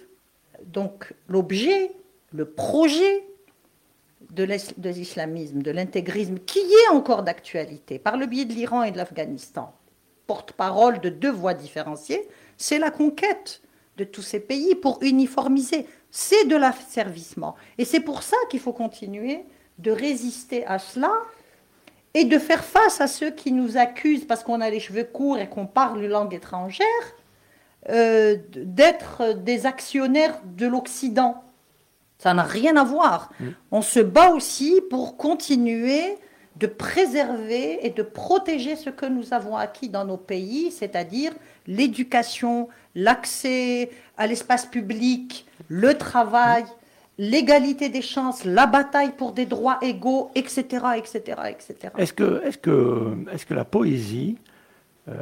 donc 0.67 1.13
l'objet, 1.29 1.91
le 2.33 2.47
projet 2.47 3.25
de 4.31 4.45
l'islamisme, 4.45 5.63
de 5.63 5.71
l'intégrisme, 5.71 6.39
qui 6.39 6.59
est 6.59 6.89
encore 6.93 7.23
d'actualité, 7.23 7.99
par 7.99 8.17
le 8.17 8.27
biais 8.27 8.45
de 8.45 8.53
l'Iran 8.53 8.83
et 8.83 8.91
de 8.91 8.97
l'Afghanistan, 8.97 9.73
porte-parole 10.27 11.01
de 11.01 11.09
deux 11.09 11.31
voies 11.31 11.55
différenciées, 11.55 12.27
c'est 12.57 12.79
la 12.79 12.91
conquête 12.91 13.63
de 13.97 14.05
tous 14.05 14.23
ces 14.23 14.41
pays 14.41 14.75
pour 14.75 14.99
uniformiser. 15.03 15.87
C'est 16.11 16.47
de 16.47 16.57
l'asservissement. 16.57 17.55
Et 17.79 17.85
c'est 17.85 18.01
pour 18.01 18.23
ça 18.23 18.37
qu'il 18.51 18.61
faut 18.61 18.73
continuer 18.73 19.45
de 19.79 19.91
résister 19.91 20.65
à 20.67 20.79
cela 20.79 21.13
et 22.15 22.25
de 22.25 22.39
faire 22.39 22.65
face 22.65 23.01
à 23.01 23.07
ceux 23.07 23.31
qui 23.31 23.53
nous 23.53 23.77
accusent 23.77 24.25
parce 24.25 24.45
qu'on 24.45 24.61
a 24.61 24.71
les 24.71 24.81
cheveux 24.81 25.05
courts 25.05 25.39
et 25.39 25.49
qu'on 25.49 25.67
parle 25.67 26.03
une 26.03 26.11
langue 26.11 26.35
étrangère 26.35 26.87
euh, 27.91 28.37
d'être 28.55 29.35
des 29.35 29.67
actionnaires 29.67 30.41
de 30.45 30.67
l'Occident. 30.67 31.45
Ça 32.19 32.33
n'a 32.33 32.43
rien 32.43 32.77
à 32.77 32.85
voir. 32.85 33.31
Mm. 33.39 33.49
On 33.73 33.83
se 33.83 34.01
bat 34.01 34.31
aussi 34.31 34.81
pour 34.89 35.17
continuer 35.17 36.17
de 36.57 36.67
préserver 36.67 37.85
et 37.85 37.91
de 37.91 38.03
protéger 38.03 38.77
ce 38.77 38.91
que 38.91 39.07
nous 39.07 39.35
avons 39.35 39.57
acquis 39.57 39.89
dans 39.89 40.05
nos 40.05 40.17
pays, 40.17 40.71
c'est-à-dire 40.71 41.33
l'éducation, 41.67 42.69
l'accès 42.95 43.91
à 44.17 44.27
l'espace 44.27 44.65
public, 44.65 45.47
le 45.69 45.95
travail, 45.95 46.65
l'égalité 47.19 47.89
des 47.89 48.03
chances, 48.03 48.45
la 48.45 48.67
bataille 48.67 49.13
pour 49.17 49.33
des 49.33 49.47
droits 49.47 49.79
égaux, 49.83 50.31
etc., 50.35 50.63
etc., 50.97 51.21
etc. 51.49 51.93
Est-ce 51.99 52.13
que, 52.13 52.43
est 52.47 52.61
que, 52.61 53.17
est 53.33 53.45
que 53.45 53.55
la 53.55 53.65
poésie 53.65 54.37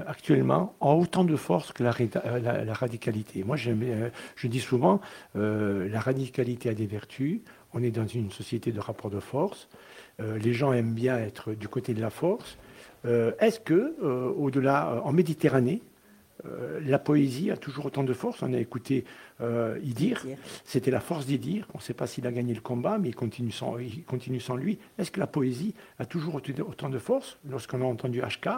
actuellement 0.06 0.74
ont 0.80 0.94
autant 0.94 1.24
de 1.24 1.36
force 1.36 1.72
que 1.72 1.82
la, 1.82 1.92
euh, 2.24 2.64
radicalité. 2.72 3.42
Moi, 3.44 3.56
euh, 3.66 4.10
je 4.36 4.46
dis 4.46 4.60
souvent, 4.60 5.00
la 5.34 6.00
radicalité 6.00 6.68
a 6.68 6.74
des 6.74 6.86
vertus. 6.86 7.40
On 7.74 7.82
est 7.82 7.90
dans 7.90 8.06
une 8.06 8.30
société 8.30 8.70
de 8.72 8.80
rapport 8.80 9.10
de 9.10 9.20
force. 9.20 9.68
les 10.18 10.52
gens 10.52 10.72
aiment 10.72 10.94
bien 10.94 11.18
être 11.18 11.52
du 11.52 11.68
côté 11.68 11.94
de 11.94 12.00
la 12.00 12.10
force. 12.10 12.58
Est-ce 13.04 13.58
que, 13.60 13.96
au-delà, 14.36 15.00
en 15.04 15.12
Méditerranée, 15.12 15.82
euh, 16.44 16.80
la 16.84 16.98
poésie 16.98 17.50
a 17.50 17.56
toujours 17.56 17.86
autant 17.86 18.02
de 18.02 18.12
force. 18.12 18.42
On 18.42 18.52
a 18.52 18.58
écouté 18.58 19.04
euh, 19.40 19.78
Idir, 19.82 20.24
c'était 20.64 20.90
la 20.90 21.00
force 21.00 21.26
d'Idir. 21.26 21.68
On 21.74 21.78
ne 21.78 21.82
sait 21.82 21.94
pas 21.94 22.06
s'il 22.06 22.26
a 22.26 22.32
gagné 22.32 22.54
le 22.54 22.60
combat, 22.60 22.98
mais 22.98 23.10
il 23.10 23.14
continue 23.14 23.52
sans, 23.52 23.78
il 23.78 24.04
continue 24.04 24.40
sans 24.40 24.56
lui. 24.56 24.78
Est-ce 24.98 25.10
que 25.10 25.20
la 25.20 25.26
poésie 25.26 25.74
a 25.98 26.04
toujours 26.04 26.40
autant 26.66 26.88
de 26.88 26.98
force 26.98 27.38
Lorsqu'on 27.48 27.80
a 27.82 27.84
entendu 27.84 28.20
HK, 28.20 28.48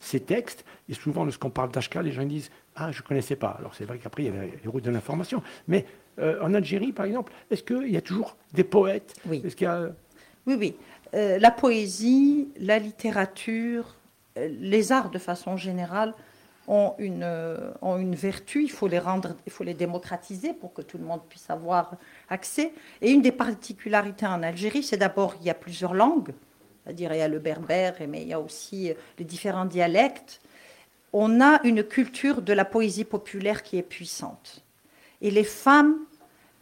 ces 0.00 0.20
textes, 0.20 0.64
et 0.88 0.94
souvent 0.94 1.24
lorsqu'on 1.24 1.50
parle 1.50 1.70
d'HK, 1.70 1.96
les 2.02 2.12
gens 2.12 2.24
disent 2.24 2.50
Ah, 2.76 2.92
je 2.92 3.00
ne 3.00 3.06
connaissais 3.06 3.36
pas. 3.36 3.56
Alors 3.58 3.74
c'est 3.74 3.84
vrai 3.84 3.98
qu'après, 3.98 4.24
il 4.24 4.34
y 4.34 4.38
a 4.38 4.42
les 4.42 4.68
routes 4.68 4.84
de 4.84 4.90
l'information. 4.90 5.42
Mais 5.66 5.86
euh, 6.18 6.42
en 6.42 6.52
Algérie, 6.52 6.92
par 6.92 7.06
exemple, 7.06 7.32
est-ce 7.50 7.62
qu'il 7.62 7.90
y 7.90 7.96
a 7.96 8.02
toujours 8.02 8.36
des 8.52 8.64
poètes? 8.64 9.14
Oui. 9.26 9.40
Est-ce 9.44 9.56
qu'il 9.56 9.64
y 9.64 9.68
a... 9.68 9.90
Oui, 10.46 10.56
oui. 10.58 10.76
euh, 11.14 11.38
la 11.38 11.50
poésie, 11.50 12.48
la 12.58 12.78
littérature, 12.78 13.96
les 14.36 14.92
arts 14.92 15.10
de 15.10 15.18
façon 15.18 15.56
générale 15.56 16.14
ont 16.70 16.94
une, 16.98 17.24
euh, 17.24 17.72
ont 17.82 17.98
une 17.98 18.14
vertu, 18.14 18.62
il 18.62 18.70
faut 18.70 18.86
les 18.86 19.00
rendre, 19.00 19.34
il 19.44 19.52
faut 19.52 19.64
les 19.64 19.74
démocratiser 19.74 20.52
pour 20.52 20.72
que 20.72 20.82
tout 20.82 20.98
le 20.98 21.04
monde 21.04 21.20
puisse 21.28 21.50
avoir 21.50 21.96
accès. 22.28 22.72
Et 23.02 23.10
une 23.10 23.22
des 23.22 23.32
particularités 23.32 24.26
en 24.26 24.42
Algérie, 24.44 24.84
c'est 24.84 24.96
d'abord 24.96 25.34
il 25.40 25.46
y 25.46 25.50
a 25.50 25.54
plusieurs 25.54 25.94
langues, 25.94 26.32
c'est-à-dire 26.84 27.12
il 27.12 27.18
y 27.18 27.22
a 27.22 27.28
le 27.28 27.40
berbère, 27.40 27.96
mais 28.08 28.22
il 28.22 28.28
y 28.28 28.32
a 28.32 28.40
aussi 28.40 28.92
les 29.18 29.24
différents 29.24 29.64
dialectes. 29.64 30.40
On 31.12 31.40
a 31.40 31.60
une 31.64 31.82
culture 31.82 32.40
de 32.40 32.52
la 32.52 32.64
poésie 32.64 33.04
populaire 33.04 33.64
qui 33.64 33.76
est 33.76 33.82
puissante. 33.82 34.64
Et 35.20 35.32
les 35.32 35.44
femmes 35.44 35.96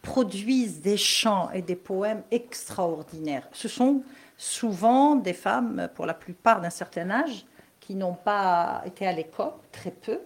produisent 0.00 0.80
des 0.80 0.96
chants 0.96 1.50
et 1.50 1.60
des 1.60 1.76
poèmes 1.76 2.22
extraordinaires. 2.30 3.46
Ce 3.52 3.68
sont 3.68 4.02
souvent 4.38 5.16
des 5.16 5.34
femmes, 5.34 5.90
pour 5.94 6.06
la 6.06 6.14
plupart 6.14 6.62
d'un 6.62 6.70
certain 6.70 7.10
âge, 7.10 7.44
qui 7.88 7.94
n'ont 7.94 8.12
pas 8.12 8.82
été 8.84 9.06
à 9.06 9.12
l'école, 9.12 9.52
très 9.72 9.90
peu, 9.90 10.20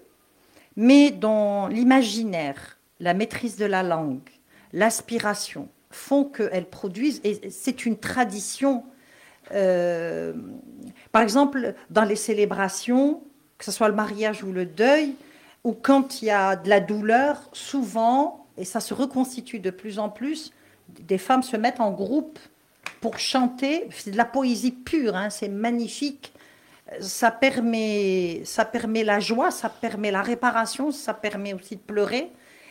mais 0.75 1.13
dont 1.13 1.69
l'imaginaire, 1.69 2.77
la 2.99 3.15
maîtrise 3.15 3.57
de 3.57 3.65
la 3.65 3.85
langue, 3.85 4.29
l'aspiration 4.73 5.69
font 5.93 6.25
qu'elles 6.25 6.69
produisent, 6.69 7.21
et 7.23 7.51
c'est 7.51 7.87
une 7.87 7.97
tradition. 7.97 8.83
Euh, 9.53 10.33
par 11.13 11.23
exemple, 11.23 11.77
dans 11.91 12.03
les 12.03 12.17
célébrations, 12.17 13.23
que 13.59 13.65
ce 13.65 13.71
soit 13.71 13.89
le 13.89 13.95
mariage 13.95 14.43
ou 14.43 14.51
le 14.51 14.67
deuil, 14.67 15.15
ou 15.63 15.71
quand 15.71 16.21
il 16.21 16.25
y 16.25 16.31
a 16.33 16.57
de 16.57 16.69
la 16.69 16.81
douleur, 16.81 17.49
souvent, 17.53 18.45
et 18.59 18.65
ça 18.65 18.81
se 18.81 18.93
reconstitue 18.93 19.61
de 19.61 19.71
plus 19.71 20.01
en 20.01 20.09
plus, 20.09 20.53
des 20.89 21.19
femmes 21.19 21.45
se 21.45 21.57
mettent 21.57 21.79
en 21.79 21.93
groupe 21.93 22.41
pour 23.01 23.21
chanter. 23.21 23.87
C'est 23.91 24.11
de 24.11 24.17
la 24.17 24.25
poésie 24.25 24.73
pure, 24.73 25.15
hein, 25.15 25.31
c'est 25.31 25.49
magnifique. 25.49 26.33
Ça 27.01 27.31
permet, 27.31 28.43
ça 28.45 28.65
permet 28.65 29.05
la 29.05 29.21
joie, 29.21 29.51
ça 29.51 29.69
permet 29.69 30.11
la 30.11 30.23
réparation, 30.23 30.91
ça 30.91 31.15
permet 31.15 31.55
aussi 31.55 31.77
de 31.77 31.81
pleurer. 31.81 32.31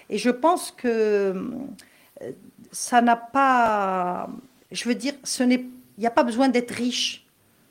Et 0.10 0.18
je 0.18 0.30
pense 0.30 0.72
que 0.72 0.88
euh, 0.88 2.32
ça 2.72 3.02
n'a 3.02 3.16
pas. 3.16 4.30
Je 4.72 4.88
veux 4.88 4.96
dire, 4.96 5.14
il 5.40 5.70
n'y 5.98 6.08
a 6.08 6.12
pas 6.12 6.24
besoin 6.24 6.50
d'être 6.50 6.72
riche 6.72 7.26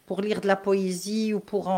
pour 0.07 0.23
lire 0.23 0.41
de 0.41 0.49
la 0.49 0.57
poésie 0.57 1.33
ou 1.35 1.41
pour 1.41 1.71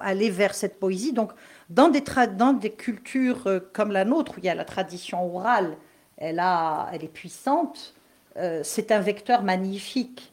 aller 0.00 0.30
vers 0.30 0.54
cette 0.54 0.78
poésie. 0.78 1.12
Donc, 1.12 1.32
dans 1.70 1.88
des, 1.88 2.04
dans 2.36 2.52
des 2.52 2.70
cultures 2.70 3.46
euh, 3.46 3.60
comme 3.72 3.90
la 3.90 4.04
nôtre, 4.04 4.34
où 4.36 4.38
il 4.38 4.44
y 4.44 4.48
a 4.48 4.54
la 4.54 4.64
tradition 4.64 5.34
orale, 5.34 5.76
elle, 6.16 6.38
a, 6.38 6.88
elle 6.92 7.02
est 7.02 7.08
puissante, 7.08 7.94
euh, 8.36 8.60
c'est 8.62 8.92
un 8.92 9.00
vecteur 9.00 9.42
magnifique. 9.42 10.29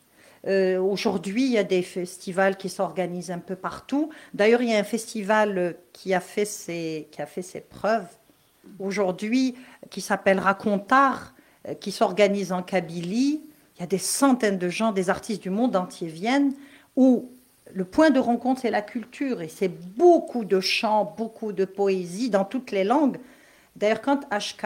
Euh, 0.48 0.80
aujourd'hui, 0.80 1.46
il 1.46 1.52
y 1.52 1.58
a 1.58 1.64
des 1.64 1.82
festivals 1.82 2.56
qui 2.56 2.70
s'organisent 2.70 3.32
un 3.32 3.40
peu 3.40 3.56
partout. 3.56 4.10
D'ailleurs, 4.34 4.62
il 4.62 4.70
y 4.70 4.74
a 4.74 4.80
un 4.80 4.84
festival 4.84 5.76
qui 5.92 6.14
a 6.14 6.22
fait 6.22 6.46
ses, 6.46 7.08
qui 7.12 7.22
a 7.22 7.26
fait 7.26 7.42
ses 7.42 7.60
preuves 7.60 8.08
aujourd'hui, 8.80 9.56
qui 9.90 10.02
s'appelle 10.02 10.40
Racontard, 10.40 11.34
euh, 11.68 11.74
qui 11.74 11.92
s'organise 11.92 12.52
en 12.52 12.64
Kabylie. 12.64 13.42
Il 13.76 13.82
y 13.82 13.84
a 13.84 13.88
des 13.88 13.98
centaines 13.98 14.58
de 14.58 14.70
gens, 14.70 14.92
des 14.92 15.10
artistes 15.10 15.42
du 15.42 15.50
monde 15.50 15.76
entier 15.76 16.08
viennent, 16.08 16.54
où 16.96 17.30
le 17.74 17.84
point 17.84 18.10
de 18.10 18.20
rencontre, 18.20 18.62
c'est 18.62 18.72
la 18.72 18.82
culture. 18.82 19.42
Et 19.42 19.50
c'est 19.50 19.68
beaucoup 19.68 20.46
de 20.46 20.62
chants, 20.62 21.14
beaucoup 21.18 21.52
de 21.52 21.66
poésie 21.66 22.30
dans 22.30 22.46
toutes 22.46 22.72
les 22.72 22.86
langues. 22.86 23.18
D'ailleurs, 23.76 24.02
quand 24.02 24.22
HK 24.32 24.66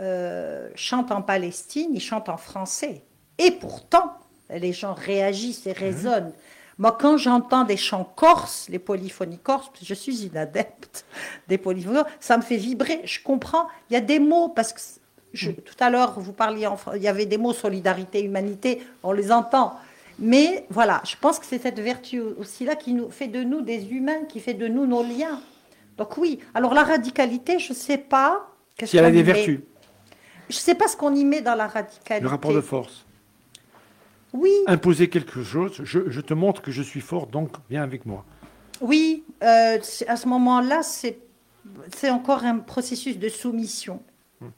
euh, 0.00 0.68
chante 0.74 1.12
en 1.12 1.22
Palestine, 1.22 1.90
il 1.94 2.00
chante 2.00 2.28
en 2.28 2.36
français. 2.36 3.02
Et 3.38 3.52
pourtant, 3.52 4.12
les 4.58 4.72
gens 4.72 4.94
réagissent 4.94 5.66
et 5.66 5.72
résonnent. 5.72 6.32
Moi, 6.78 6.96
quand 6.98 7.18
j'entends 7.18 7.64
des 7.64 7.76
chants 7.76 8.10
corses, 8.16 8.66
les 8.70 8.78
polyphonies 8.78 9.38
corses, 9.38 9.70
je 9.82 9.92
suis 9.92 10.26
une 10.26 10.36
adepte 10.38 11.04
des 11.46 11.58
polyphonies, 11.58 11.98
ça 12.20 12.38
me 12.38 12.42
fait 12.42 12.56
vibrer. 12.56 13.02
Je 13.04 13.20
comprends. 13.22 13.66
Il 13.90 13.92
y 13.92 13.96
a 13.96 14.00
des 14.00 14.18
mots, 14.18 14.48
parce 14.48 14.72
que 14.72 14.80
mm. 15.34 15.54
tout 15.56 15.74
à 15.78 15.90
l'heure, 15.90 16.18
vous 16.18 16.32
parliez, 16.32 16.66
en, 16.66 16.78
il 16.96 17.02
y 17.02 17.08
avait 17.08 17.26
des 17.26 17.36
mots 17.36 17.52
solidarité, 17.52 18.24
humanité, 18.24 18.82
on 19.02 19.12
les 19.12 19.30
entend. 19.30 19.74
Mais 20.18 20.64
voilà, 20.70 21.02
je 21.04 21.16
pense 21.20 21.38
que 21.38 21.44
c'est 21.44 21.58
cette 21.58 21.80
vertu 21.80 22.20
aussi-là 22.20 22.76
qui 22.76 22.94
nous 22.94 23.10
fait 23.10 23.28
de 23.28 23.42
nous 23.42 23.60
des 23.60 23.86
humains, 23.88 24.24
qui 24.26 24.40
fait 24.40 24.54
de 24.54 24.66
nous 24.66 24.86
nos 24.86 25.02
liens. 25.02 25.40
Donc 25.98 26.16
oui, 26.16 26.38
alors 26.54 26.72
la 26.72 26.84
radicalité, 26.84 27.58
je 27.58 27.74
ne 27.74 27.78
sais 27.78 27.98
pas. 27.98 28.48
Si 28.82 28.96
elle 28.96 29.04
a 29.04 29.10
des 29.10 29.22
vertus. 29.22 29.60
Je 30.48 30.56
ne 30.56 30.60
sais 30.60 30.74
pas 30.74 30.88
ce 30.88 30.96
qu'on 30.96 31.14
y 31.14 31.26
met 31.26 31.42
dans 31.42 31.54
la 31.54 31.66
radicalité. 31.66 32.22
Le 32.22 32.28
rapport 32.28 32.54
de 32.54 32.62
force. 32.62 33.04
Oui. 34.32 34.52
Imposer 34.66 35.08
quelque 35.08 35.42
chose, 35.42 35.80
je, 35.82 36.20
te 36.20 36.34
montre 36.34 36.62
que 36.62 36.70
je 36.70 36.82
suis 36.82 37.00
fort, 37.00 37.26
donc 37.26 37.56
viens 37.68 37.82
avec 37.82 38.06
moi. 38.06 38.24
Oui, 38.80 39.24
euh, 39.42 39.78
à 40.06 40.16
ce 40.16 40.28
moment-là, 40.28 40.82
c'est 40.82 42.10
encore 42.10 42.44
un 42.44 42.58
processus 42.58 43.18
de 43.18 43.28
soumission. 43.28 44.02
Hum, 44.40 44.52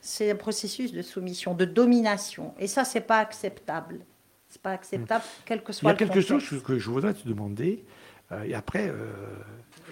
c'est 0.00 0.30
un 0.30 0.36
processus 0.36 0.92
de 0.92 1.02
soumission, 1.02 1.54
de 1.54 1.64
domination. 1.64 2.54
Et 2.58 2.66
ça, 2.66 2.84
c'est 2.84 3.02
pas 3.02 3.18
acceptable. 3.18 4.00
C'est 4.48 4.62
pas 4.62 4.72
acceptable, 4.72 5.24
hum. 5.24 5.42
quel 5.44 5.62
que 5.62 5.72
soit 5.72 5.90
Il 5.90 5.92
y 5.92 5.94
a 5.94 5.96
quelque 5.96 6.20
chose 6.20 6.62
que 6.62 6.78
je 6.78 6.90
voudrais 6.90 7.14
te 7.14 7.28
demander. 7.28 7.84
Euh, 8.32 8.42
et 8.42 8.54
après, 8.54 8.88
euh, 8.88 9.12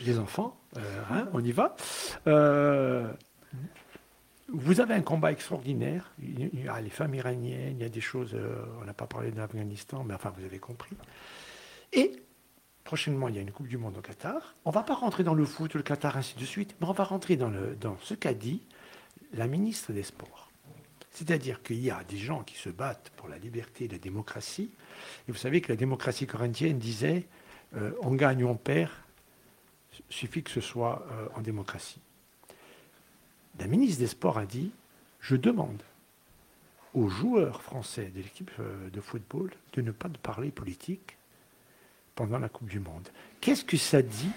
les 0.05 0.19
enfants, 0.19 0.57
hein, 1.11 1.29
on 1.33 1.45
y 1.45 1.53
va. 1.53 1.77
Vous 4.49 4.80
avez 4.80 4.95
un 4.95 5.03
combat 5.03 5.32
extraordinaire. 5.32 6.12
Il 6.20 6.64
y 6.64 6.68
a 6.68 6.80
les 6.80 6.90
femmes 6.90 7.14
iraniennes, 7.14 7.76
il 7.78 7.82
y 7.82 7.86
a 7.86 7.88
des 7.88 8.01
choses. 8.01 8.34
Euh, 8.34 8.64
on 8.80 8.84
n'a 8.84 8.92
pas 8.92 9.07
parlé 9.07 9.30
de 9.30 9.36
l'Afghanistan, 9.36 10.05
mais 10.05 10.14
enfin, 10.14 10.32
vous 10.36 10.45
avez 10.45 10.59
compris. 10.59 10.97
Et 11.92 12.12
prochainement, 12.84 13.28
il 13.28 13.36
y 13.36 13.38
a 13.38 13.40
une 13.40 13.53
Coupe 13.53 13.68
du 13.68 13.78
Monde 13.78 13.97
au 13.97 14.03
Qatar. 14.03 14.55
On 14.64 14.70
ne 14.70 14.74
va 14.74 14.82
pas 14.82 14.95
rentrer 14.95 15.24
dans 15.24 15.34
le 15.34 15.47
foot, 15.47 15.74
le 15.74 15.82
Qatar, 15.82 16.16
ainsi 16.16 16.36
de 16.38 16.45
suite, 16.45 16.76
mais 16.80 16.86
on 16.86 16.92
va 16.92 17.05
rentrer 17.05 17.36
dans 17.36 17.97
ce 18.03 18.14
qu'a 18.14 18.34
dit 18.34 18.61
la 19.32 19.47
ministre 19.47 19.92
des 19.92 20.03
Sports. 20.03 20.51
C'est-à-dire 21.11 21.62
qu'il 21.62 21.82
y 21.82 21.90
a 21.90 22.03
des 22.05 22.16
gens 22.18 22.42
qui 22.42 22.57
se 22.57 22.68
battent 22.68 23.12
pour 23.16 23.28
la 23.28 23.38
liberté 23.38 23.84
et 23.84 23.88
la 23.88 23.99
démocratie. 23.99 24.70
Et 25.28 25.32
vous 25.32 25.38
savez 25.38 25.61
que 25.61 25.70
la 25.70 25.76
démocratie 25.76 26.26
corinthienne 26.26 26.78
disait 26.78 27.26
euh, 27.76 27.92
on 28.03 28.14
gagne 28.14 28.45
ou 28.45 28.49
on 28.49 28.57
perd, 28.57 28.90
suffit 30.11 30.42
que 30.42 30.51
ce 30.51 30.61
soit 30.61 31.07
euh, 31.12 31.28
en 31.36 31.40
démocratie 31.40 32.01
la 33.59 33.67
ministre 33.67 34.01
des 34.01 34.07
Sports 34.07 34.39
a 34.39 34.47
dit 34.47 34.71
Je 35.21 35.37
demande 35.37 35.83
aux 36.95 37.09
joueurs 37.09 37.63
français 37.63 38.11
de 38.15 38.21
l'équipe 38.21 38.51
euh, 38.61 38.91
de 38.91 39.01
football 39.01 39.51
de 39.73 39.83
ne 39.83 39.91
pas 39.91 40.09
parler 40.23 40.51
politique 40.51 41.17
pendant 42.15 42.39
la 42.39 42.49
Coupe 42.49 42.69
du 42.69 42.79
Monde. 42.79 43.09
Qu'est-ce 43.41 43.65
que 43.65 43.77
ça 43.77 44.01
dit 44.01 44.31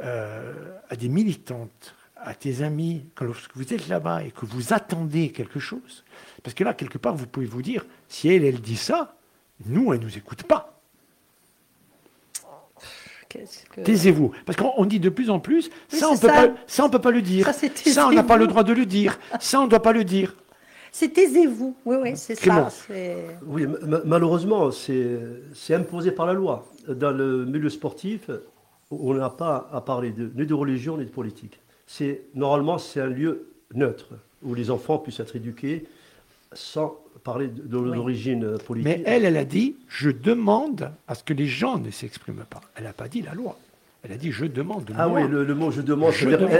euh, 0.00 0.76
à 0.90 0.96
des 0.96 1.08
militantes, 1.08 1.94
à 2.16 2.34
tes 2.34 2.62
amis, 2.62 3.06
quand 3.14 3.24
lorsque 3.24 3.56
vous 3.56 3.72
êtes 3.72 3.86
là-bas 3.88 4.24
et 4.24 4.32
que 4.32 4.44
vous 4.44 4.72
attendez 4.72 5.30
quelque 5.30 5.60
chose? 5.60 6.04
Parce 6.42 6.54
que 6.54 6.64
là, 6.64 6.74
quelque 6.74 6.98
part, 6.98 7.14
vous 7.14 7.26
pouvez 7.26 7.46
vous 7.46 7.62
dire 7.62 7.86
si 8.08 8.28
elle, 8.28 8.44
elle 8.44 8.60
dit 8.60 8.76
ça, 8.76 9.16
nous, 9.64 9.92
elle 9.92 10.00
ne 10.00 10.04
nous 10.04 10.18
écoute 10.18 10.42
pas. 10.42 10.75
Taisez-vous. 13.84 14.32
Parce 14.44 14.56
qu'on 14.56 14.84
dit 14.84 15.00
de 15.00 15.08
plus 15.08 15.30
en 15.30 15.40
plus, 15.40 15.70
ça, 15.88 16.08
on 16.08 16.14
ne 16.14 16.18
peut, 16.18 16.90
peut, 16.90 16.98
pas 17.00 17.10
le 17.10 17.22
dire. 17.22 17.48
Ça, 17.84 18.08
on 18.08 18.12
n'a 18.12 18.22
pas 18.22 18.36
le 18.36 18.46
droit 18.46 18.62
de 18.62 18.72
le 18.72 18.86
dire. 18.86 19.18
Ça, 19.40 19.60
on 19.60 19.64
ne 19.64 19.70
doit 19.70 19.82
pas 19.82 19.92
le 19.92 20.04
dire. 20.04 20.34
C'est 20.92 21.10
taisez-vous. 21.10 21.76
Oui, 21.84 21.96
oui, 22.00 22.12
c'est 22.16 22.36
ça. 22.36 22.70
Oui, 23.46 23.66
malheureusement, 24.06 24.70
c'est 24.70 25.74
imposé 25.74 26.10
par 26.10 26.24
la 26.24 26.32
loi. 26.32 26.66
Dans 26.88 27.10
le 27.10 27.44
milieu 27.44 27.68
sportif, 27.68 28.30
on 28.90 29.12
n'a 29.12 29.28
pas 29.28 29.68
à 29.74 29.82
parler 29.82 30.10
de, 30.10 30.30
ni 30.34 30.46
de 30.46 30.54
religion 30.54 30.96
ni 30.96 31.04
de 31.04 31.10
politique. 31.10 31.60
Normalement, 32.34 32.78
c'est 32.78 33.02
un 33.02 33.08
lieu 33.08 33.48
neutre 33.74 34.14
où 34.42 34.54
les 34.54 34.70
enfants 34.70 34.96
puissent 34.96 35.20
être 35.20 35.36
éduqués 35.36 35.86
sans 36.52 36.98
parler 37.26 37.48
de, 37.48 37.76
l'origine 37.76 38.56
politique. 38.58 38.98
Mais 38.98 39.02
elle, 39.04 39.24
elle 39.24 39.36
a 39.36 39.44
dit 39.44 39.74
je 39.88 40.10
demande 40.10 40.90
à 41.08 41.16
ce 41.16 41.24
que 41.24 41.34
les 41.34 41.46
gens 41.46 41.76
ne 41.78 41.90
s'expriment 41.90 42.44
pas. 42.48 42.60
Elle 42.76 42.84
n'a 42.84 42.92
pas 42.92 43.08
dit 43.08 43.20
la 43.20 43.34
loi. 43.34 43.58
Elle 44.04 44.12
a 44.12 44.16
dit 44.16 44.30
je 44.30 44.44
demande. 44.44 44.84
Ah 44.96 45.08
oui, 45.08 45.26
le, 45.28 45.54
mot 45.54 45.72
je 45.72 45.82
demande, 45.82 46.12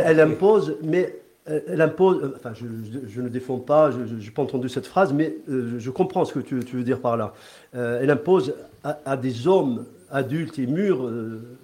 Elle, 0.04 0.20
impose, 0.20 0.76
mais 0.82 1.14
euh, 1.48 1.60
elle 1.68 1.80
impose. 1.80 2.20
Euh, 2.20 2.34
enfin, 2.36 2.52
je, 2.54 3.20
ne 3.20 3.28
défends 3.28 3.58
pas, 3.58 3.92
je 3.92 3.98
n'ai 3.98 4.30
pas 4.30 4.42
entendu 4.42 4.68
cette 4.68 4.88
phrase, 4.88 5.12
mais 5.12 5.36
euh, 5.48 5.76
je 5.78 5.90
comprends 5.90 6.24
ce 6.24 6.34
que 6.34 6.40
tu, 6.40 6.56
veux 6.56 6.82
dire 6.82 7.00
par 7.00 7.16
là. 7.16 7.32
elle 7.72 8.10
impose 8.10 8.54
à, 8.82 9.16
des 9.16 9.46
hommes 9.46 9.84
adultes 10.10 10.58
et 10.58 10.66
mûrs 10.66 11.08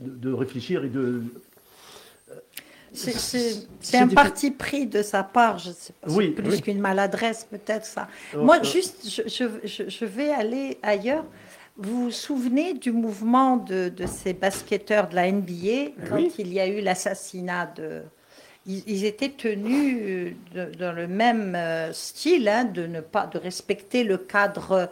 de 0.00 0.32
réfléchir 0.32 0.84
et 0.84 0.88
de 0.88 1.22
c'est 2.93 3.97
un 3.99 4.09
parti 4.09 4.51
pris 4.51 4.86
de 4.86 5.03
sa 5.03 5.22
part, 5.22 5.59
je 5.59 5.70
sais 5.70 5.95
pas, 6.01 6.11
oui, 6.11 6.30
plus 6.30 6.61
qu'une 6.61 6.80
maladresse 6.80 7.47
peut-être 7.51 7.86
ça. 7.86 8.09
Oh, 8.34 8.43
Moi, 8.43 8.59
oh. 8.61 8.64
juste, 8.64 9.09
je, 9.09 9.22
je, 9.64 9.88
je, 9.88 10.05
vais 10.05 10.30
aller 10.30 10.78
ailleurs. 10.82 11.24
Vous 11.76 12.05
vous 12.05 12.11
souvenez 12.11 12.74
du 12.74 12.93
mouvement 12.93 13.57
de, 13.57 13.88
de 13.88 14.07
ces 14.07 14.34
basketteurs 14.34 15.09
de 15.09 15.14
la 15.14 15.30
NBA 15.30 15.93
quand 16.09 16.38
il 16.38 16.53
y 16.53 16.61
a 16.61 16.66
eu 16.66 16.80
l'assassinat 16.80 17.72
de... 17.76 18.03
Ils, 18.64 19.05
étaient 19.05 19.30
tenus 19.30 20.36
dans 20.55 20.95
le 20.95 21.09
même 21.09 21.57
euh, 21.57 21.93
style, 21.93 22.49
hein, 22.49 22.64
de 22.64 22.86
ne 22.86 23.01
pas 23.01 23.26
de 23.26 23.36
respecter 23.36 24.05
le 24.05 24.18
cadre 24.18 24.88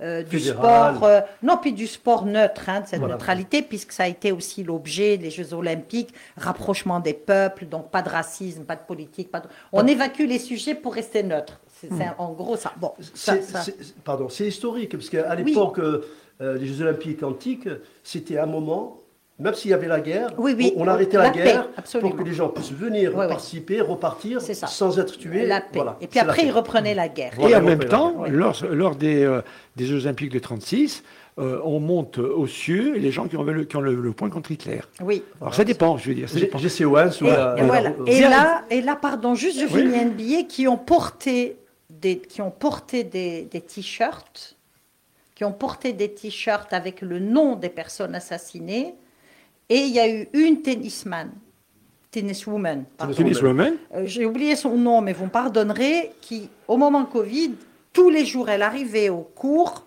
du 0.00 0.40
sport, 0.40 1.06
non, 1.42 1.56
puis 1.56 1.72
du 1.72 1.86
sport 1.86 2.26
neutre, 2.26 2.68
hein, 2.68 2.80
de 2.80 2.86
cette 2.86 3.00
neutralité, 3.00 3.62
puisque 3.62 3.92
ça 3.92 4.04
a 4.04 4.08
été 4.08 4.32
aussi 4.32 4.62
l'objet 4.64 5.16
des 5.18 5.30
Jeux 5.30 5.54
Olympiques, 5.54 6.12
rapprochement 6.36 7.00
des 7.00 7.14
peuples, 7.14 7.66
donc 7.66 7.90
pas 7.90 8.02
de 8.02 8.08
racisme, 8.08 8.64
pas 8.64 8.76
de 8.76 8.82
politique. 8.82 9.30
Pas 9.30 9.42
On 9.72 9.86
évacue 9.86 10.26
les 10.26 10.38
sujets 10.38 10.74
pour 10.74 10.94
rester 10.94 11.22
neutre. 11.22 11.60
C'est 11.80 11.90
hmm. 11.90 12.14
en 12.18 12.32
gros 12.32 12.56
ça. 12.56 12.72
Bon, 12.76 12.92
pardon, 14.04 14.28
c'est 14.28 14.48
historique, 14.48 14.92
parce 14.92 15.10
qu'à 15.10 15.34
l'époque, 15.34 15.80
les 16.40 16.66
Jeux 16.66 16.82
Olympiques 16.82 17.22
antiques, 17.22 17.68
c'était 18.02 18.38
un 18.38 18.46
moment 18.46 19.03
même 19.38 19.54
s'il 19.54 19.72
y 19.72 19.74
avait 19.74 19.88
la 19.88 20.00
guerre, 20.00 20.30
on, 20.38 20.86
arrêtait 20.86 21.16
la, 21.16 21.30
guerre 21.30 21.68
pour 22.00 22.14
que 22.14 22.22
les 22.22 22.34
gens 22.34 22.48
puissent 22.48 22.70
venir 22.70 23.12
participer, 23.12 23.80
repartir 23.80 24.40
sans 24.40 24.98
être 24.98 25.18
tués. 25.18 25.48
Et 26.00 26.06
puis 26.06 26.20
après, 26.20 26.44
ils 26.44 26.52
reprenaient 26.52 26.94
la 26.94 27.08
guerre. 27.08 27.32
Et 27.40 27.54
en 27.54 27.62
même 27.62 27.84
temps, 27.84 28.24
lors, 28.28 28.64
lors 28.70 28.94
des, 28.94 29.24
euh, 29.24 29.42
des, 29.76 29.86
Jeux 29.86 30.04
Olympiques 30.04 30.30
de 30.30 30.38
1936, 30.38 31.02
euh, 31.36 31.60
on 31.64 31.80
monte 31.80 32.18
aux 32.18 32.46
cieux 32.46 32.92
les 32.92 33.10
gens 33.10 33.26
qui 33.26 33.36
ont 33.36 33.42
le, 33.42 33.64
qui 33.64 33.76
ont 33.76 33.80
le, 33.80 34.12
point 34.12 34.30
contre 34.30 34.52
Hitler. 34.52 34.82
Oui. 35.02 35.24
Alors 35.40 35.52
ça 35.52 35.64
dépend, 35.64 35.96
je 35.96 36.10
veux 36.10 36.14
dire. 36.14 36.28
GCOS 36.28 37.22
ou 37.22 37.26
et, 37.26 38.18
et, 38.18 38.20
là, 38.20 38.62
et 38.70 38.80
là, 38.80 38.94
pardon, 38.94 39.34
juste 39.34 39.60
je 39.60 39.66
finis 39.66 39.98
un 39.98 40.10
billet 40.10 40.46
qui 40.46 40.68
ont 40.68 40.76
porté 40.76 41.56
des, 41.90 42.18
qui 42.18 42.40
ont 42.40 42.52
porté 42.52 43.02
des, 43.02 43.48
des 43.50 43.60
t-shirts, 43.60 44.56
qui 45.34 45.44
ont 45.44 45.52
porté 45.52 45.92
des 45.92 46.14
t-shirts 46.14 46.72
avec 46.72 47.00
le 47.00 47.18
nom 47.18 47.56
des 47.56 47.68
personnes 47.68 48.14
assassinées 48.14 48.94
et 49.68 49.78
il 49.78 49.94
y 49.94 50.00
a 50.00 50.08
eu 50.08 50.28
une 50.32 50.62
tennisman, 50.62 51.30
tenniswoman. 52.10 52.84
Tenniswoman 52.98 53.74
euh, 53.94 54.02
J'ai 54.06 54.26
oublié 54.26 54.56
son 54.56 54.76
nom, 54.76 55.00
mais 55.00 55.12
vous 55.12 55.24
me 55.24 55.30
pardonnerez, 55.30 56.12
qui, 56.20 56.48
au 56.68 56.76
moment 56.76 57.04
Covid, 57.04 57.54
tous 57.92 58.10
les 58.10 58.24
jours, 58.24 58.48
elle 58.48 58.62
arrivait 58.62 59.08
au 59.08 59.22
cours 59.22 59.86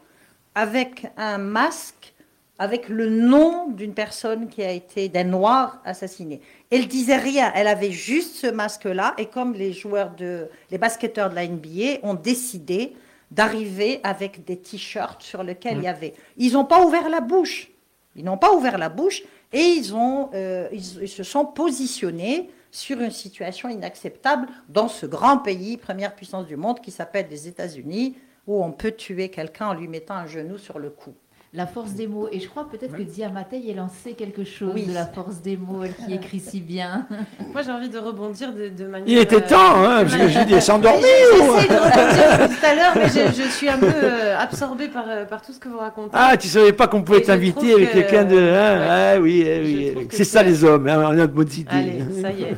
avec 0.55 1.07
un 1.17 1.37
masque 1.37 2.13
avec 2.59 2.89
le 2.89 3.09
nom 3.09 3.67
d'une 3.69 3.93
personne 3.93 4.47
qui 4.47 4.63
a 4.63 4.71
été, 4.71 5.09
d'un 5.09 5.25
noir 5.25 5.79
assassiné. 5.85 6.41
Elle 6.71 6.87
disait 6.87 7.17
rien, 7.17 7.51
elle 7.53 7.67
avait 7.67 7.91
juste 7.91 8.35
ce 8.35 8.47
masque-là, 8.47 9.13
et 9.17 9.27
comme 9.27 9.53
les 9.53 9.73
joueurs 9.73 10.11
de, 10.15 10.47
les 10.71 10.77
basketteurs 10.77 11.29
de 11.29 11.35
la 11.35 11.47
NBA 11.47 11.99
ont 12.03 12.15
décidé 12.15 12.93
d'arriver 13.29 13.99
avec 14.03 14.45
des 14.45 14.57
t-shirts 14.57 15.21
sur 15.21 15.43
lesquels 15.43 15.77
il 15.77 15.83
y 15.83 15.87
avait. 15.87 16.13
Ils 16.37 16.53
n'ont 16.53 16.65
pas 16.65 16.83
ouvert 16.83 17.09
la 17.09 17.19
bouche. 17.19 17.69
Ils 18.15 18.23
n'ont 18.23 18.37
pas 18.37 18.53
ouvert 18.53 18.77
la 18.79 18.89
bouche, 18.89 19.21
et 19.53 19.61
ils, 19.61 19.93
euh, 19.93 20.67
ils, 20.71 21.07
se 21.07 21.23
sont 21.23 21.45
positionnés 21.45 22.49
sur 22.71 22.99
une 22.99 23.11
situation 23.11 23.69
inacceptable 23.69 24.47
dans 24.69 24.87
ce 24.87 25.05
grand 25.05 25.37
pays, 25.37 25.77
première 25.77 26.15
puissance 26.15 26.45
du 26.45 26.57
monde, 26.57 26.81
qui 26.81 26.91
s'appelle 26.91 27.27
les 27.29 27.47
États-Unis, 27.47 28.17
où 28.45 28.63
on 28.63 28.71
peut 28.71 28.91
tuer 28.91 29.29
quelqu'un 29.29 29.67
en 29.67 29.73
lui 29.73 29.87
mettant 29.87 30.15
un 30.15 30.27
genou 30.27 30.57
sur 30.57 30.79
le 30.79 30.89
cou. 30.89 31.13
La 31.53 31.65
force 31.65 31.93
des 31.93 32.07
mots. 32.07 32.27
Et 32.31 32.41
je 32.41 32.47
crois 32.49 32.67
peut-être 32.69 32.95
que 32.95 33.03
Diamatei 33.03 33.69
ait 33.69 33.73
lancé 33.73 34.13
quelque 34.13 34.43
chose 34.43 34.75
de 34.85 34.93
la 34.93 35.05
force 35.05 35.41
des 35.41 35.55
mots, 35.55 35.83
elle 35.83 35.95
qui 35.95 36.13
écrit 36.13 36.41
si 36.41 36.59
bien. 36.59 37.07
Moi, 37.53 37.61
j'ai 37.61 37.71
envie 37.71 37.87
de 37.87 37.97
rebondir 37.97 38.51
de, 38.53 38.85
manière. 38.85 39.07
Il 39.07 39.17
était 39.17 39.41
temps, 39.41 39.81
hein, 39.83 40.03
parce 40.03 40.17
que 40.17 40.27
j'ai 40.27 40.43
dit 40.43 40.59
s'endormir. 40.61 41.01
J'essaie 41.01 41.67
de 41.69 41.73
rebondir 41.73 42.49
tout 42.59 42.65
à 42.65 42.75
l'heure, 42.75 42.93
mais 42.95 43.07
je, 43.07 43.43
je, 43.43 43.47
suis 43.49 43.69
un 43.69 43.77
peu 43.77 43.87
euh, 43.87 44.37
absorbée 44.37 44.89
par, 44.89 45.05
euh, 45.07 45.23
par 45.23 45.41
tout 45.41 45.53
ce 45.53 45.59
que 45.59 45.69
vous 45.69 45.79
racontez. 45.79 46.11
Ah, 46.13 46.35
tu 46.35 46.49
savais 46.49 46.73
pas 46.73 46.87
qu'on 46.87 47.01
pouvait 47.01 47.21
t'inviter 47.21 47.73
avec 47.73 47.93
quelqu'un 47.93 48.25
de. 48.25 48.37
Hein, 48.37 48.87
ah 48.89 49.19
oui, 49.19 49.43
eh 49.45 49.95
oui. 49.95 50.07
C'est 50.11 50.25
ça 50.25 50.43
les 50.43 50.65
hommes, 50.65 50.87
hein, 50.89 51.01
on 51.01 51.17
a 51.17 51.27
de 51.27 51.31
bonnes 51.31 51.47
idées. 51.55 51.69
Allez, 51.69 52.03
ça 52.21 52.31
y 52.31 52.43
est. 52.43 52.57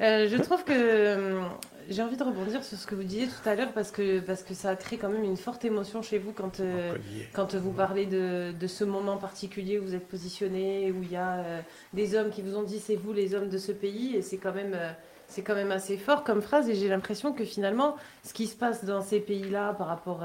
euh, 0.00 0.28
je 0.30 0.36
trouve 0.36 0.62
que 0.62 1.40
j'ai 1.88 2.02
envie 2.02 2.16
de 2.16 2.22
rebondir 2.22 2.62
sur 2.62 2.76
ce 2.76 2.86
que 2.86 2.94
vous 2.94 3.02
disiez 3.02 3.26
tout 3.26 3.48
à 3.48 3.54
l'heure 3.54 3.72
parce 3.72 3.90
que, 3.90 4.20
parce 4.20 4.42
que 4.42 4.52
ça 4.52 4.70
a 4.70 4.76
créé 4.76 4.98
quand 4.98 5.08
même 5.08 5.24
une 5.24 5.36
forte 5.36 5.64
émotion 5.64 6.02
chez 6.02 6.18
vous 6.18 6.32
quand, 6.32 6.60
euh, 6.60 6.94
quand 7.32 7.54
vous 7.54 7.72
parlez 7.72 8.04
de, 8.04 8.52
de, 8.52 8.66
ce 8.66 8.84
moment 8.84 9.16
particulier 9.16 9.78
où 9.78 9.84
vous 9.84 9.94
êtes 9.94 10.06
positionné, 10.06 10.92
où 10.92 11.02
il 11.02 11.12
y 11.12 11.16
a 11.16 11.38
euh, 11.38 11.60
des 11.94 12.14
hommes 12.14 12.30
qui 12.30 12.42
vous 12.42 12.56
ont 12.56 12.62
dit 12.62 12.78
c'est 12.78 12.96
vous 12.96 13.12
les 13.12 13.34
hommes 13.34 13.48
de 13.48 13.58
ce 13.58 13.72
pays 13.72 14.16
et 14.16 14.22
c'est 14.22 14.38
quand 14.38 14.52
même... 14.52 14.74
Euh, 14.74 14.92
c'est 15.30 15.42
quand 15.42 15.54
même 15.54 15.72
assez 15.72 15.98
fort 15.98 16.24
comme 16.24 16.40
phrase 16.40 16.70
et 16.70 16.74
j'ai 16.74 16.88
l'impression 16.88 17.34
que 17.34 17.44
finalement, 17.44 17.96
ce 18.24 18.32
qui 18.32 18.46
se 18.46 18.56
passe 18.56 18.86
dans 18.86 19.02
ces 19.02 19.20
pays-là 19.20 19.74
par 19.74 19.86
rapport 19.86 20.24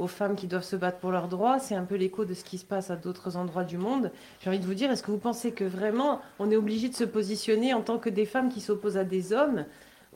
aux 0.00 0.08
femmes 0.08 0.34
qui 0.34 0.48
doivent 0.48 0.64
se 0.64 0.74
battre 0.74 0.98
pour 0.98 1.12
leurs 1.12 1.28
droits, 1.28 1.60
c'est 1.60 1.76
un 1.76 1.84
peu 1.84 1.94
l'écho 1.94 2.24
de 2.24 2.34
ce 2.34 2.42
qui 2.42 2.58
se 2.58 2.64
passe 2.64 2.90
à 2.90 2.96
d'autres 2.96 3.36
endroits 3.36 3.62
du 3.62 3.78
monde. 3.78 4.10
J'ai 4.40 4.50
envie 4.50 4.58
de 4.58 4.66
vous 4.66 4.74
dire, 4.74 4.90
est-ce 4.90 5.04
que 5.04 5.12
vous 5.12 5.18
pensez 5.18 5.52
que 5.52 5.62
vraiment 5.62 6.20
on 6.40 6.50
est 6.50 6.56
obligé 6.56 6.88
de 6.88 6.96
se 6.96 7.04
positionner 7.04 7.74
en 7.74 7.82
tant 7.82 7.98
que 7.98 8.10
des 8.10 8.26
femmes 8.26 8.48
qui 8.48 8.60
s'opposent 8.60 8.96
à 8.96 9.04
des 9.04 9.32
hommes 9.32 9.66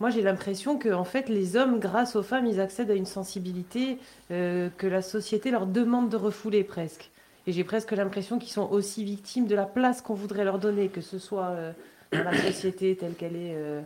moi, 0.00 0.10
j'ai 0.10 0.22
l'impression 0.22 0.76
que 0.76 0.92
en 0.92 1.04
fait, 1.04 1.28
les 1.28 1.56
hommes, 1.56 1.78
grâce 1.78 2.16
aux 2.16 2.22
femmes, 2.22 2.46
ils 2.46 2.60
accèdent 2.60 2.90
à 2.90 2.94
une 2.94 3.06
sensibilité 3.06 3.98
euh, 4.30 4.68
que 4.76 4.88
la 4.88 5.02
société 5.02 5.50
leur 5.52 5.66
demande 5.66 6.08
de 6.08 6.16
refouler 6.16 6.64
presque. 6.64 7.10
Et 7.46 7.52
j'ai 7.52 7.62
presque 7.62 7.92
l'impression 7.92 8.38
qu'ils 8.38 8.52
sont 8.52 8.68
aussi 8.70 9.04
victimes 9.04 9.46
de 9.46 9.54
la 9.54 9.66
place 9.66 10.00
qu'on 10.00 10.14
voudrait 10.14 10.44
leur 10.44 10.58
donner, 10.58 10.88
que 10.88 11.00
ce 11.00 11.18
soit 11.18 11.50
euh, 11.50 11.72
dans 12.12 12.24
la 12.24 12.36
société 12.36 12.96
telle 12.96 13.14
qu'elle 13.14 13.36
est 13.36 13.54
euh, 13.54 13.82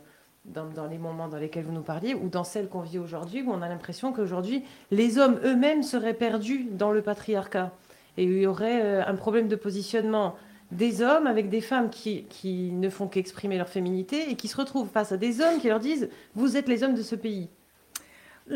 dans, 0.47 0.65
dans, 0.65 0.87
les 0.87 0.97
moments 0.97 1.29
dans 1.29 1.37
lesquels 1.37 1.65
vous 1.65 1.73
nous 1.73 1.83
parliez, 1.83 2.15
ou 2.15 2.29
dans 2.31 2.45
celle 2.45 2.69
qu'on 2.69 2.81
vit 2.81 2.99
aujourd'hui, 2.99 3.43
où 3.43 3.53
on 3.53 3.61
a 3.61 3.69
l'impression 3.69 4.13
qu'aujourd'hui, 4.15 4.65
les 4.91 5.19
hommes 5.19 5.39
eux-mêmes 5.45 5.83
seraient 5.83 6.15
perdus 6.15 6.69
dans 6.71 6.91
le 6.91 7.03
patriarcat. 7.03 7.73
Et 8.17 8.25
il 8.25 8.39
y 8.39 8.47
aurait 8.47 9.03
un 9.03 9.15
problème 9.15 9.47
de 9.47 9.57
positionnement 9.57 10.37
des 10.71 11.01
hommes 11.01 11.27
avec 11.27 11.49
des 11.49 11.61
femmes 11.61 11.91
qui, 11.91 12.25
qui 12.25 12.73
ne 12.73 12.91
font 12.91 13.09
qu'exprimer 13.09 13.57
leur 13.57 13.69
féminité 13.69 14.31
et 14.31 14.35
qui 14.37 14.49
se 14.49 14.57
retrouvent 14.57 14.89
face 14.89 15.13
à 15.13 15.17
des 15.17 15.41
hommes 15.41 15.61
qui 15.61 15.69
leur 15.69 15.81
disent 15.81 16.09
Vous 16.35 16.57
êtes 16.57 16.69
les 16.69 16.83
hommes 16.83 16.95
de 16.95 17.03
ce 17.03 17.15
pays. 17.15 17.49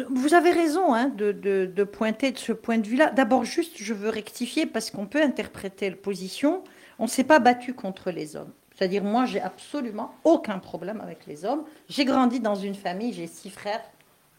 Vous 0.09 0.33
avez 0.33 0.53
raison 0.53 0.95
hein, 0.95 1.09
de, 1.09 1.33
de, 1.33 1.85
pointer 1.85 2.33
de 2.33 2.39
ce 2.39 2.53
point 2.53 2.79
de 2.79 2.87
vue-là. 2.87 3.11
D'abord, 3.11 3.45
juste, 3.45 3.75
je 3.77 3.93
veux 3.93 4.09
rectifier 4.09 4.65
parce 4.65 4.91
qu'on 4.91 5.07
peut 5.07 5.23
interpréter 5.23 5.91
la 5.91 5.97
position. 5.97 6.65
On 6.99 7.05
ne 7.05 7.09
s'est 7.09 7.25
pas 7.25 7.41
battu 7.41 7.75
contre 7.75 8.11
les 8.11 8.35
hommes. 8.37 8.53
C'est-à-dire, 8.75 9.05
moi, 9.05 9.27
j'ai 9.27 9.41
absolument 9.41 10.15
aucun 10.25 10.59
problème 10.59 11.03
avec 11.03 11.27
les 11.27 11.45
hommes. 11.45 11.65
J'ai 11.91 12.07
grandi 12.07 12.41
dans 12.41 12.55
une 12.55 12.75
famille, 12.75 13.13
j'ai 13.13 13.27
six 13.27 13.51
frères 13.51 13.83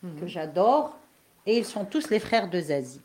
mhm. 0.02 0.22
que 0.22 0.28
j'adore, 0.28 0.98
et 1.46 1.60
ils 1.60 1.66
sont 1.66 1.86
tous 1.86 2.10
les 2.10 2.20
frères 2.20 2.50
de 2.50 2.60
Zazie. 2.60 3.02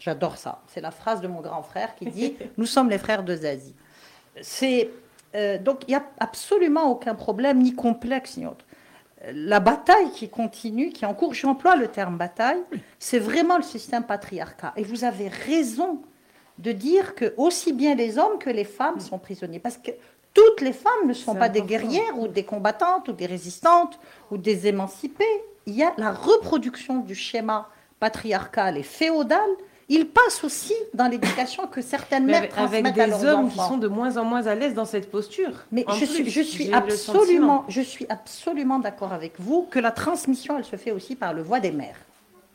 J'adore 0.00 0.38
ça. 0.38 0.62
C'est 0.68 0.80
la 0.80 0.90
phrase 0.90 1.20
de 1.20 1.28
mon 1.28 1.42
grand 1.42 1.62
frère 1.62 1.94
qui 1.96 2.06
dit 2.06 2.34
Nous 2.56 2.66
sommes 2.66 2.88
les 2.88 2.98
frères 2.98 3.24
de 3.24 3.36
Zazie 3.36 3.74
c'est 4.40 4.90
euh, 5.34 5.58
donc 5.58 5.82
il 5.86 5.90
n'y 5.90 5.96
a 5.96 6.04
absolument 6.18 6.90
aucun 6.90 7.14
problème, 7.14 7.60
ni 7.60 7.74
complexe, 7.74 8.36
ni 8.36 8.46
autre. 8.46 8.64
La 9.32 9.58
bataille 9.58 10.10
qui 10.10 10.28
continue, 10.28 10.90
qui 10.90 11.04
est 11.04 11.08
en 11.08 11.14
cours, 11.14 11.34
j'emploie 11.34 11.76
le 11.76 11.88
terme 11.88 12.18
bataille, 12.18 12.60
c'est 12.98 13.18
vraiment 13.18 13.56
le 13.56 13.62
système 13.62 14.04
patriarcat. 14.04 14.74
Et 14.76 14.84
vous 14.84 15.04
avez 15.04 15.28
raison 15.28 16.02
de 16.58 16.72
dire 16.72 17.14
que 17.14 17.34
aussi 17.36 17.72
bien 17.72 17.94
les 17.94 18.18
hommes 18.18 18.38
que 18.38 18.50
les 18.50 18.64
femmes 18.64 19.00
sont 19.00 19.18
prisonniers. 19.18 19.58
Parce 19.58 19.78
que 19.78 19.90
toutes 20.34 20.60
les 20.60 20.72
femmes 20.72 21.06
ne 21.06 21.14
sont 21.14 21.34
pas 21.34 21.48
des 21.48 21.62
guerrières 21.62 22.18
ou 22.18 22.28
des 22.28 22.44
combattantes 22.44 23.08
ou 23.08 23.12
des 23.12 23.26
résistantes 23.26 23.98
ou 24.30 24.36
des 24.36 24.66
émancipées. 24.66 25.24
Il 25.66 25.74
y 25.74 25.82
a 25.82 25.94
la 25.96 26.12
reproduction 26.12 26.98
du 26.98 27.14
schéma 27.14 27.68
patriarcal 27.98 28.76
et 28.76 28.82
féodal 28.82 29.48
il 29.88 30.06
passe 30.06 30.42
aussi 30.44 30.74
dans 30.94 31.08
l'éducation 31.08 31.66
que 31.66 31.82
certaines 31.82 32.24
mères 32.24 32.48
transmettent 32.48 32.86
avec 32.86 33.10
des 33.10 33.24
hommes 33.24 33.50
qui 33.50 33.58
sont 33.58 33.76
de 33.76 33.88
moins 33.88 34.16
en 34.16 34.24
moins 34.24 34.46
à 34.46 34.54
l'aise 34.54 34.74
dans 34.74 34.84
cette 34.84 35.10
posture. 35.10 35.52
Mais 35.72 35.84
je, 35.98 36.04
suis, 36.04 36.30
je 36.30 36.40
suis 36.40 36.72
absolument, 36.72 37.64
je 37.68 37.82
suis 37.82 38.06
absolument 38.08 38.78
d'accord 38.78 39.12
avec 39.12 39.34
vous 39.38 39.66
que 39.70 39.78
la 39.78 39.90
transmission, 39.90 40.58
elle 40.58 40.64
se 40.64 40.76
fait 40.76 40.92
aussi 40.92 41.16
par 41.16 41.34
le 41.34 41.42
voie 41.42 41.60
des 41.60 41.72
mères 41.72 41.98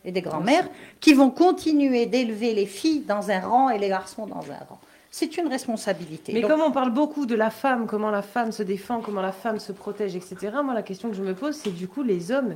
et 0.06 0.12
des 0.12 0.22
grands-mères 0.22 0.68
qui 1.00 1.14
vont 1.14 1.30
continuer 1.30 2.06
d'élever 2.06 2.54
les 2.54 2.66
filles 2.66 3.02
dans 3.02 3.30
un 3.30 3.40
rang 3.42 3.70
et 3.70 3.78
les 3.78 3.90
garçons 3.90 4.26
dans 4.26 4.44
un 4.52 4.66
rang. 4.68 4.80
C'est 5.12 5.38
une 5.38 5.48
responsabilité. 5.48 6.34
Mais 6.34 6.42
comme 6.42 6.62
on 6.62 6.72
parle 6.72 6.92
beaucoup 6.92 7.26
de 7.26 7.34
la 7.34 7.50
femme, 7.50 7.88
comment 7.88 8.12
la 8.12 8.22
femme 8.22 8.52
se 8.52 8.62
défend, 8.62 9.02
comment 9.02 9.22
la 9.22 9.32
femme 9.32 9.60
se 9.60 9.72
protège, 9.72 10.16
etc., 10.16 10.52
moi, 10.64 10.74
la 10.74 10.84
question 10.84 11.10
que 11.10 11.16
je 11.16 11.24
me 11.24 11.34
pose, 11.34 11.56
c'est 11.56 11.72
du 11.72 11.88
coup, 11.88 12.04
les 12.04 12.32
hommes, 12.32 12.56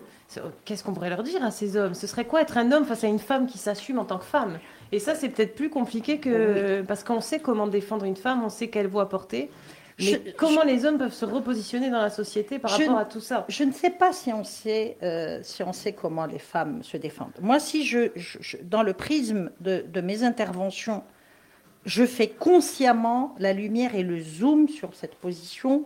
qu'est-ce 0.63 0.83
qu'on 0.83 0.93
pourrait 0.93 1.09
leur 1.09 1.23
dire 1.23 1.43
à 1.43 1.49
ces 1.49 1.77
hommes? 1.77 1.95
Ce 1.95 2.05
serait 2.05 2.25
quoi 2.25 2.41
être 2.41 2.57
un 2.57 2.71
homme 2.71 2.85
face 2.85 3.03
à 3.03 3.07
une 3.07 3.19
femme 3.19 3.47
qui 3.47 3.57
s'assume 3.57 3.97
en 3.97 4.05
tant 4.05 4.19
que 4.19 4.25
femme? 4.25 4.59
Et 4.91 4.99
ça, 4.99 5.15
c'est 5.15 5.29
peut-être 5.29 5.55
plus 5.55 5.71
compliqué 5.71 6.19
que... 6.19 6.83
Parce 6.87 7.03
qu'on 7.03 7.21
sait 7.21 7.39
comment 7.39 7.65
défendre 7.65 8.05
une 8.05 8.15
femme, 8.15 8.43
on 8.43 8.49
sait 8.49 8.67
quelle 8.67 8.87
voix 8.87 9.09
porter. 9.09 9.49
Mais 9.99 10.21
comment 10.37 10.63
les 10.63 10.85
hommes 10.85 10.97
peuvent 10.97 11.13
se 11.13 11.25
repositionner 11.25 11.89
dans 11.89 12.01
la 12.01 12.09
société 12.09 12.59
par 12.59 12.71
rapport 12.71 12.97
à 12.97 13.05
tout 13.05 13.19
ça? 13.19 13.45
Je 13.47 13.63
ne 13.63 13.71
sais 13.71 13.91
pas 13.91 14.11
si 14.11 14.33
on 14.33 14.43
sait, 14.43 14.97
euh, 15.01 15.39
si 15.43 15.63
on 15.63 15.73
sait 15.73 15.93
comment 15.93 16.25
les 16.25 16.39
femmes 16.39 16.83
se 16.83 16.97
défendent. 16.97 17.33
Moi, 17.41 17.59
si 17.59 17.85
je, 17.85 18.09
dans 18.63 18.83
le 18.83 18.93
prisme 18.93 19.51
de, 19.59 19.85
de 19.87 20.01
mes 20.01 20.23
interventions, 20.23 21.03
je 21.85 22.05
fais 22.05 22.27
consciemment 22.27 23.35
la 23.39 23.53
lumière 23.53 23.95
et 23.95 24.03
le 24.03 24.19
zoom 24.19 24.69
sur 24.69 24.95
cette 24.95 25.15
position 25.15 25.85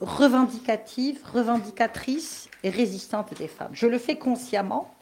revendicative, 0.00 1.20
revendicatrice 1.32 2.48
et 2.62 2.70
résistante 2.70 3.32
des 3.38 3.48
femmes. 3.48 3.70
Je 3.72 3.86
le 3.86 3.98
fais 3.98 4.16
consciemment 4.16 4.94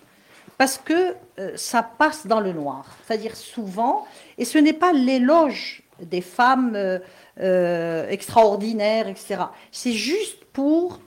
parce 0.57 0.79
que 0.79 1.17
euh, 1.41 1.57
ça 1.57 1.83
passe 1.83 2.27
dans 2.27 2.41
le 2.41 2.53
noir, 2.53 2.97
c'est-à-dire 3.05 3.35
souvent, 3.35 4.07
et 4.39 4.45
ce 4.45 4.59
n'est 4.59 4.73
pas 4.73 4.93
l'éloge 4.93 5.83
des 6.01 6.21
femmes 6.21 6.75
euh, 6.77 6.99
euh, 7.41 8.09
extraordinaires, 8.09 9.09
etc. 9.09 9.45
C'est 9.73 9.93
juste 9.93 10.45
pour 10.53 11.01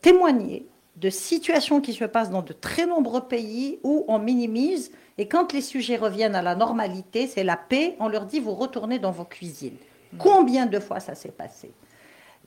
témoigner 0.00 0.66
de 0.96 1.10
situations 1.10 1.80
qui 1.80 1.94
se 1.94 2.04
passent 2.04 2.30
dans 2.30 2.42
de 2.42 2.52
très 2.52 2.86
nombreux 2.86 3.22
pays 3.22 3.78
où 3.82 4.04
on 4.08 4.18
minimise. 4.18 4.92
Et 5.18 5.26
quand 5.26 5.52
les 5.52 5.62
sujets 5.62 5.96
reviennent 5.96 6.34
à 6.34 6.42
la 6.42 6.54
normalité, 6.54 7.26
c'est 7.26 7.44
la 7.44 7.56
paix, 7.56 7.96
on 7.98 8.08
leur 8.08 8.26
dit 8.26 8.40
vous 8.40 8.54
retournez 8.54 8.98
dans 8.98 9.10
vos 9.10 9.24
cuisines. 9.24 9.76
Combien 10.18 10.66
de 10.66 10.78
fois 10.78 11.00
ça 11.00 11.14
s'est 11.14 11.30
passé? 11.30 11.70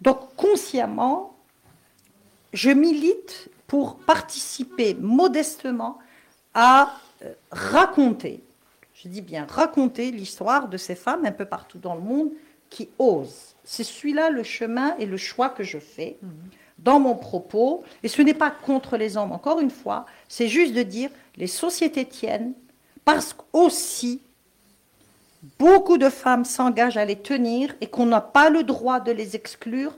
Donc 0.01 0.35
consciemment, 0.35 1.35
je 2.53 2.69
milite 2.69 3.49
pour 3.67 3.97
participer 3.97 4.93
modestement 4.93 5.97
à 6.53 6.93
euh, 7.23 7.33
raconter, 7.51 8.43
je 8.93 9.07
dis 9.09 9.21
bien 9.21 9.45
raconter 9.49 10.11
l'histoire 10.11 10.67
de 10.67 10.77
ces 10.77 10.95
femmes 10.95 11.25
un 11.25 11.31
peu 11.31 11.45
partout 11.45 11.79
dans 11.79 11.95
le 11.95 12.01
monde 12.01 12.29
qui 12.69 12.89
osent. 12.99 13.55
C'est 13.63 13.83
celui-là 13.83 14.29
le 14.29 14.43
chemin 14.43 14.95
et 14.97 15.05
le 15.05 15.17
choix 15.17 15.49
que 15.49 15.63
je 15.63 15.79
fais 15.79 16.17
dans 16.85 16.99
mon 16.99 17.15
propos. 17.15 17.83
Et 18.03 18.07
ce 18.07 18.21
n'est 18.21 18.33
pas 18.33 18.51
contre 18.51 18.95
les 18.95 19.17
hommes, 19.17 19.33
encore 19.33 19.59
une 19.59 19.71
fois, 19.71 20.05
c'est 20.29 20.47
juste 20.47 20.73
de 20.73 20.83
dire 20.83 21.09
les 21.35 21.47
sociétés 21.47 22.05
tiennent 22.05 22.53
parce 23.03 23.33
qu'aussi 23.33 24.21
beaucoup 25.59 25.97
de 25.97 26.09
femmes 26.09 26.45
s'engagent 26.45 26.97
à 26.97 27.05
les 27.05 27.17
tenir 27.17 27.75
et 27.81 27.87
qu'on 27.87 28.05
n'a 28.05 28.21
pas 28.21 28.49
le 28.49 28.63
droit 28.63 28.99
de 28.99 29.11
les 29.11 29.35
exclure 29.35 29.97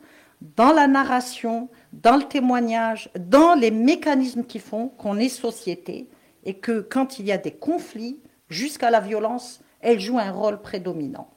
dans 0.56 0.72
la 0.72 0.88
narration, 0.88 1.70
dans 1.94 2.16
le 2.16 2.24
témoignage, 2.24 3.10
dans 3.20 3.54
les 3.54 3.72
mécanismes 3.72 4.44
qui 4.44 4.60
font 4.60 4.88
qu'on 4.88 5.18
est 5.18 5.30
société 5.30 6.08
et 6.46 6.54
que 6.54 6.80
quand 6.80 7.20
il 7.20 7.26
y 7.26 7.32
a 7.32 7.38
des 7.38 7.52
conflits, 7.52 8.20
jusqu'à 8.50 8.90
la 8.90 9.02
violence, 9.02 9.60
elles 9.82 10.00
jouent 10.00 10.20
un 10.20 10.32
rôle 10.32 10.62
prédominant, 10.62 11.30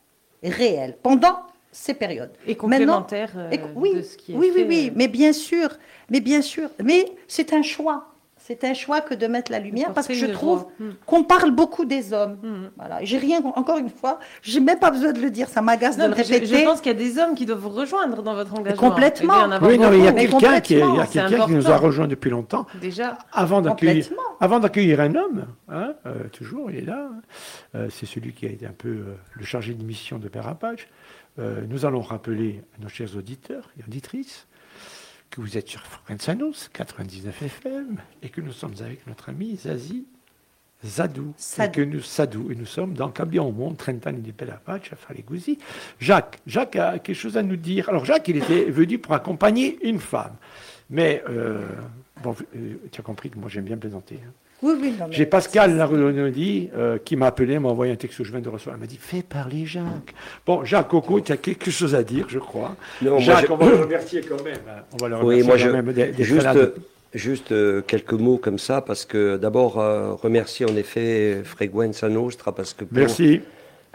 réel, 0.43 0.97
pendant 1.03 1.41
ces 1.73 1.95
périodes. 1.95 2.33
Et 2.47 2.57
complémentaire 2.57 3.31
euh, 3.37 3.51
oui, 3.75 3.95
de 3.95 4.03
ce 4.03 4.17
qui 4.17 4.33
est 4.33 4.37
oui, 4.37 4.51
fait. 4.51 4.65
Oui, 4.65 4.67
oui, 4.69 4.93
mais 4.95 5.09
bien 5.09 5.33
sûr, 5.33 5.69
mais 6.11 6.21
bien 6.21 6.43
sûr, 6.43 6.69
mais 6.83 7.07
c'est 7.29 7.53
un 7.53 7.63
choix. 7.63 8.07
C'est 8.43 8.65
un 8.65 8.75
choix 8.75 9.01
que 9.01 9.15
de 9.15 9.27
mettre 9.29 9.53
la 9.53 9.61
lumière 9.61 9.93
parce 9.93 10.09
que 10.09 10.15
je 10.15 10.27
trouve 10.27 10.67
hmm. 10.81 10.91
qu'on 11.07 11.23
parle 11.23 11.53
beaucoup 11.53 11.85
des 11.85 12.13
hommes. 12.13 12.39
Hmm. 12.43 12.71
Voilà. 12.77 12.99
J'ai 13.05 13.19
rien, 13.19 13.41
encore 13.55 13.79
une 13.79 13.91
fois, 13.91 14.19
j'ai 14.43 14.59
même 14.59 14.79
pas 14.79 14.91
besoin 14.91 15.13
de 15.13 15.21
le 15.21 15.31
dire, 15.31 15.49
ça 15.49 15.61
m'agace 15.63 15.97
de 15.97 16.05
le 16.05 16.15
répéter. 16.15 16.47
Je, 16.47 16.65
pense 16.65 16.81
qu'il 16.81 16.91
y 16.91 16.95
a 16.95 16.99
des 16.99 17.19
hommes 17.19 17.37
qui 17.37 17.47
doivent 17.47 17.61
vous 17.61 17.69
rejoindre 17.69 18.23
dans 18.23 18.35
votre 18.35 18.53
engagement. 18.59 18.89
Complètement. 18.89 19.47
Oui, 19.63 19.79
non, 19.79 19.93
il 19.93 20.03
y 20.03 20.09
a 20.09 20.13
quelqu'un 20.13 20.61
qui, 20.61 20.81
qui, 21.11 21.53
nous 21.53 21.71
a 21.71 21.77
rejoint 21.77 22.09
depuis 22.09 22.31
longtemps. 22.31 22.67
Déjà. 22.81 23.19
Avant 23.33 23.61
d'accueillir, 23.61 24.09
avant 24.41 24.59
d'accueillir 24.59 25.01
un 25.01 25.15
homme, 25.15 25.47
hein, 25.69 25.93
euh, 26.07 26.25
toujours, 26.33 26.71
il 26.71 26.79
est 26.79 26.87
là. 26.87 27.09
Hein. 27.09 27.21
Euh, 27.77 27.89
c'est 27.91 28.07
celui 28.07 28.33
qui 28.33 28.47
a 28.47 28.49
été 28.49 28.67
un 28.67 28.75
peu 28.77 28.89
euh, 28.89 29.17
le 29.35 29.45
chargé 29.45 29.75
de 29.75 29.85
mission 29.85 30.19
de 30.19 30.29
Père 30.29 30.49
Apache. 30.49 30.89
Nous 31.69 31.87
allons 31.87 32.03
rappeler 32.03 32.63
à 32.77 32.83
nos 32.83 32.89
chers 32.89 33.17
auditeurs 33.17 33.71
et 33.79 33.85
auditrices 33.85 34.47
que 35.31 35.41
vous 35.41 35.57
êtes 35.57 35.69
sur 35.69 35.83
Frenzanos 35.83 36.69
99 36.73 37.43
FM 37.43 37.97
et 38.23 38.29
que 38.29 38.41
nous 38.41 38.53
sommes 38.53 38.75
avec 38.81 39.07
notre 39.07 39.29
ami 39.29 39.57
Zazie 39.57 40.07
Zadou. 40.85 41.35
Et 41.63 41.71
que 41.71 41.83
nous, 41.83 42.01
Sadou. 42.01 42.51
Et 42.51 42.55
nous 42.55 42.67
sommes 42.67 42.95
dans 42.95 43.11
Cabion 43.11 43.49
au 43.49 43.53
monde, 43.53 43.77
Trentan 43.77 44.15
et 44.27 44.33
Pelapac, 44.33 44.93
à 44.93 44.97
Falegouzi. 44.97 45.59
Jacques, 45.99 46.39
Jacques 46.47 46.77
a 46.77 46.99
quelque 46.99 47.17
chose 47.17 47.37
à 47.37 47.43
nous 47.43 47.57
dire. 47.57 47.89
Alors 47.89 48.05
Jacques, 48.05 48.29
il 48.29 48.39
était 48.39 48.65
venu 48.71 48.99
pour 48.99 49.13
accompagner 49.15 49.79
une 49.87 50.01
femme. 50.01 50.37
Mais, 50.89 51.23
euh, 51.29 51.69
bon, 52.23 52.35
euh, 52.57 52.77
tu 52.91 53.01
as 53.01 53.05
compris 53.05 53.31
que 53.31 53.39
moi 53.39 53.49
j'aime 53.49 53.65
bien 53.65 53.77
plaisanter. 53.77 54.21
Hein. 54.27 54.33
Oui, 54.63 54.75
oui, 54.81 54.95
J'ai 55.11 55.25
Pascal 55.25 55.81
euh, 55.81 56.99
qui 57.03 57.17
m'a 57.17 57.27
appelé, 57.29 57.59
m'a 57.59 57.71
envoyé 57.71 57.93
un 57.93 57.97
texte 57.97 58.19
que 58.19 58.25
je 58.25 58.31
viens 58.31 58.41
de 58.41 58.49
recevoir. 58.49 58.77
Elle 58.77 58.81
m'a 58.81 58.87
dit 58.87 58.99
Fais 59.01 59.23
parler 59.23 59.65
Jacques. 59.65 60.15
Bon, 60.47 60.65
Jacques 60.65 60.89
Coco, 60.89 61.21
tu 61.21 61.33
as 61.33 61.39
quelque 61.39 61.71
chose 61.71 61.95
à 61.95 62.03
dire, 62.03 62.27
je 62.29 62.39
crois. 62.39 62.77
Jacques, 63.19 63.51
on 63.51 63.57
va 63.57 63.71
le 63.71 63.77
remercier 63.77 64.21
quand 64.21 64.43
même. 64.45 64.59
Hein. 64.69 64.83
On 64.93 64.97
va 64.99 65.09
le 65.09 65.17
remercier 65.17 65.43
oui, 65.43 65.47
moi, 65.47 65.57
quand 65.59 65.73
même 65.73 65.93
des, 65.93 66.13
juste, 66.23 66.47
juste 67.15 67.53
euh, 67.53 67.81
quelques 67.81 68.13
mots 68.13 68.37
comme 68.37 68.59
ça, 68.59 68.83
parce 68.83 69.07
que 69.07 69.39
d'abord, 69.39 69.81
euh, 69.81 70.13
remercier 70.13 70.67
en 70.67 70.77
effet 70.77 71.43
Freguenza 71.43 72.09
Nostra, 72.11 72.55
parce 72.55 72.75
que. 72.75 72.85
Merci. 72.91 73.41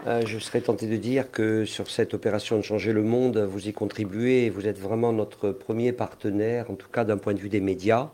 je 0.04 0.38
serais 0.38 0.62
tenté 0.62 0.88
de 0.88 0.96
dire 0.96 1.30
que 1.30 1.64
sur 1.64 1.88
cette 1.88 2.12
opération 2.12 2.56
de 2.56 2.62
changer 2.62 2.92
le 2.92 3.02
monde, 3.02 3.38
vous 3.38 3.68
y 3.68 3.72
contribuez 3.72 4.46
et 4.46 4.50
vous 4.50 4.66
êtes 4.66 4.80
vraiment 4.80 5.12
notre 5.12 5.52
premier 5.52 5.92
partenaire, 5.92 6.72
en 6.72 6.74
tout 6.74 6.88
cas 6.92 7.04
d'un 7.04 7.18
point 7.18 7.34
de 7.34 7.40
vue 7.40 7.50
des 7.50 7.60
médias. 7.60 8.08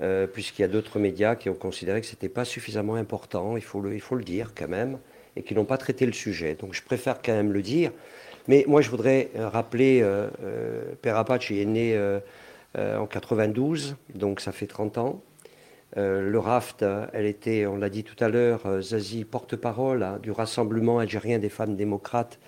Euh, 0.00 0.26
puisqu'il 0.26 0.62
y 0.62 0.64
a 0.64 0.68
d'autres 0.68 0.98
médias 0.98 1.36
qui 1.36 1.48
ont 1.48 1.54
considéré 1.54 2.00
que 2.00 2.06
ce 2.08 2.14
n'était 2.14 2.28
pas 2.28 2.44
suffisamment 2.44 2.96
important, 2.96 3.56
il 3.56 3.62
faut, 3.62 3.80
le, 3.80 3.94
il 3.94 4.00
faut 4.00 4.16
le 4.16 4.24
dire 4.24 4.50
quand 4.52 4.66
même, 4.66 4.98
et 5.36 5.42
qui 5.42 5.54
n'ont 5.54 5.64
pas 5.64 5.78
traité 5.78 6.04
le 6.04 6.12
sujet. 6.12 6.56
Donc 6.56 6.74
je 6.74 6.82
préfère 6.82 7.22
quand 7.22 7.32
même 7.32 7.52
le 7.52 7.62
dire. 7.62 7.92
Mais 8.46 8.64
moi, 8.68 8.82
je 8.82 8.90
voudrais 8.90 9.30
euh, 9.36 9.48
rappeler, 9.48 10.00
euh, 10.02 10.28
euh, 10.42 10.82
Père 11.00 11.16
Apache 11.16 11.50
est 11.50 11.64
né 11.64 11.98
en 12.76 13.06
92, 13.06 13.96
donc 14.14 14.40
ça 14.40 14.50
fait 14.50 14.66
30 14.66 14.98
ans. 14.98 15.22
le 15.96 16.36
RAFT, 16.36 16.84
elle 17.12 17.26
était, 17.26 17.66
on 17.66 17.76
l'a 17.76 17.88
dit 17.88 18.02
tout 18.02 18.16
à 18.22 18.28
l'heure, 18.28 18.82
Zazie, 18.82 19.24
porte-parole 19.24 20.02
hein, 20.02 20.18
du 20.20 20.32
Rassemblement 20.32 20.98
algérien 20.98 21.38
des 21.38 21.50
femmes 21.50 21.76
démocrates 21.76 22.40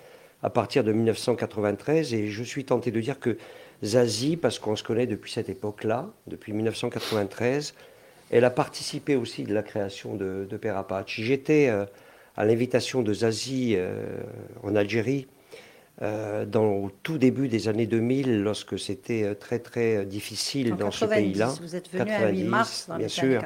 à 0.43 0.49
partir 0.49 0.83
de 0.83 0.91
1993. 0.91 2.13
Et 2.13 2.27
je 2.27 2.43
suis 2.43 2.65
tenté 2.65 2.91
de 2.91 2.99
dire 2.99 3.21
que 3.21 3.37
Zazie, 3.83 4.37
parce 4.37 4.59
qu'on 4.59 4.75
se 4.75 4.83
connaît 4.83 5.05
depuis 5.05 5.31
cette 5.31 5.49
époque-là, 5.49 6.09
depuis 6.25 6.53
1993. 6.53 7.73
Elle 8.29 8.43
a 8.43 8.49
participé 8.49 9.15
aussi 9.15 9.43
de 9.43 9.53
la 9.53 9.63
création 9.63 10.15
de, 10.15 10.47
de 10.49 10.57
Père 10.57 10.77
Apache. 10.77 11.19
J'étais 11.21 11.67
euh, 11.69 11.85
à 12.35 12.45
l'invitation 12.45 13.01
de 13.01 13.13
Zazie 13.13 13.75
euh, 13.77 14.17
en 14.63 14.75
Algérie 14.75 15.27
euh, 16.01 16.45
dans, 16.45 16.65
au 16.65 16.91
tout 17.03 17.17
début 17.17 17.47
des 17.47 17.67
années 17.67 17.87
2000, 17.87 18.41
lorsque 18.43 18.77
c'était 18.77 19.33
très 19.35 19.59
très 19.59 20.05
difficile 20.05 20.75
dans 20.75 20.91
ce 20.91 21.05
pays-là. 21.05 21.53
Vous 21.61 21.75
êtes 21.75 21.89
venu 21.91 22.11
à 22.11 22.29
8 22.29 22.43
mars 22.43 22.85
dans 22.87 22.97
bien 22.97 23.05
les 23.05 23.09
sûr. 23.09 23.41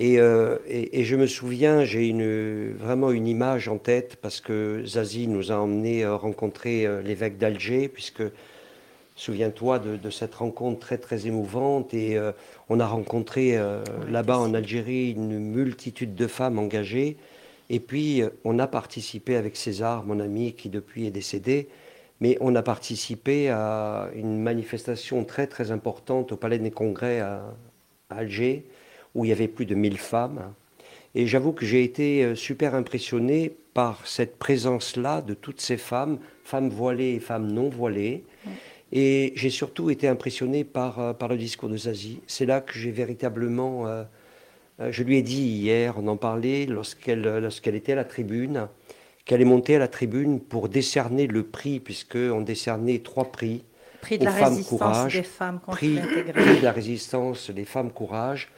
Et, 0.00 0.14
et, 0.14 1.00
et, 1.00 1.04
je 1.04 1.16
me 1.16 1.26
souviens, 1.26 1.82
j'ai 1.82 2.06
une, 2.06 2.72
vraiment 2.74 3.10
une 3.10 3.26
image 3.26 3.66
en 3.66 3.78
tête 3.78 4.14
parce 4.22 4.40
que 4.40 4.84
Zazie 4.86 5.26
nous 5.26 5.50
a 5.50 5.56
emmenés 5.56 6.06
rencontrer 6.06 6.86
l'évêque 7.02 7.36
d'Alger, 7.36 7.88
puisque 7.88 8.22
Souviens-toi 9.18 9.80
de, 9.80 10.10
cette 10.10 10.36
rencontre 10.36 10.78
très 10.78 10.96
très 10.96 11.26
émouvante 11.26 11.92
et 11.92 12.16
euh, 12.16 12.30
on 12.68 12.78
a 12.78 12.86
rencontré 12.86 13.56
euh, 13.56 13.82
là-bas 14.08 14.38
en 14.38 14.54
Algérie 14.54 15.10
une 15.10 15.40
multitude 15.40 16.14
de 16.14 16.28
femmes 16.28 16.56
engagées 16.56 17.16
et 17.68 17.80
puis 17.80 18.22
euh, 18.22 18.28
on 18.44 18.60
a 18.60 18.68
participé 18.68 19.34
avec 19.34 19.56
César, 19.56 20.04
mon 20.06 20.20
ami 20.20 20.52
qui 20.52 20.68
depuis 20.68 21.08
est 21.08 21.10
décédé, 21.10 21.66
mais 22.20 22.38
on 22.40 22.54
a 22.54 22.62
participé 22.62 23.50
à 23.50 24.08
une 24.14 24.40
manifestation 24.40 25.24
très 25.24 25.48
très 25.48 25.72
importante 25.72 26.30
au 26.30 26.36
Palais 26.36 26.60
des 26.60 26.70
Congrès 26.70 27.18
à, 27.18 27.42
à 28.10 28.18
Alger 28.18 28.66
où 29.16 29.24
il 29.24 29.30
y 29.30 29.32
avait 29.32 29.48
plus 29.48 29.66
de 29.66 29.74
1000 29.74 29.98
femmes. 29.98 30.52
Et 31.16 31.26
j'avoue 31.26 31.50
que 31.50 31.66
j'ai 31.66 31.82
été 31.82 32.36
super 32.36 32.76
impressionné 32.76 33.52
par 33.74 34.06
cette 34.06 34.38
présence-là 34.38 35.22
de 35.22 35.34
toutes 35.34 35.60
ces 35.60 35.76
femmes, 35.76 36.18
femmes 36.44 36.68
voilées 36.68 37.14
et 37.14 37.20
femmes 37.20 37.50
non 37.50 37.68
voilées. 37.68 38.22
Et 38.92 39.32
j'ai 39.36 39.50
surtout 39.50 39.90
été 39.90 40.08
impressionné 40.08 40.64
par, 40.64 40.98
euh, 40.98 41.12
par 41.12 41.28
le 41.28 41.36
discours 41.36 41.68
de 41.68 41.76
Zazie. 41.76 42.20
C'est 42.26 42.46
là 42.46 42.60
que 42.60 42.74
j'ai 42.78 42.90
véritablement... 42.90 43.86
Euh, 43.86 44.04
euh, 44.80 44.92
je 44.92 45.02
lui 45.02 45.18
ai 45.18 45.22
dit 45.22 45.42
hier, 45.42 45.94
on 45.98 46.06
en 46.06 46.16
parlait, 46.16 46.64
lorsqu'elle 46.66 47.22
lorsqu'elle 47.22 47.74
était 47.74 47.92
à 47.92 47.96
la 47.96 48.04
tribune, 48.04 48.68
qu'elle 49.24 49.40
est 49.42 49.46
montée 49.46 49.76
à 49.76 49.78
la 49.78 49.88
tribune 49.88 50.40
pour 50.40 50.68
décerner 50.68 51.26
le 51.26 51.42
prix, 51.42 51.80
puisqu'on 51.80 52.40
décernait 52.40 53.00
trois 53.00 53.24
prix. 53.24 53.64
Prix 54.00 54.18
de 54.18 54.24
la 54.24 54.30
femmes 54.30 54.54
résistance 54.54 54.68
courage, 54.68 55.14
des 55.14 55.22
femmes 55.24 55.60
contre 55.60 55.76
prix, 55.76 55.98
prix 56.32 56.58
de 56.58 56.64
la 56.64 56.72
résistance 56.72 57.50
des 57.50 57.64
femmes 57.64 57.90
courage, 57.90 58.48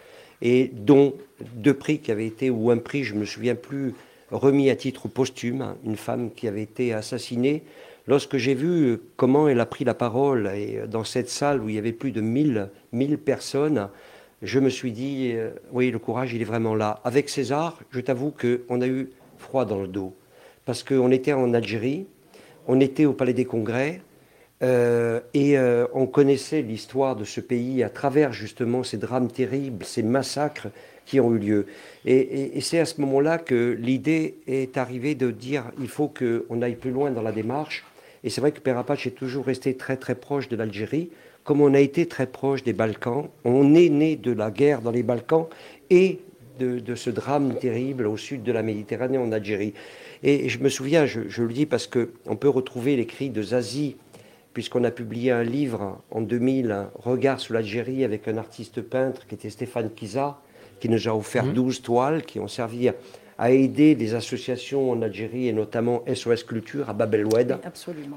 et 0.43 0.71
dont 0.73 1.15
deux 1.55 1.75
prix 1.75 1.99
qui 1.99 2.13
avaient 2.13 2.27
été, 2.27 2.51
ou 2.51 2.71
un 2.71 2.77
prix, 2.77 3.03
je 3.03 3.15
ne 3.15 3.21
me 3.21 3.25
souviens 3.25 3.55
plus, 3.55 3.95
remis 4.31 4.69
à 4.69 4.77
titre 4.77 5.09
posthume, 5.09 5.75
une 5.85 5.97
femme 5.97 6.31
qui 6.31 6.47
avait 6.47 6.63
été 6.63 6.93
assassinée 6.93 7.63
Lorsque 8.11 8.39
j'ai 8.39 8.55
vu 8.55 8.99
comment 9.15 9.47
elle 9.47 9.61
a 9.61 9.67
pris 9.67 9.85
la 9.85 9.95
parole 9.95 10.51
et 10.53 10.81
dans 10.89 11.05
cette 11.05 11.29
salle 11.29 11.63
où 11.63 11.69
il 11.69 11.77
y 11.77 11.79
avait 11.79 11.93
plus 11.93 12.11
de 12.11 12.21
1000, 12.21 12.69
1000 12.91 13.19
personnes, 13.19 13.89
je 14.43 14.59
me 14.59 14.69
suis 14.69 14.91
dit, 14.91 15.31
euh, 15.33 15.51
oui, 15.71 15.93
le 15.93 16.01
courage, 16.01 16.35
il 16.35 16.43
est 16.43 16.45
vraiment 16.45 16.75
là. 16.75 16.99
Avec 17.05 17.29
César, 17.29 17.79
je 17.93 18.01
t'avoue 18.01 18.33
qu'on 18.33 18.81
a 18.81 18.89
eu 18.89 19.11
froid 19.39 19.65
dans 19.65 19.81
le 19.81 19.87
dos. 19.87 20.13
Parce 20.65 20.83
qu'on 20.83 21.13
était 21.13 21.35
en 21.35 21.55
Algérie, 21.55 22.07
on 22.67 22.81
était 22.81 23.05
au 23.05 23.13
Palais 23.13 23.33
des 23.33 23.45
Congrès, 23.45 24.01
euh, 24.65 25.21
et 25.33 25.57
euh, 25.57 25.87
on 25.95 26.07
connaissait 26.09 26.63
l'histoire 26.63 27.15
de 27.15 27.23
ce 27.23 27.41
pays 27.41 27.85
à 27.85 27.91
travers 27.91 28.33
justement 28.33 28.83
ces 28.83 28.97
drames 28.97 29.31
terribles, 29.31 29.85
ces 29.85 30.03
massacres 30.03 30.67
qui 31.07 31.21
ont 31.21 31.33
eu 31.33 31.39
lieu. 31.39 31.67
Et, 32.07 32.59
et 32.59 32.61
c'est 32.61 32.81
à 32.81 32.87
ce 32.87 33.01
moment-là 33.03 33.39
que 33.39 33.79
l'idée 33.81 34.35
est 34.49 34.79
arrivée 34.79 35.15
de 35.15 35.31
dire 35.31 35.67
il 35.81 35.89
faut 35.89 36.09
qu'on 36.09 36.61
aille 36.61 36.75
plus 36.75 36.91
loin 36.91 37.13
dans 37.13 37.23
la 37.23 37.31
démarche 37.31 37.85
et 38.25 38.31
c'est 38.31 38.41
vrai 38.41 38.53
que 38.53 38.61
Père 38.61 38.79
Apache 38.79 39.07
est 39.07 39.13
toujours 39.13 39.47
resté 39.47 39.77
très 39.77 39.97
très 39.97 40.15
proche 40.15 40.49
de 40.49 40.57
l'Algérie, 40.57 41.11
comme 41.45 41.61
on 41.61 41.75
a 41.75 41.81
été 41.81 42.07
très 42.07 42.27
proche 42.27 42.63
des 42.63 42.73
Balkans. 42.73 43.29
On 43.45 43.75
est 43.75 43.89
né 43.89 44.17
de 44.17 44.33
la 44.33 44.51
guerre 44.51 44.83
dans 44.83 44.91
les 44.91 45.03
Balkans 45.03 45.47
et 45.89 46.21
de, 46.59 46.95
ce 46.95 47.09
drame 47.09 47.55
terrible 47.59 48.07
au 48.07 48.19
sud 48.19 48.43
de 48.43 48.53
la 48.53 48.63
Méditerranée, 48.63 49.17
en 49.17 49.33
Algérie. 49.33 49.73
Et 50.23 50.51
je 50.51 50.59
me 50.59 50.69
souviens, 50.69 51.07
je, 51.07 51.43
le 51.43 51.53
dis 51.53 51.65
parce 51.65 51.87
qu'on 51.87 52.37
peut 52.37 52.51
retrouver 52.51 52.97
l'écrit 52.97 53.31
de 53.31 53.43
Zazie 53.43 53.97
puisqu'on 54.53 54.85
a 54.85 54.91
publié 54.91 55.31
un 55.31 55.43
livre 55.43 56.03
en 56.11 56.21
2000, 56.21 56.89
Regard 56.97 57.41
sur 57.41 57.55
l'Algérie, 57.55 58.05
avec 58.05 58.29
un 58.29 58.37
artiste 58.37 58.83
peintre 58.83 59.27
qui 59.27 59.37
était 59.37 59.49
Stéphane 59.49 59.91
Kiza, 59.91 60.39
qui 60.81 60.89
nous 60.89 61.09
a 61.09 61.15
offert 61.15 61.47
12 61.47 61.79
mmh. 61.79 61.83
toiles 61.83 62.23
qui 62.25 62.41
ont 62.41 62.49
servi 62.49 62.91
à 63.41 63.53
aider 63.53 63.95
des 63.95 64.15
associations 64.15 64.91
en 64.91 65.01
Algérie 65.01 65.49
et 65.49 65.55
notamment 65.55 66.05
SOS 66.15 66.45
Culture 66.45 66.91
à 66.91 66.93
Bab 66.93 67.15
el-Oued, 67.15 67.57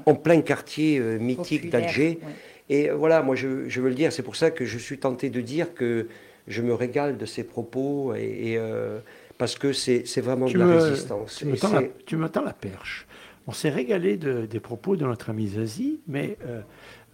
en 0.04 0.14
plein 0.14 0.42
quartier 0.42 0.98
euh, 0.98 1.18
mythique 1.18 1.70
d'Alger. 1.70 2.20
Et 2.68 2.90
euh, 2.90 2.94
voilà, 2.94 3.22
moi 3.22 3.34
je, 3.34 3.46
veux 3.46 3.88
le 3.88 3.94
dire, 3.94 4.12
c'est 4.12 4.22
pour 4.22 4.36
ça 4.36 4.50
que 4.50 4.66
je 4.66 4.76
suis 4.76 4.98
tenté 4.98 5.30
de 5.30 5.40
dire 5.40 5.72
que 5.72 6.08
je 6.46 6.60
me 6.60 6.74
régale 6.74 7.16
de 7.16 7.24
ces 7.24 7.42
propos 7.42 8.12
et, 8.14 8.56
euh, 8.58 8.98
parce 9.38 9.56
que 9.56 9.72
c'est 9.72 10.20
vraiment 10.20 10.46
de 10.46 10.58
la 10.58 10.66
résistance. 10.66 11.36
Tu 11.38 11.46
me, 11.46 12.28
tends 12.28 12.44
la, 12.44 12.52
perche. 12.52 13.06
On 13.46 13.52
s'est 13.52 13.70
régalé 13.70 14.18
des 14.18 14.60
propos 14.60 14.94
de 14.94 15.06
notre 15.06 15.30
ami 15.30 15.48
Zazie, 15.48 16.00
mais 16.06 16.36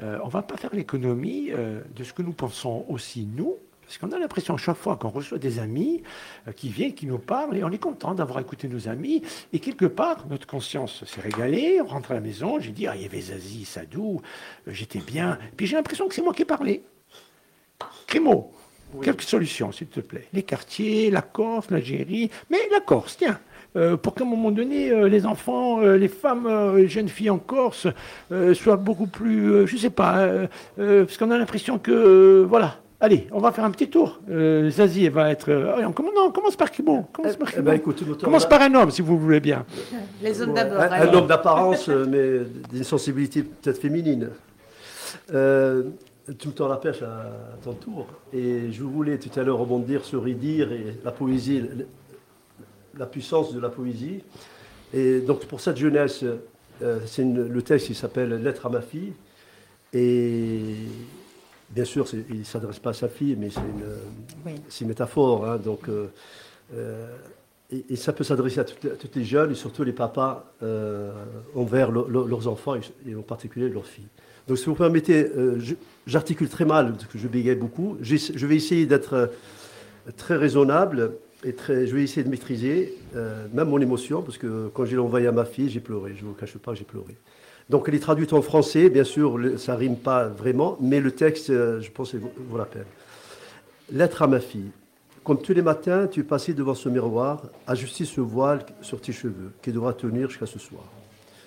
on 0.01 0.27
ne 0.27 0.31
va 0.31 0.43
pas 0.43 0.57
faire 0.57 0.75
l'économie 0.75 1.53
de 1.95 2.03
ce 2.03 2.13
que 2.13 2.23
nous 2.23 2.33
pensons 2.33 2.87
aussi, 2.89 3.29
nous, 3.37 3.57
parce 3.91 3.99
qu'on 3.99 4.17
a 4.17 4.21
l'impression 4.21 4.57
chaque 4.57 4.77
fois 4.77 4.95
qu'on 4.95 5.09
reçoit 5.09 5.39
des 5.39 5.59
amis 5.59 6.05
euh, 6.47 6.53
qui 6.53 6.69
viennent, 6.69 6.95
qui 6.95 7.09
nous 7.09 7.19
parlent, 7.19 7.57
et 7.57 7.65
on 7.65 7.71
est 7.71 7.79
content 7.79 8.15
d'avoir 8.15 8.39
écouté 8.39 8.69
nos 8.69 8.87
amis. 8.87 9.21
Et 9.53 9.59
quelque 9.59 9.87
part, 9.87 10.29
notre 10.29 10.47
conscience 10.47 11.05
s'est 11.05 11.21
régalée. 11.21 11.81
On 11.83 11.87
rentre 11.87 12.13
à 12.13 12.15
la 12.15 12.21
maison, 12.21 12.61
j'ai 12.61 12.71
dit, 12.71 12.87
ah, 12.87 12.95
il 12.95 13.03
y 13.03 13.05
avait 13.05 13.21
Zazie, 13.21 13.65
Sadou, 13.65 14.21
euh, 14.69 14.71
j'étais 14.73 15.01
bien. 15.01 15.39
Puis 15.57 15.67
j'ai 15.67 15.75
l'impression 15.75 16.07
que 16.07 16.15
c'est 16.15 16.23
moi 16.23 16.33
qui 16.33 16.43
ai 16.43 16.45
parlé. 16.45 16.85
Crémo, 18.07 18.53
quelques 19.03 19.23
solutions, 19.23 19.73
s'il 19.73 19.89
te 19.89 19.99
plaît. 19.99 20.29
Les 20.33 20.45
quartiers, 20.45 21.11
la 21.11 21.23
Corse, 21.23 21.69
l'Algérie, 21.73 22.31
mais 22.49 22.61
la 22.71 22.79
Corse, 22.79 23.17
tiens. 23.17 23.41
Euh, 23.75 23.97
pour 23.97 24.15
qu'à 24.15 24.23
un 24.23 24.29
moment 24.29 24.53
donné, 24.53 25.09
les 25.09 25.27
enfants, 25.27 25.81
les 25.81 26.09
femmes, 26.09 26.77
les 26.77 26.87
jeunes 26.87 27.09
filles 27.09 27.31
en 27.31 27.39
Corse 27.39 27.89
soient 28.55 28.77
beaucoup 28.77 29.09
plus, 29.09 29.67
je 29.67 29.75
ne 29.75 29.81
sais 29.81 29.91
pas, 29.91 30.29
parce 30.77 31.17
qu'on 31.17 31.33
a 31.33 31.39
l'impression 31.39 31.81
que, 31.81 32.47
voilà, 32.49 32.81
Allez, 33.03 33.27
on 33.33 33.39
va 33.39 33.51
faire 33.51 33.65
un 33.65 33.71
petit 33.71 33.89
tour. 33.89 34.21
Euh, 34.31 34.71
Zazie 34.71 35.09
va 35.09 35.31
être. 35.31 35.51
Euh, 35.51 35.87
on, 35.87 35.93
commence, 35.93 36.55
par 36.57 36.71
qui 36.71 36.83
bon 36.83 37.05
commence 37.05 37.37
par, 37.37 37.49
eh 37.57 37.63
ben, 37.63 37.81
commence 38.21 38.47
par 38.47 38.61
un 38.61 38.75
homme, 38.75 38.91
si 38.91 39.01
vous 39.01 39.19
voulez 39.19 39.41
bien? 39.41 39.65
Les 40.23 40.43
hommes 40.43 40.53
d'abord. 40.53 40.81
Un, 40.81 41.15
homme 41.15 41.27
d'apparence, 41.27 41.89
euh, 41.89 42.05
mais 42.07 42.41
d'une 42.71 42.85
sensibilité 42.85 43.43
peut-être 43.43 43.81
féminine. 43.81 44.29
tu 45.29 45.35
me 45.35 46.53
tends 46.53 46.69
la 46.69 46.77
pêche 46.77 47.01
à, 47.01 47.33
ton 47.65 47.73
tour. 47.73 48.07
Et 48.35 48.71
je 48.71 48.83
voulais 48.83 49.17
tout 49.17 49.41
à 49.41 49.45
l'heure 49.45 49.59
rebondir 49.59 50.05
sur 50.05 50.23
Ridir 50.23 50.71
et 50.71 50.99
la 51.03 51.11
poésie, 51.11 51.65
la 52.99 53.07
puissance 53.07 53.55
de 53.55 53.61
la 53.61 53.71
poésie. 53.71 54.23
Et 54.93 55.21
donc 55.21 55.47
pour 55.47 55.63
cette 55.63 55.79
jeunesse, 55.79 56.23
c'est 57.07 57.25
le 57.25 57.63
texte 57.63 57.87
qui 57.87 57.95
s'appelle 57.95 58.43
Lettre 58.43 58.67
à 58.67 58.69
ma 58.69 58.83
fille. 58.83 59.15
Et 59.95 60.75
Bien 61.71 61.85
sûr, 61.85 62.05
il 62.31 62.41
ne 62.41 62.45
s'adresse 62.45 62.81
pas 62.81 62.91
à 62.91 62.95
sa 62.95 63.09
fille, 63.09 63.37
mais 63.39 63.49
c'est 63.51 64.81
une, 64.81 64.89
métaphore. 64.89 65.47
Hein, 65.47 65.59
donc, 65.59 65.89
euh, 65.89 66.07
euh, 66.75 67.07
et, 67.71 67.95
ça 67.95 68.13
peut 68.13 68.25
s'adresser 68.25 68.59
à 68.59 68.65
toutes, 68.65 69.15
les 69.15 69.25
jeunes 69.25 69.53
et 69.53 69.55
surtout 69.55 69.85
les 69.85 69.93
papas 69.93 70.53
euh, 70.65 71.13
envers 71.55 71.93
leurs 71.93 72.49
enfants 72.49 72.75
et, 73.07 73.15
en 73.15 73.23
particulier 73.23 73.69
leurs 73.69 73.87
filles. 73.87 74.09
Donc, 74.49 74.59
si 74.59 74.67
vous 74.67 74.75
permettez, 74.75 75.31
j'articule 76.09 76.49
très 76.49 76.65
mal, 76.65 76.93
parce 76.93 77.07
que 77.07 77.19
je 77.19 77.29
bégaye 77.29 77.55
beaucoup. 77.55 77.97
Je 78.01 78.47
vais 78.47 78.57
essayer 78.57 78.87
d'être 78.87 79.31
très 80.17 80.37
raisonnable 80.37 81.13
et 81.45 81.53
très, 81.53 81.87
je 81.87 81.95
vais 81.95 82.03
essayer 82.03 82.25
de 82.25 82.31
maîtriser 82.31 82.99
même 83.53 83.69
mon 83.69 83.81
émotion, 83.81 84.23
parce 84.23 84.39
que 84.39 84.69
quand 84.75 84.87
j'ai 84.87 84.99
envoyé 84.99 85.29
à 85.29 85.33
ma 85.33 85.45
fille, 85.45 85.71
j'ai 85.71 85.79
pleuré. 85.79 86.15
Je 86.17 86.25
ne 86.25 86.31
vous 86.31 86.35
cache 86.35 86.59
pas, 86.59 86.75
j'ai 86.75 86.83
pleuré. 86.83 87.17
Donc 87.71 87.85
elle 87.87 87.95
est 87.95 88.01
traduite 88.01 88.33
en 88.33 88.43
français, 88.43 88.91
bien 88.91 89.05
sûr, 89.05 89.39
ça 89.57 89.77
rime 89.77 89.97
pas 89.97 90.27
vraiment, 90.27 90.77
mais 90.81 90.99
le 90.99 91.13
texte, 91.13 91.51
euh, 91.51 91.81
je 91.81 91.89
pense, 91.93 92.17
vaut 92.17 92.59
la 92.59 92.65
peine. 92.65 92.85
Lettre 93.93 94.23
à 94.23 94.27
ma 94.27 94.41
fille. 94.41 94.73
Comme 95.23 95.41
tous 95.41 95.53
les 95.53 95.63
matins, 95.63 96.09
tu 96.09 96.25
passé 96.25 96.53
devant 96.53 96.75
ce 96.75 96.89
miroir, 96.89 97.43
ajusté 97.69 98.05
ce 98.05 98.21
voile 98.21 98.67
sur 98.81 99.01
tes 99.01 99.13
cheveux, 99.13 99.53
qui 99.63 99.71
devra 99.71 99.93
tenir 99.93 100.29
jusqu'à 100.29 100.47
ce 100.47 100.59
soir. 100.59 100.83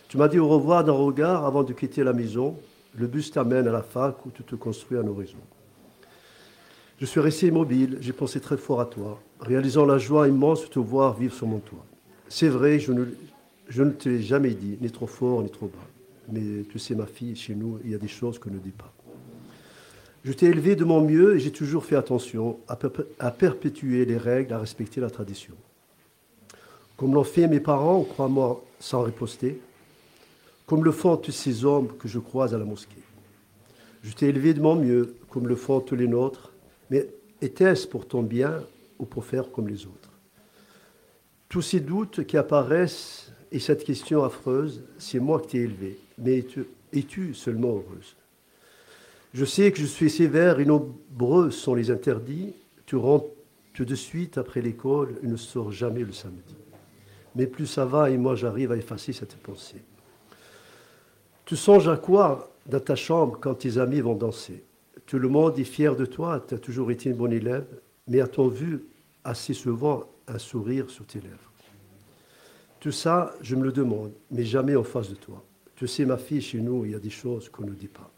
Tu 0.08 0.16
m'as 0.16 0.30
dit 0.30 0.40
au 0.40 0.48
revoir 0.48 0.86
d'un 0.86 0.94
regard 0.94 1.46
avant 1.46 1.64
de 1.64 1.74
quitter 1.74 2.06
la 2.06 2.14
maison. 2.14 2.58
Le 2.98 3.08
bus 3.08 3.32
t'amène 3.32 3.68
à 3.68 3.74
la 3.74 3.82
fac 3.82 4.26
où 4.26 4.32
tu 4.32 4.44
te 4.44 4.56
construis 4.56 4.98
un 4.98 5.08
horizon. 5.08 5.40
Je 7.02 7.06
suis 7.06 7.20
resté 7.20 7.48
immobile, 7.48 7.98
j'ai 8.00 8.14
pensé 8.14 8.40
très 8.40 8.56
fort 8.56 8.80
à 8.80 8.86
toi, 8.86 9.20
réalisant 9.42 9.86
la 9.86 9.98
joie 9.98 10.30
immense 10.30 10.62
de 10.62 10.68
te 10.68 10.80
voir 10.80 11.16
vivre 11.16 11.34
sur 11.34 11.48
mon 11.48 11.60
toit. 11.60 11.86
C'est 12.30 12.48
vrai, 12.48 12.80
je 12.80 12.94
ne, 12.94 13.08
je 13.68 13.84
ne 13.84 13.92
te 13.92 14.08
l'ai 14.08 14.22
jamais 14.22 14.52
dit, 14.52 14.78
ni 14.80 14.90
trop 14.90 15.08
fort, 15.08 15.42
ni 15.42 15.50
trop 15.50 15.68
bas 15.68 15.93
mais 16.32 16.64
tu 16.70 16.80
sais, 16.80 16.96
ma 16.96 17.06
fille, 17.06 17.36
chez 17.36 17.56
nous, 17.56 17.80
il 17.84 17.92
y 17.92 17.96
a 17.96 17.98
des 17.98 18.08
choses 18.08 18.40
qu'on 18.40 18.52
ne 18.52 18.60
dit 18.60 18.72
pas. 18.72 18.94
Je 20.24 20.32
t'ai 20.32 20.46
élevé 20.46 20.76
de 20.76 20.86
mon 20.86 21.02
mieux 21.02 21.36
et 21.36 21.40
j'ai 21.40 21.52
toujours 21.52 21.84
fait 21.84 21.98
attention 21.98 22.60
à, 22.68 23.32
perpétuer 23.32 24.06
les 24.06 24.18
règles, 24.18 24.54
à 24.54 24.60
respecter 24.60 25.02
la 25.02 25.10
tradition. 25.10 25.54
Comme 26.96 27.14
l'ont 27.14 27.26
fait 27.26 27.48
mes 27.48 27.60
parents, 27.60 28.04
crois-moi, 28.04 28.64
sans 28.80 29.02
riposter, 29.02 29.60
comme 30.66 30.86
le 30.86 30.92
font 30.92 31.18
tous 31.18 31.34
ces 31.34 31.66
hommes 31.66 31.90
que 31.98 32.08
je 32.08 32.20
croise 32.20 32.54
à 32.54 32.58
la 32.58 32.64
mosquée. 32.64 33.02
Je 34.02 34.14
t'ai 34.14 34.28
élevé 34.28 34.54
de 34.54 34.62
mon 34.62 34.76
mieux, 34.76 35.16
comme 35.30 35.48
le 35.48 35.56
font 35.56 35.82
tous 35.82 35.96
les 35.96 36.08
nôtres, 36.08 36.52
mais 36.90 37.10
était-ce 37.42 37.86
pour 37.86 38.08
ton 38.08 38.22
bien 38.22 38.64
ou 39.00 39.06
pour 39.06 39.26
faire 39.26 39.52
comme 39.52 39.68
les 39.68 39.86
autres? 39.86 40.12
Tous 41.50 41.62
ces 41.62 41.82
doutes 41.82 42.26
qui 42.26 42.38
apparaissent 42.38 43.23
et 43.54 43.60
cette 43.60 43.84
question 43.84 44.24
affreuse, 44.24 44.84
c'est 44.98 45.20
moi 45.20 45.40
qui 45.40 45.48
t'ai 45.48 45.58
élevé 45.60 46.00
mais 46.18 46.46
es-tu 46.92 47.34
seulement 47.34 47.70
heureuse? 47.70 48.16
Je 49.34 49.46
sais 49.46 49.72
que 49.72 49.80
je 49.80 49.86
suis 49.86 50.10
sévère 50.10 50.60
et 50.60 50.66
nombreux 50.66 51.50
sont 51.50 51.74
les 51.74 51.90
interdits. 51.90 52.54
Tu 52.86 52.96
rentres 52.96 53.30
de 53.80 53.96
suite 53.96 54.38
après 54.38 54.62
l'école 54.62 55.16
et 55.24 55.28
ne 55.28 55.36
sors 55.36 55.72
jamais 55.72 56.04
le 56.04 56.12
samedi. 56.12 56.56
Mais 57.36 57.48
plus 57.48 57.66
ça 57.66 57.86
va 57.86 58.12
et 58.12 58.18
moi 58.18 58.36
j'arrive 58.36 58.72
à 58.72 58.78
effacer 58.78 59.14
cette 59.14 59.36
pensée. 59.38 59.82
Tu 61.46 61.56
songes 61.56 61.88
à 61.88 61.98
quoi 61.98 62.52
dans 62.68 62.80
ta 62.80 62.96
chambre 62.96 63.40
quand 63.42 63.56
tes 63.56 63.80
amis 63.80 64.02
vont 64.02 64.16
danser? 64.16 64.64
Tout 65.08 65.18
le 65.18 65.30
monde 65.30 65.58
est 65.58 65.64
fier 65.64 65.96
de 65.96 66.06
toi, 66.06 66.44
tu 66.48 66.54
as 66.54 66.60
toujours 66.60 66.92
été 66.92 67.10
une 67.10 67.18
bonne 67.18 67.34
élève, 67.34 67.66
mais 68.08 68.22
a-t-on 68.22 68.48
vu 68.48 68.86
assez 69.24 69.54
souvent 69.54 70.04
un 70.28 70.38
sourire 70.38 70.90
sur 70.90 71.06
tes 71.06 71.20
lèvres 71.20 71.53
Tout 72.84 72.92
ça, 72.92 73.34
je 73.40 73.56
me 73.56 73.64
le 73.64 73.72
demande, 73.72 74.12
mais 74.30 74.44
jamais 74.44 74.76
en 74.76 74.84
face 74.84 75.10
de 75.10 75.16
toi. 75.16 75.42
Je 75.78 75.86
sais, 75.86 76.04
ma 76.04 76.18
fille, 76.18 76.42
chez 76.42 76.60
nous, 76.60 76.84
il 76.84 76.92
y 76.92 76.96
a 76.96 77.00
des 77.00 77.10
choses 77.10 77.48
qu'on 77.48 77.64
ne 77.64 77.72
dit 77.72 77.88
pas. 77.88 78.12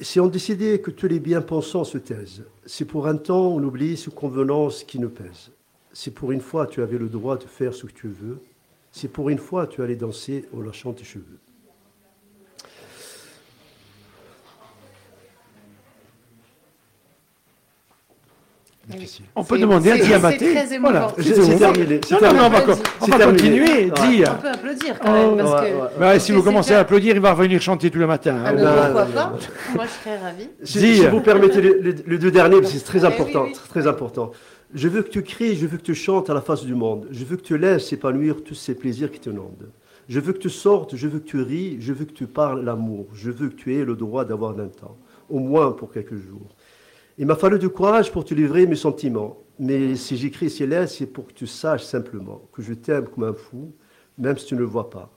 Si 0.00 0.18
on 0.18 0.26
décidait 0.26 0.80
que 0.80 0.90
tous 0.90 1.06
les 1.06 1.20
bien-pensants 1.20 1.84
se 1.84 1.98
taisent, 1.98 2.42
c'est 2.66 2.84
pour 2.84 3.06
un 3.06 3.16
temps 3.16 3.46
on 3.46 3.62
oublie 3.62 3.96
ce 3.96 4.10
convenance 4.10 4.82
qui 4.82 4.98
nous 4.98 5.08
pèse. 5.08 5.52
C'est 5.92 6.10
pour 6.10 6.32
une 6.32 6.40
fois 6.40 6.66
tu 6.66 6.82
avais 6.82 6.98
le 6.98 7.08
droit 7.08 7.36
de 7.36 7.44
faire 7.44 7.74
ce 7.74 7.86
que 7.86 7.92
tu 7.92 8.08
veux. 8.08 8.40
C'est 8.90 9.06
pour 9.06 9.30
une 9.30 9.38
fois 9.38 9.68
tu 9.68 9.82
allais 9.82 9.94
danser 9.94 10.48
en 10.52 10.60
lâchant 10.60 10.92
tes 10.92 11.04
cheveux. 11.04 11.38
On 19.34 19.44
peut 19.44 19.58
demander 19.58 19.90
à 19.90 19.98
Diamaté. 19.98 20.38
C'est 20.38 20.54
très 20.54 20.74
émouvant. 20.74 21.08
C'est 21.18 21.58
terminé. 21.58 22.00
Non, 22.10 22.34
non, 22.34 22.46
on 22.46 23.06
va, 23.06 23.24
continuer. 23.24 23.90
Dis. 23.90 24.24
On 24.26 24.40
peut 24.40 24.48
applaudir 24.48 24.98
quand 24.98 25.12
même. 25.12 25.36
Parce 25.38 25.62
que 25.62 25.98
bah, 25.98 26.18
si 26.18 26.32
vous 26.32 26.42
commencez 26.42 26.74
à 26.74 26.80
applaudir, 26.80 27.14
il 27.14 27.20
va 27.20 27.32
revenir 27.32 27.60
chanter 27.60 27.90
tout 27.90 27.98
le 27.98 28.06
matin. 28.06 28.42
Ah, 28.44 28.52
bah, 28.52 28.72
pourquoi 28.84 29.04
pas 29.06 29.32
Moi, 29.74 29.84
je 29.84 30.04
serais 30.04 30.18
ravie. 30.18 30.48
Si, 30.62 31.06
vous 31.06 31.20
permettez 31.20 31.60
les, 31.60 32.18
deux 32.18 32.30
derniers, 32.30 32.64
c'est 32.64 32.84
très 32.84 33.04
important. 33.04 33.46
Très 33.68 33.86
important. 33.86 34.32
Je 34.74 34.88
veux 34.88 35.02
que 35.02 35.10
tu 35.10 35.22
cries, 35.22 35.56
je 35.56 35.66
veux 35.66 35.76
que 35.76 35.82
tu 35.82 35.94
chantes 35.94 36.30
à 36.30 36.34
la 36.34 36.40
face 36.40 36.64
du 36.64 36.74
monde. 36.74 37.06
Je 37.10 37.24
veux 37.24 37.36
que 37.36 37.42
tu 37.42 37.58
laisses 37.58 37.92
épanouir 37.92 38.42
tous 38.42 38.54
ces 38.54 38.74
plaisirs 38.74 39.10
qui 39.10 39.20
te 39.20 39.28
inondent. 39.28 39.68
Je 40.08 40.18
veux 40.18 40.32
que 40.32 40.38
tu 40.38 40.50
sortes, 40.50 40.96
je 40.96 41.06
veux 41.08 41.18
que 41.18 41.28
tu 41.28 41.40
ris, 41.42 41.76
je 41.80 41.92
veux 41.92 42.04
que 42.04 42.12
tu 42.12 42.26
parles 42.26 42.64
l'amour. 42.64 43.06
Je 43.14 43.30
veux 43.30 43.48
que 43.48 43.54
tu 43.54 43.74
aies 43.74 43.84
le 43.84 43.96
droit 43.96 44.24
d'avoir 44.24 44.58
un 44.58 44.68
temps, 44.68 44.96
au 45.28 45.38
moins 45.38 45.72
pour 45.72 45.92
quelques 45.92 46.16
jours. 46.16 46.48
Il 47.18 47.26
m'a 47.26 47.36
fallu 47.36 47.58
du 47.58 47.68
courage 47.68 48.10
pour 48.10 48.24
te 48.24 48.34
livrer 48.34 48.66
mes 48.66 48.76
sentiments. 48.76 49.38
Mais 49.58 49.96
si 49.96 50.16
j'écris 50.16 50.50
ces 50.50 50.66
lettres, 50.66 50.92
c'est 50.92 51.06
pour 51.06 51.26
que 51.26 51.32
tu 51.32 51.46
saches 51.46 51.84
simplement 51.84 52.42
que 52.52 52.62
je 52.62 52.72
t'aime 52.72 53.06
comme 53.06 53.24
un 53.24 53.34
fou, 53.34 53.72
même 54.18 54.38
si 54.38 54.46
tu 54.46 54.54
ne 54.54 54.60
le 54.60 54.64
vois 54.66 54.90
pas. 54.90 55.10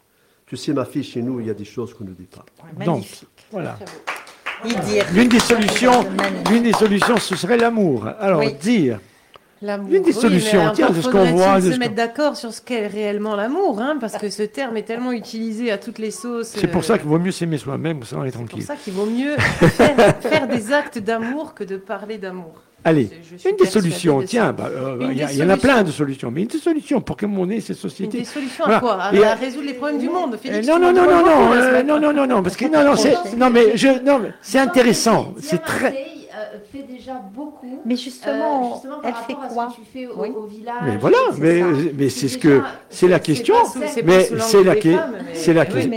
Tu 0.46 0.58
sais, 0.58 0.74
ma 0.74 0.86
fille, 0.86 1.04
chez 1.04 1.22
nous, 1.22 1.40
il 1.40 1.48
y 1.48 1.50
a 1.50 1.54
des 1.54 1.66
choses 1.66 1.94
qu'on 1.94 2.04
ne 2.04 2.12
dit 2.12 2.28
pas. 2.28 2.46
Donc, 2.86 3.06
voilà. 3.52 3.80
L'une 5.14 5.30
des 5.30 5.40
solutions, 5.40 6.06
l'une 6.50 6.64
des 6.64 6.74
solutions, 6.74 7.18
ce 7.18 7.36
serait 7.36 7.58
l'amour. 7.58 8.08
Alors, 8.20 8.44
dire 8.62 9.00
L'amour. 9.66 9.92
Une 9.92 10.04
des 10.04 10.14
solutions, 10.14 10.72
tiens, 10.76 10.90
ce 10.94 11.10
qu'on 11.10 11.26
voit. 11.26 11.60
se 11.60 11.80
mettre 11.80 11.96
d'accord 11.96 12.38
sur 12.38 12.54
ce 12.54 12.62
qu'est 12.62 12.86
réellement 12.86 13.36
l'amour, 13.36 13.80
hein, 13.82 13.98
parce 14.00 14.16
que 14.16 14.30
ce 14.30 14.44
terme 14.44 14.78
est 14.78 14.84
tellement 14.84 15.12
utilisé 15.12 15.72
à 15.72 15.80
toutes 15.80 15.98
les 15.98 16.12
sauces. 16.12 16.50
C'est 16.50 16.68
pour 16.68 16.84
ça 16.84 17.00
qu'il 17.00 17.08
vaut 17.08 17.18
mieux 17.18 17.32
s'aimer 17.32 17.58
soi-même, 17.58 18.04
ça 18.04 18.18
on 18.20 18.26
est 18.26 18.32
tranquille. 18.32 18.62
C'est 18.62 18.68
pour 18.68 18.76
ça 18.76 18.84
qu'il 18.84 18.94
vaut 18.94 19.08
mieux 19.08 19.36
faire, 20.20 20.48
des 20.48 20.72
actes 20.72 21.00
d'amour 21.00 21.56
que 21.56 21.64
de 21.64 21.78
parler 21.78 22.20
d'amour. 22.20 22.62
Allez, 22.88 23.10
une 23.44 23.56
des 23.56 23.66
solutions, 23.66 24.22
tiens, 24.22 24.54
bah, 24.54 24.70
euh, 24.72 25.12
il 25.12 25.38
y, 25.38 25.44
en 25.44 25.50
a 25.50 25.58
plein 25.58 25.82
de 25.82 25.90
solutions, 25.90 26.30
mais 26.30 26.44
une 26.44 26.48
des 26.48 26.60
solutions 26.60 27.02
pour 27.02 27.18
que 27.18 27.26
mon 27.26 27.48
nez, 27.48 27.60
ces 27.60 27.74
sociétés. 27.74 28.20
Une 28.20 28.24
des 28.24 28.30
solutions 28.30 28.64
à 28.64 28.80
quoi 28.80 29.02
à, 29.02 29.12
euh, 29.12 29.34
résoudre 29.42 29.66
les 29.66 29.74
problèmes 29.74 29.98
du 29.98 30.08
euh, 30.08 30.12
monde, 30.12 30.38
Félix 30.38 30.68
Non, 30.68 30.78
non, 30.78 30.94
non, 30.94 31.04
non, 31.04 31.26
non, 31.26 31.84
non, 31.84 32.00
non, 32.00 32.14
non, 32.14 32.28
non, 32.28 32.44
parce 32.44 32.56
que 32.56 32.66
non, 32.66 32.84
non, 32.84 32.96
c'est, 32.96 33.36
non, 33.36 33.50
mais 33.50 33.76
je, 33.76 34.04
non, 34.04 34.22
c'est 34.40 34.60
intéressant, 34.60 35.34
c'est 35.42 35.64
très. 35.64 36.16
Mais 37.86 37.96
justement, 37.96 38.70
euh, 38.70 38.74
justement 38.76 39.02
elle 39.04 39.14
fait 39.28 39.34
quoi 39.34 39.74
tu 39.74 39.82
fais 39.92 40.06
au, 40.06 40.22
oui. 40.22 40.32
Mais 40.86 40.98
voilà, 40.98 41.18
mais, 41.40 41.64
mais 41.98 42.10
c'est 42.10 42.28
ce 42.28 42.38
que 42.38 42.62
c'est 42.90 43.08
la 43.08 43.20
question. 43.20 43.56
Mais 44.06 44.30
c'est 44.40 44.64
la 45.54 45.66
question 45.66 45.92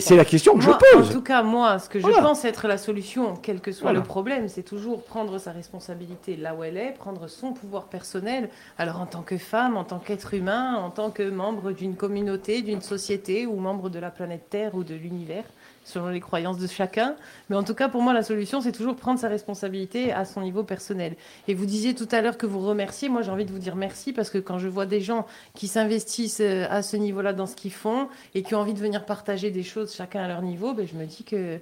c'est 0.00 0.16
la 0.16 0.24
question 0.24 0.54
que 0.56 0.62
je 0.62 0.70
pose. 0.70 1.08
En 1.08 1.12
tout 1.12 1.22
cas, 1.22 1.42
moi, 1.42 1.78
ce 1.78 1.88
que 1.88 1.98
je 1.98 2.06
pense 2.06 2.44
être 2.44 2.68
la 2.68 2.78
solution, 2.78 3.34
quel 3.36 3.60
que 3.60 3.72
soit 3.72 3.92
le 3.92 4.02
problème, 4.02 4.48
c'est 4.48 4.62
toujours 4.62 5.02
prendre 5.02 5.38
sa 5.38 5.52
responsabilité 5.52 6.36
là 6.36 6.54
où 6.54 6.64
elle 6.64 6.76
est, 6.76 6.92
prendre 6.92 7.28
son 7.28 7.52
pouvoir 7.52 7.84
personnel. 7.84 8.48
Alors, 8.78 9.00
en 9.00 9.06
tant 9.06 9.22
que 9.22 9.38
femme, 9.38 9.76
en 9.76 9.84
tant 9.84 9.98
qu'être 9.98 10.34
humain, 10.34 10.74
en 10.76 10.90
tant 10.90 11.10
que 11.10 11.22
membre 11.22 11.72
d'une 11.72 11.96
communauté, 11.96 12.62
d'une 12.62 12.82
société 12.82 13.46
ou 13.46 13.56
membre 13.56 13.90
de 13.90 13.98
la 13.98 14.10
planète 14.10 14.48
Terre 14.50 14.74
ou 14.74 14.84
de 14.84 14.94
l'univers 14.94 15.44
selon 15.84 16.08
les 16.08 16.20
croyances 16.20 16.58
de 16.58 16.66
chacun. 16.66 17.16
Mais 17.50 17.56
en 17.56 17.62
tout 17.62 17.74
cas, 17.74 17.88
pour 17.88 18.02
moi, 18.02 18.12
la 18.12 18.22
solution, 18.22 18.60
c'est 18.60 18.72
toujours 18.72 18.96
prendre 18.96 19.18
sa 19.18 19.28
responsabilité 19.28 20.12
à 20.12 20.24
son 20.24 20.42
niveau 20.42 20.62
personnel. 20.62 21.16
Et 21.48 21.54
vous 21.54 21.66
disiez 21.66 21.94
tout 21.94 22.08
à 22.10 22.20
l'heure 22.20 22.38
que 22.38 22.46
vous 22.46 22.60
remerciez. 22.60 23.08
Moi, 23.08 23.22
j'ai 23.22 23.30
envie 23.30 23.44
de 23.44 23.52
vous 23.52 23.58
dire 23.58 23.76
merci 23.76 24.12
parce 24.12 24.30
que 24.30 24.38
quand 24.38 24.58
je 24.58 24.68
vois 24.68 24.86
des 24.86 25.00
gens 25.00 25.26
qui 25.54 25.68
s'investissent 25.68 26.40
euh, 26.40 26.66
à 26.70 26.82
ce 26.82 26.96
niveau-là 26.96 27.32
dans 27.32 27.46
ce 27.46 27.56
qu'ils 27.56 27.72
font 27.72 28.08
et 28.34 28.42
qui 28.42 28.54
ont 28.54 28.58
envie 28.58 28.74
de 28.74 28.80
venir 28.80 29.04
partager 29.04 29.50
des 29.50 29.62
choses 29.62 29.94
chacun 29.94 30.22
à 30.22 30.28
leur 30.28 30.42
niveau, 30.42 30.74
ben, 30.74 30.86
je 30.86 30.96
me 30.96 31.06
dis 31.06 31.24
que 31.24 31.58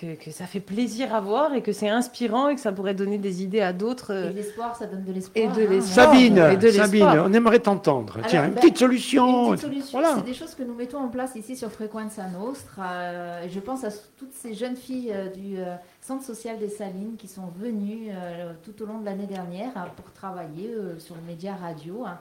que, 0.00 0.30
ça 0.30 0.46
fait 0.46 0.60
plaisir 0.60 1.14
à 1.14 1.20
voir 1.20 1.54
et 1.54 1.62
que 1.62 1.72
c'est 1.72 1.88
inspirant 1.88 2.48
et 2.48 2.54
que 2.54 2.60
ça 2.60 2.72
pourrait 2.72 2.94
donner 2.94 3.18
des 3.18 3.42
idées 3.42 3.60
à 3.60 3.72
d'autres. 3.72 4.12
Et 4.12 4.32
l'espoir, 4.32 4.76
ça 4.76 4.86
donne 4.86 5.04
de 5.04 5.12
l'espoir. 5.12 5.44
Et 5.44 5.48
de 5.48 5.76
hein. 5.76 5.80
Sabine, 5.80 6.60
Sabine, 6.72 7.22
on 7.24 7.32
aimerait 7.32 7.60
t'entendre. 7.60 8.18
Tiens, 8.28 8.46
une, 8.46 8.54
ben, 8.54 8.60
petite 8.60 8.78
solution. 8.78 9.52
Une 9.52 9.52
petite 9.52 9.70
solution, 9.70 9.98
voilà. 9.98 10.16
c'est 10.16 10.24
des 10.24 10.34
choses 10.34 10.54
que 10.54 10.62
nous 10.62 10.74
mettons 10.74 10.98
en 10.98 11.08
place 11.08 11.34
ici 11.36 11.56
sur 11.56 11.70
Frequenza 11.70 12.28
Nostra. 12.28 12.92
Euh, 12.92 13.46
je 13.48 13.60
pense 13.60 13.84
à 13.84 13.90
toutes 14.16 14.34
ces 14.34 14.54
jeunes 14.54 14.76
filles 14.76 15.12
euh, 15.12 15.28
du 15.28 15.58
euh, 15.58 15.74
Centre 16.00 16.24
social 16.24 16.58
des 16.58 16.68
Salines 16.68 17.16
qui 17.16 17.28
sont 17.28 17.48
venues 17.58 18.10
tout 18.62 18.82
au 18.82 18.86
long 18.86 18.98
de 18.98 19.06
l'année 19.06 19.26
dernière 19.26 19.72
pour 19.96 20.12
travailler 20.12 20.70
sur 20.98 21.14
le 21.14 21.22
média 21.22 21.54
radio. 21.54 22.04
Hein 22.04 22.18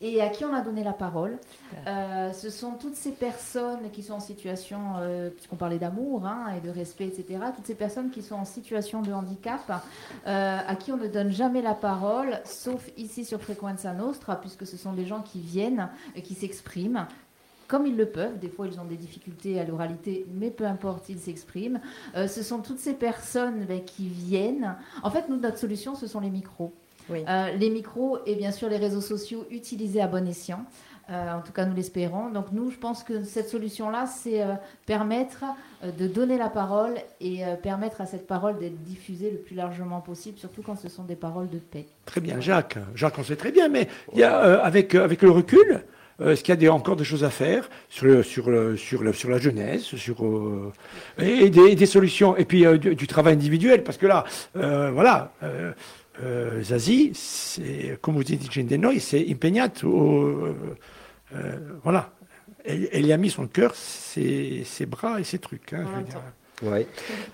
et 0.00 0.20
à 0.20 0.28
qui 0.28 0.44
on 0.44 0.54
a 0.54 0.60
donné 0.60 0.84
la 0.84 0.92
parole. 0.92 1.38
Euh, 1.86 2.32
ce 2.32 2.50
sont 2.50 2.72
toutes 2.72 2.96
ces 2.96 3.12
personnes 3.12 3.90
qui 3.92 4.02
sont 4.02 4.14
en 4.14 4.20
situation, 4.20 4.78
euh, 4.98 5.30
puisqu'on 5.30 5.56
parlait 5.56 5.78
d'amour 5.78 6.26
hein, 6.26 6.52
et 6.56 6.66
de 6.66 6.70
respect, 6.70 7.06
etc., 7.06 7.40
toutes 7.54 7.66
ces 7.66 7.74
personnes 7.74 8.10
qui 8.10 8.22
sont 8.22 8.34
en 8.34 8.44
situation 8.44 9.02
de 9.02 9.12
handicap, 9.12 9.82
euh, 10.26 10.58
à 10.66 10.76
qui 10.76 10.92
on 10.92 10.96
ne 10.96 11.08
donne 11.08 11.30
jamais 11.30 11.62
la 11.62 11.74
parole, 11.74 12.40
sauf 12.44 12.90
ici 12.96 13.24
sur 13.24 13.40
Frequenza 13.40 13.92
Nostra, 13.92 14.40
puisque 14.40 14.66
ce 14.66 14.76
sont 14.76 14.92
des 14.92 15.06
gens 15.06 15.22
qui 15.22 15.40
viennent 15.40 15.88
et 16.14 16.22
qui 16.22 16.34
s'expriment. 16.34 17.06
Comme 17.68 17.84
ils 17.84 17.96
le 17.96 18.06
peuvent, 18.06 18.38
des 18.38 18.48
fois 18.48 18.68
ils 18.68 18.78
ont 18.78 18.84
des 18.84 18.96
difficultés 18.96 19.58
à 19.58 19.64
l'oralité, 19.64 20.24
mais 20.32 20.50
peu 20.50 20.64
importe, 20.66 21.08
ils 21.08 21.18
s'expriment. 21.18 21.80
ce 22.14 22.42
sont 22.44 22.60
toutes 22.60 22.78
ces 22.78 22.94
personnes 22.94 23.64
ben, 23.64 23.82
qui 23.82 24.06
viennent. 24.06 24.76
En 25.02 25.10
fait, 25.10 25.28
nous, 25.28 25.36
notre 25.36 25.58
solution, 25.58 25.96
ce 25.96 26.06
sont 26.06 26.20
les 26.20 26.30
micros. 26.30 26.72
Euh, 27.10 27.52
les 27.52 27.70
micros 27.70 28.18
et 28.26 28.34
bien 28.34 28.52
sûr 28.52 28.68
les 28.68 28.76
réseaux 28.76 29.00
sociaux 29.00 29.46
utilisés 29.50 30.00
à 30.00 30.06
bon 30.06 30.26
escient. 30.26 30.64
Euh, 31.08 31.34
en 31.34 31.40
tout 31.40 31.52
cas, 31.52 31.64
nous 31.64 31.74
l'espérons. 31.74 32.30
Donc 32.30 32.46
nous, 32.50 32.70
je 32.72 32.78
pense 32.78 33.04
que 33.04 33.22
cette 33.22 33.48
solution-là, 33.48 34.06
c'est 34.06 34.42
euh, 34.42 34.54
permettre 34.86 35.44
de 35.96 36.08
donner 36.08 36.36
la 36.36 36.48
parole 36.48 36.94
et 37.20 37.42
permettre 37.62 38.00
à 38.00 38.06
cette 38.06 38.26
parole 38.26 38.58
d'être 38.58 38.82
diffusée 38.82 39.30
le 39.30 39.38
plus 39.38 39.54
largement 39.54 40.00
possible, 40.00 40.38
surtout 40.38 40.62
quand 40.62 40.74
ce 40.74 40.88
sont 40.88 41.04
des 41.04 41.14
paroles 41.14 41.48
de 41.48 41.58
paix. 41.58 41.86
Très 42.06 42.20
bien, 42.20 42.40
Jacques. 42.40 42.78
Jacques, 42.94 43.18
on 43.18 43.22
sait 43.22 43.36
très 43.36 43.52
bien, 43.52 43.68
mais 43.68 43.88
il 44.14 44.18
y 44.18 44.24
a, 44.24 44.60
avec, 44.64 44.96
avec 44.96 45.22
le 45.22 45.30
recul, 45.30 45.84
est-ce 46.24 46.42
qu'il 46.42 46.60
y 46.60 46.66
a 46.66 46.72
encore 46.72 46.96
des 46.96 47.04
choses 47.04 47.24
à 47.24 47.30
faire 47.30 47.68
sur, 47.88 48.06
le, 48.06 48.22
sur, 48.22 48.50
le, 48.50 48.76
sur, 48.76 49.02
le, 49.02 49.12
sur 49.12 49.28
la 49.28 49.38
jeunesse 49.38 49.82
sur, 49.82 50.16
et, 51.18 51.50
des, 51.50 51.86
solutions, 51.86 52.36
et 52.36 52.46
puis 52.46 52.64
du, 52.78 52.96
du, 52.96 53.06
travail 53.06 53.34
individuel 53.34 53.84
Parce 53.84 53.98
que 53.98 54.06
là, 54.06 54.24
voilà, 54.54 55.30
euh, 56.22 56.62
Zazie, 56.62 57.12
c'est, 57.14 57.98
come 58.00 58.22
dice 58.22 58.48
de 58.48 58.76
noi, 58.76 58.98
c'est 59.00 59.26
impegnato. 59.28 60.22
Euh, 60.22 60.54
euh, 61.34 61.58
voilà. 61.82 62.12
Elle, 62.64 62.88
elle, 62.92 63.06
y 63.06 63.12
a 63.12 63.16
mis 63.16 63.30
son 63.30 63.46
cœur, 63.46 63.74
ses, 63.74 64.64
ses 64.64 64.86
bras 64.86 65.20
et 65.20 65.24
ses 65.24 65.38
trucs. 65.38 65.72
Hein, 65.72 65.84
ouais. 66.62 66.86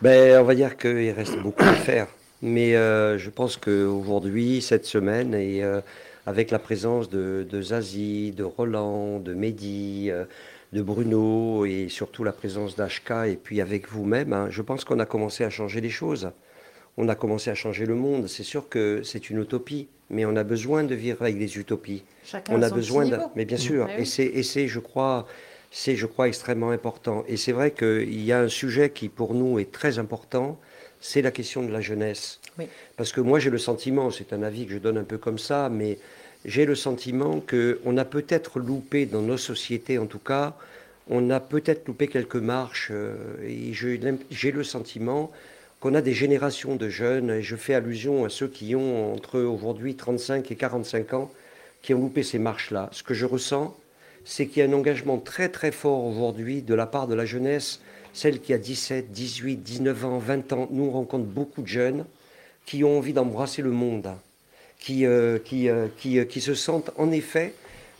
Ben, 0.02 0.40
on 0.40 0.44
va 0.44 0.54
dire 0.54 0.76
qu'il 0.76 1.10
reste 1.10 1.38
beaucoup 1.38 1.64
à 1.64 1.72
faire. 1.72 2.06
Mais 2.42 2.74
euh, 2.74 3.18
je 3.18 3.30
pense 3.30 3.56
qu'aujourd'hui, 3.56 4.60
cette 4.60 4.84
semaine, 4.84 5.32
et 5.32 5.62
euh, 5.62 5.80
avec 6.26 6.50
la 6.50 6.58
présence 6.58 7.08
de, 7.08 7.46
de, 7.48 7.62
Zazie, 7.62 8.32
de 8.32 8.42
Roland, 8.42 9.20
de 9.20 9.32
Mehdi, 9.32 10.10
euh, 10.10 10.24
de 10.72 10.82
Bruno, 10.82 11.64
et 11.64 11.88
surtout 11.88 12.24
la 12.24 12.32
présence 12.32 12.74
d'Ashka, 12.74 13.28
et 13.28 13.36
puis 13.36 13.60
avec 13.60 13.88
vous-même, 13.88 14.32
hein, 14.32 14.48
je 14.50 14.60
pense 14.60 14.84
qu'on 14.84 14.98
a 14.98 15.06
commencé 15.06 15.44
à 15.44 15.50
changer 15.50 15.80
les 15.80 15.90
choses 15.90 16.32
on 16.96 17.08
a 17.08 17.14
commencé 17.14 17.50
à 17.50 17.54
changer 17.54 17.86
le 17.86 17.94
monde. 17.94 18.28
C'est 18.28 18.42
sûr 18.42 18.68
que 18.68 19.02
c'est 19.02 19.30
une 19.30 19.40
utopie, 19.40 19.88
mais 20.10 20.24
on 20.24 20.36
a 20.36 20.44
besoin 20.44 20.84
de 20.84 20.94
vivre 20.94 21.22
avec 21.22 21.38
des 21.38 21.58
utopies. 21.58 22.04
Chacun 22.24 22.54
on 22.54 22.62
a 22.62 22.70
besoin 22.70 23.06
de... 23.06 23.18
mais 23.34 23.44
bien 23.44 23.56
sûr, 23.56 23.88
et 23.90 24.04
c'est, 24.04 24.68
je 24.68 24.78
crois, 24.78 25.26
c'est, 25.70 25.96
je 25.96 26.06
crois, 26.06 26.28
extrêmement 26.28 26.70
important. 26.70 27.24
Et 27.28 27.36
c'est 27.36 27.52
vrai 27.52 27.70
qu'il 27.70 28.22
y 28.22 28.32
a 28.32 28.40
un 28.40 28.48
sujet 28.48 28.90
qui 28.90 29.08
pour 29.08 29.34
nous 29.34 29.58
est 29.58 29.72
très 29.72 29.98
important, 29.98 30.58
c'est 31.00 31.22
la 31.22 31.30
question 31.30 31.62
de 31.62 31.72
la 31.72 31.80
jeunesse. 31.80 32.40
Parce 32.96 33.12
que 33.12 33.20
moi 33.20 33.40
j'ai 33.40 33.50
le 33.50 33.58
sentiment, 33.58 34.10
c'est 34.10 34.32
un 34.32 34.42
avis 34.42 34.66
que 34.66 34.72
je 34.72 34.78
donne 34.78 34.98
un 34.98 35.04
peu 35.04 35.18
comme 35.18 35.38
ça, 35.38 35.68
mais 35.68 35.98
j'ai 36.44 36.64
le 36.64 36.74
sentiment 36.74 37.40
que 37.40 37.80
on 37.84 37.96
a 37.96 38.04
peut-être 38.04 38.58
loupé 38.58 39.06
dans 39.06 39.22
nos 39.22 39.38
sociétés, 39.38 39.98
en 39.98 40.06
tout 40.06 40.18
cas, 40.18 40.54
on 41.08 41.30
a 41.30 41.40
peut-être 41.40 41.88
loupé 41.88 42.06
quelques 42.06 42.36
marches. 42.36 42.88
Euh, 42.92 43.16
et 43.44 43.72
j'ai 43.72 44.52
le 44.52 44.64
sentiment 44.64 45.32
qu'on 45.82 45.94
a 45.94 46.00
des 46.00 46.12
générations 46.12 46.76
de 46.76 46.88
jeunes, 46.88 47.30
et 47.30 47.42
je 47.42 47.56
fais 47.56 47.74
allusion 47.74 48.24
à 48.24 48.28
ceux 48.28 48.46
qui 48.46 48.76
ont 48.76 49.12
entre 49.12 49.40
aujourd'hui 49.40 49.96
35 49.96 50.48
et 50.52 50.54
45 50.54 51.12
ans, 51.14 51.30
qui 51.82 51.92
ont 51.92 52.00
loupé 52.00 52.22
ces 52.22 52.38
marches-là. 52.38 52.88
Ce 52.92 53.02
que 53.02 53.14
je 53.14 53.26
ressens, 53.26 53.76
c'est 54.24 54.46
qu'il 54.46 54.62
y 54.62 54.64
a 54.64 54.68
un 54.68 54.72
engagement 54.74 55.18
très 55.18 55.48
très 55.48 55.72
fort 55.72 56.04
aujourd'hui 56.04 56.62
de 56.62 56.74
la 56.74 56.86
part 56.86 57.08
de 57.08 57.16
la 57.16 57.24
jeunesse, 57.24 57.80
celle 58.12 58.38
qui 58.38 58.52
a 58.52 58.58
17, 58.58 59.10
18, 59.10 59.56
19 59.56 60.04
ans, 60.04 60.18
20 60.18 60.52
ans. 60.52 60.68
Nous, 60.70 60.84
on 60.84 60.90
rencontre 60.92 61.24
beaucoup 61.24 61.62
de 61.62 61.66
jeunes 61.66 62.04
qui 62.64 62.84
ont 62.84 62.98
envie 62.98 63.12
d'embrasser 63.12 63.60
le 63.60 63.72
monde, 63.72 64.08
qui, 64.78 65.04
euh, 65.04 65.40
qui, 65.44 65.68
euh, 65.68 65.88
euh, 66.06 66.24
qui, 66.24 66.40
se 66.40 66.54
sentent 66.54 66.92
en 66.96 67.10
effet 67.10 67.54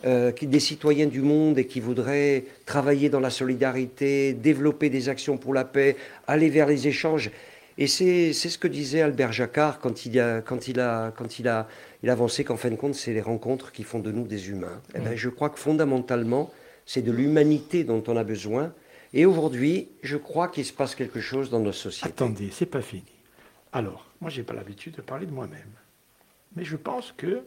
des 0.05 0.59
citoyens 0.59 1.07
du 1.07 1.20
monde 1.20 1.59
et 1.59 1.66
qui 1.66 1.78
voudraient 1.78 2.45
travailler 2.66 3.09
dans 3.09 3.20
la 3.20 3.30
solidarité, 3.30 4.33
développer 4.33 4.89
des 4.89 5.09
actions 5.09 5.37
pour 5.37 5.55
la 5.55 5.64
paix, 5.64 5.97
aller 6.26 6.49
vers 6.49 6.66
les 6.66 6.89
échanges. 6.89 7.30
Et 7.78 7.86
c'est 7.86 8.32
ce 8.32 8.58
que 8.58 8.68
disait 8.68 9.00
Albert 9.00 9.32
Jacquard 9.32 9.80
quand 9.80 10.04
il 10.04 10.20
a, 10.20 10.42
quand 10.42 10.68
il 10.68 10.78
a, 10.80 11.10
quand 11.16 11.38
il 11.38 11.48
a, 11.48 11.68
il 12.02 12.10
avancé 12.10 12.44
qu'en 12.44 12.56
fin 12.56 12.70
de 12.70 12.76
compte, 12.76 12.94
c'est 12.94 13.12
les 13.12 13.20
rencontres 13.22 13.72
qui 13.72 13.82
font 13.82 13.98
de 13.98 14.12
nous 14.12 14.26
des 14.26 14.50
humains. 14.50 14.80
Et 14.94 14.98
eh 14.98 15.00
ben, 15.00 15.16
je 15.16 15.28
crois 15.28 15.48
que 15.48 15.58
fondamentalement, 15.58 16.52
c'est 16.84 17.02
de 17.02 17.12
l'humanité 17.12 17.84
dont 17.84 18.02
on 18.08 18.16
a 18.16 18.24
besoin. 18.24 18.74
Et 19.14 19.26
aujourd'hui, 19.26 19.88
je 20.02 20.16
crois 20.16 20.48
qu'il 20.48 20.64
se 20.64 20.72
passe 20.72 20.94
quelque 20.94 21.20
chose 21.20 21.50
dans 21.50 21.60
nos 21.60 21.72
sociétés. 21.72 22.08
Attendez, 22.08 22.50
c'est 22.52 22.66
pas 22.66 22.82
fini. 22.82 23.04
Alors, 23.72 24.06
moi, 24.20 24.30
j'ai 24.30 24.42
pas 24.42 24.54
l'habitude 24.54 24.96
de 24.96 25.02
parler 25.02 25.26
de 25.26 25.32
moi-même, 25.32 25.72
mais 26.56 26.64
je 26.64 26.76
pense 26.76 27.12
que 27.12 27.42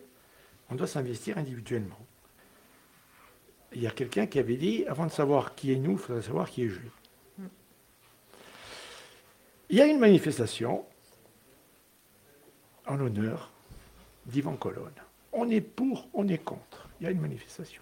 on 0.72 0.76
doit 0.76 0.88
s'investir 0.88 1.38
individuellement. 1.38 2.00
Il 3.74 3.82
y 3.82 3.88
a 3.88 3.92
quelqu'un 3.92 4.26
qui 4.26 4.40
avait 4.40 4.56
dit, 4.56 4.86
avant 4.88 5.06
de 5.06 5.12
savoir 5.12 5.54
qui 5.54 5.72
est 5.72 5.76
nous, 5.76 5.94
il 5.94 5.98
faudrait 5.98 6.22
savoir 6.22 6.50
qui 6.50 6.64
est 6.64 6.70
Jules. 6.70 6.92
Il 9.70 9.78
y 9.78 9.82
a 9.82 9.86
une 9.86 10.00
manifestation 10.00 10.86
en 12.86 12.96
l'honneur 12.96 13.52
d'Ivan 14.26 14.56
Colonne. 14.56 14.94
On 15.34 15.50
est 15.50 15.62
pour, 15.62 16.08
on 16.14 16.28
est 16.28 16.38
contre. 16.38 16.88
Il 17.00 17.06
y 17.06 17.08
a 17.08 17.12
une 17.12 17.20
manifestation. 17.20 17.82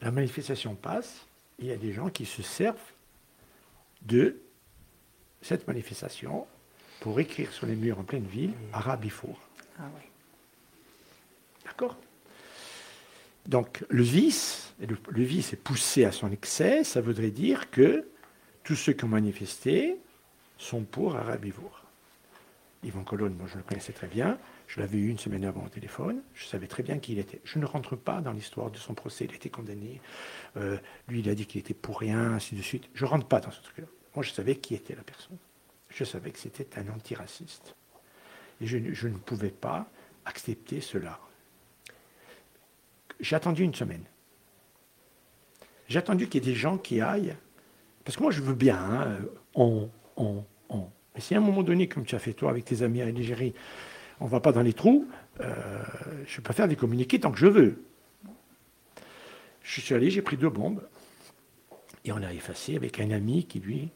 La 0.00 0.10
manifestation 0.10 0.74
passe, 0.74 1.26
il 1.58 1.66
y 1.66 1.72
a 1.72 1.76
des 1.76 1.92
gens 1.92 2.08
qui 2.08 2.24
se 2.24 2.42
servent 2.42 2.76
de 4.02 4.40
cette 5.42 5.66
manifestation 5.66 6.46
pour 7.00 7.18
écrire 7.20 7.52
sur 7.52 7.66
les 7.66 7.74
murs 7.74 7.98
en 7.98 8.04
pleine 8.04 8.26
ville 8.26 8.52
Arabifour. 8.72 9.38
Ah 9.78 9.90
D'accord? 11.64 11.96
Donc 13.46 13.84
le 13.88 14.02
vice, 14.02 14.72
le, 14.80 14.96
le 15.08 15.22
vice 15.22 15.52
est 15.52 15.56
poussé 15.56 16.04
à 16.04 16.12
son 16.12 16.30
excès, 16.30 16.84
ça 16.84 17.00
voudrait 17.00 17.30
dire 17.30 17.70
que 17.70 18.06
tous 18.64 18.76
ceux 18.76 18.94
qui 18.94 19.04
ont 19.04 19.08
manifesté 19.08 19.96
sont 20.58 20.82
pour 20.82 21.16
Arabivour. 21.16 21.82
Yvan 22.82 23.04
Colonne, 23.04 23.34
moi 23.34 23.46
je 23.46 23.56
le 23.56 23.62
connaissais 23.62 23.92
très 23.92 24.08
bien, 24.08 24.38
je 24.66 24.80
l'avais 24.80 24.98
eu 24.98 25.08
une 25.08 25.18
semaine 25.18 25.44
avant 25.44 25.64
au 25.64 25.68
téléphone, 25.68 26.22
je 26.34 26.44
savais 26.44 26.66
très 26.66 26.82
bien 26.82 26.98
qui 26.98 27.12
il 27.12 27.18
était. 27.18 27.40
Je 27.44 27.58
ne 27.58 27.64
rentre 27.64 27.96
pas 27.96 28.20
dans 28.20 28.32
l'histoire 28.32 28.70
de 28.70 28.76
son 28.76 28.94
procès, 28.94 29.24
il 29.24 29.32
a 29.32 29.34
été 29.36 29.48
condamné, 29.48 30.00
euh, 30.56 30.76
lui 31.08 31.20
il 31.20 31.28
a 31.28 31.34
dit 31.34 31.46
qu'il 31.46 31.60
était 31.60 31.74
pour 31.74 32.00
rien, 32.00 32.32
ainsi 32.32 32.54
de 32.54 32.62
suite. 32.62 32.88
Je 32.94 33.04
ne 33.04 33.10
rentre 33.10 33.26
pas 33.26 33.40
dans 33.40 33.50
ce 33.50 33.62
truc-là. 33.62 33.86
Moi 34.14 34.22
je 34.22 34.32
savais 34.32 34.56
qui 34.56 34.74
était 34.74 34.94
la 34.94 35.02
personne. 35.02 35.38
Je 35.88 36.04
savais 36.04 36.30
que 36.30 36.38
c'était 36.38 36.78
un 36.78 36.88
antiraciste. 36.88 37.74
Et 38.60 38.66
je, 38.66 38.78
je 38.92 39.08
ne 39.08 39.16
pouvais 39.16 39.50
pas 39.50 39.86
accepter 40.24 40.80
cela. 40.80 41.18
J'ai 43.20 43.36
attendu 43.36 43.62
une 43.62 43.74
semaine. 43.74 44.04
J'ai 45.88 45.98
attendu 45.98 46.28
qu'il 46.28 46.44
y 46.44 46.48
ait 46.48 46.52
des 46.52 46.58
gens 46.58 46.78
qui 46.78 47.00
aillent. 47.00 47.36
Parce 48.04 48.16
que 48.16 48.22
moi, 48.22 48.32
je 48.32 48.42
veux 48.42 48.54
bien, 48.54 48.76
hein, 48.76 49.18
on, 49.54 49.88
on, 50.16 50.44
on. 50.68 50.84
Mais 51.14 51.20
si 51.20 51.34
à 51.34 51.38
un 51.38 51.40
moment 51.40 51.62
donné, 51.62 51.88
comme 51.88 52.04
tu 52.04 52.14
as 52.14 52.18
fait 52.18 52.32
toi 52.32 52.50
avec 52.50 52.64
tes 52.64 52.82
amis 52.82 53.00
à 53.00 53.06
l'Algérie, 53.06 53.54
on 54.20 54.26
ne 54.26 54.30
va 54.30 54.40
pas 54.40 54.52
dans 54.52 54.62
les 54.62 54.72
trous, 54.72 55.06
euh, 55.40 55.82
je 56.26 56.40
peux 56.40 56.52
faire 56.52 56.68
des 56.68 56.76
communiqués 56.76 57.18
tant 57.18 57.30
que 57.30 57.38
je 57.38 57.46
veux. 57.46 57.82
Je 59.62 59.80
suis 59.80 59.94
allé, 59.94 60.10
j'ai 60.10 60.22
pris 60.22 60.36
deux 60.36 60.50
bombes, 60.50 60.82
et 62.04 62.12
on 62.12 62.22
a 62.22 62.32
effacé 62.32 62.76
avec 62.76 63.00
un 63.00 63.10
ami 63.10 63.46
qui, 63.46 63.60
lui, 63.60 63.88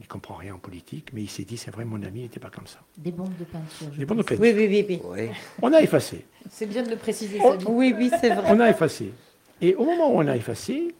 il 0.00 0.04
ne 0.04 0.08
comprend 0.08 0.34
rien 0.34 0.54
en 0.54 0.58
politique, 0.58 1.10
mais 1.12 1.22
il 1.22 1.28
s'est 1.28 1.44
dit, 1.44 1.56
c'est 1.58 1.70
vrai, 1.70 1.84
mon 1.84 2.02
ami 2.02 2.22
n'était 2.22 2.40
pas 2.40 2.50
comme 2.50 2.66
ça. 2.66 2.80
Des 2.96 3.12
bombes 3.12 3.36
de 3.38 3.44
peinture. 3.44 3.88
Des 3.96 4.04
bombes 4.06 4.18
de 4.18 4.22
peinture. 4.22 4.42
Oui, 4.42 4.52
oui, 4.56 4.86
oui. 4.88 5.00
Oui. 5.04 5.28
On 5.60 5.72
a 5.72 5.80
effacé. 5.80 6.24
C'est 6.50 6.66
bien 6.66 6.82
de 6.82 6.90
le 6.90 6.96
préciser. 6.96 7.38
Oui, 7.68 7.94
oui, 7.96 8.10
c'est 8.20 8.30
vrai. 8.30 8.50
On 8.50 8.58
a 8.58 8.70
effacé. 8.70 9.12
Et 9.60 9.74
au 9.74 9.84
moment 9.84 10.12
où 10.12 10.18
on 10.18 10.26
a 10.26 10.34
effacé, 10.34 10.94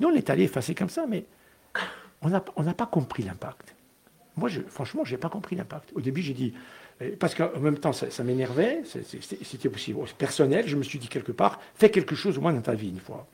nous, 0.00 0.08
on 0.08 0.14
est 0.14 0.30
allé 0.30 0.44
effacer 0.44 0.74
comme 0.74 0.88
ça, 0.90 1.06
mais 1.06 1.24
on 2.22 2.28
n'a 2.28 2.74
pas 2.74 2.86
compris 2.86 3.22
l'impact. 3.22 3.74
Moi, 4.36 4.50
franchement, 4.68 5.04
je 5.04 5.12
n'ai 5.12 5.18
pas 5.18 5.30
compris 5.30 5.56
l'impact. 5.56 5.90
Au 5.94 6.00
début, 6.00 6.20
j'ai 6.20 6.34
dit, 6.34 6.52
euh, 7.02 7.16
parce 7.18 7.34
qu'en 7.34 7.58
même 7.58 7.78
temps, 7.78 7.92
ça, 7.92 8.24
m'énervait, 8.24 8.82
c'était 8.84 9.68
aussi 9.68 9.94
personnel, 10.18 10.66
je 10.66 10.76
me 10.76 10.82
suis 10.82 10.98
dit 10.98 11.08
quelque 11.08 11.32
part, 11.32 11.60
fais 11.74 11.90
quelque 11.90 12.14
chose 12.14 12.38
au 12.38 12.40
moins 12.40 12.52
dans 12.52 12.60
ta 12.60 12.74
vie 12.74 12.90
une 12.90 13.00
fois. 13.00 13.26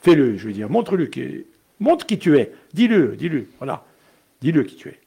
Fais-le, 0.00 0.36
je 0.36 0.48
veux 0.48 0.52
dire, 0.52 0.68
montre-le, 0.68 1.08
montre 1.78 2.06
qui 2.06 2.18
tu 2.18 2.36
es, 2.38 2.52
dis-le, 2.72 3.16
dis-le, 3.16 3.46
voilà, 3.58 3.84
dis-le 4.40 4.64
qui 4.64 4.76
tu 4.76 4.88
es. 4.88 4.98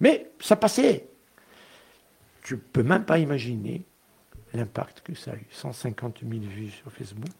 Mais 0.00 0.30
ça 0.40 0.56
passait. 0.56 1.06
Tu 2.42 2.56
peux 2.56 2.82
même 2.82 3.04
pas 3.04 3.20
imaginer 3.20 3.82
l'impact 4.52 5.02
que 5.02 5.14
ça 5.14 5.30
a 5.30 5.36
eu. 5.36 5.46
150 5.50 6.20
000 6.28 6.42
vues 6.42 6.70
sur 6.70 6.90
Facebook. 6.90 7.30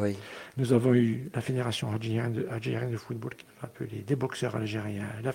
Oui. 0.00 0.16
Nous 0.56 0.72
avons 0.72 0.94
eu 0.94 1.30
la 1.34 1.40
Fédération 1.40 1.92
algérienne 1.92 2.32
de, 2.32 2.48
algérienne 2.48 2.90
de 2.90 2.96
football 2.96 3.34
qui 3.34 3.44
nous 3.46 3.60
a 3.62 3.66
appelé, 3.66 4.02
des 4.02 4.16
boxeurs 4.16 4.56
algériens, 4.56 5.06
la 5.22 5.32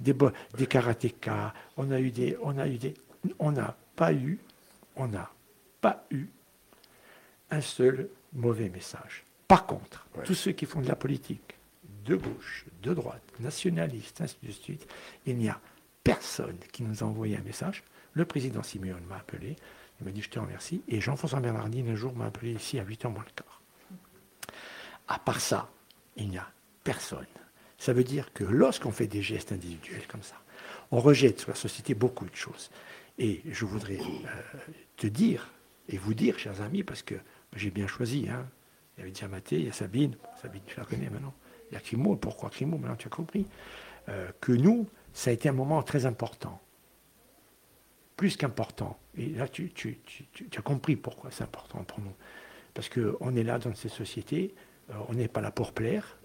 des, 0.00 0.14
des 0.56 0.66
karatékas. 0.66 1.52
On 1.76 1.90
a 1.90 2.00
eu 2.00 2.10
des, 2.10 2.36
on 2.42 2.58
a 2.58 2.66
eu 2.68 2.78
des, 2.78 2.94
on 3.38 3.52
n'a 3.52 3.76
pas 3.96 4.12
eu, 4.12 4.38
on 4.96 5.08
n'a 5.08 5.30
pas 5.80 6.04
eu 6.10 6.26
un 7.50 7.60
seul 7.60 8.08
mauvais 8.32 8.68
message. 8.68 9.24
Par 9.48 9.66
contre, 9.66 10.06
Ouais. 10.16 10.24
tous 10.24 10.34
ceux 10.34 10.52
qui 10.52 10.64
font 10.64 10.80
de 10.80 10.86
la 10.88 10.94
politique, 10.96 11.56
de 12.04 12.14
gauche, 12.16 12.66
de 12.82 12.94
droite, 12.94 13.22
nationalistes, 13.40 14.20
ainsi 14.20 14.36
de 14.42 14.52
suite, 14.52 14.86
il 15.26 15.36
n'y 15.36 15.48
a 15.48 15.60
personne 16.04 16.56
qui 16.72 16.82
nous 16.84 17.02
a 17.02 17.06
envoyé 17.06 17.36
un 17.36 17.42
message. 17.42 17.82
Le 18.12 18.24
président 18.24 18.62
Simeone 18.62 19.02
m'a 19.08 19.16
appelé, 19.16 19.56
il 20.00 20.06
m'a 20.06 20.12
dit 20.12 20.22
je 20.22 20.30
te 20.30 20.38
remercie, 20.38 20.82
et 20.86 21.00
Jean-François 21.00 21.40
Bernardine 21.40 21.88
un 21.88 21.94
jour 21.96 22.14
m'a 22.14 22.26
appelé 22.26 22.52
ici 22.52 22.78
à 22.78 22.84
8h 22.84 23.08
moins 23.08 23.24
le 23.24 23.32
quart. 23.34 23.60
À 25.08 25.18
part 25.18 25.40
ça, 25.40 25.70
il 26.16 26.28
n'y 26.28 26.38
a 26.38 26.46
personne. 26.82 27.26
Ça 27.78 27.92
veut 27.92 28.04
dire 28.04 28.32
que 28.32 28.44
lorsqu'on 28.44 28.92
fait 28.92 29.06
des 29.06 29.22
gestes 29.22 29.52
individuels 29.52 30.06
comme 30.06 30.22
ça, 30.22 30.36
on 30.90 31.00
rejette 31.00 31.40
sur 31.40 31.50
la 31.50 31.54
société 31.56 31.94
beaucoup 31.94 32.26
de 32.26 32.34
choses. 32.34 32.70
Et 33.18 33.42
je 33.50 33.64
voudrais 33.64 33.98
euh, 33.98 34.58
te 34.96 35.06
dire, 35.06 35.50
et 35.88 35.98
vous 35.98 36.14
dire, 36.14 36.38
chers 36.38 36.62
amis, 36.62 36.82
parce 36.82 37.02
que 37.02 37.14
j'ai 37.54 37.70
bien 37.70 37.86
choisi, 37.86 38.26
hein, 38.28 38.46
il 38.96 39.00
y 39.00 39.02
avait 39.02 39.10
Diamaté, 39.10 39.56
il 39.58 39.66
y 39.66 39.68
a 39.68 39.72
Sabine, 39.72 40.16
Sabine 40.40 40.62
tu 40.66 40.78
la 40.78 40.84
connais 40.86 41.10
maintenant, 41.10 41.34
il 41.70 41.74
y 41.74 41.76
a 41.76 41.80
Crimo, 41.80 42.16
pourquoi 42.16 42.50
Crimo, 42.50 42.78
maintenant 42.78 42.96
tu 42.96 43.06
as 43.06 43.10
compris, 43.10 43.46
euh, 44.08 44.30
que 44.40 44.52
nous, 44.52 44.88
ça 45.12 45.30
a 45.30 45.32
été 45.32 45.48
un 45.48 45.52
moment 45.52 45.82
très 45.82 46.06
important. 46.06 46.60
Plus 48.16 48.36
qu'important. 48.36 48.98
Et 49.16 49.30
là, 49.30 49.48
tu, 49.48 49.70
tu- 49.72 49.98
as 50.56 50.62
compris 50.62 50.94
pourquoi 50.96 51.30
c'est 51.32 51.42
important 51.42 51.82
pour 51.84 52.00
nous. 52.00 52.14
Parce 52.72 52.88
qu'on 52.88 53.34
est 53.36 53.42
là 53.42 53.58
dans 53.58 53.74
ces 53.74 53.88
sociétés, 53.88 54.54
euh, 54.56 54.60
on 55.08 55.14
n'est 55.14 55.28
pas 55.28 55.40
là 55.40 55.50
pour 55.50 55.72
plaire, 55.72 56.18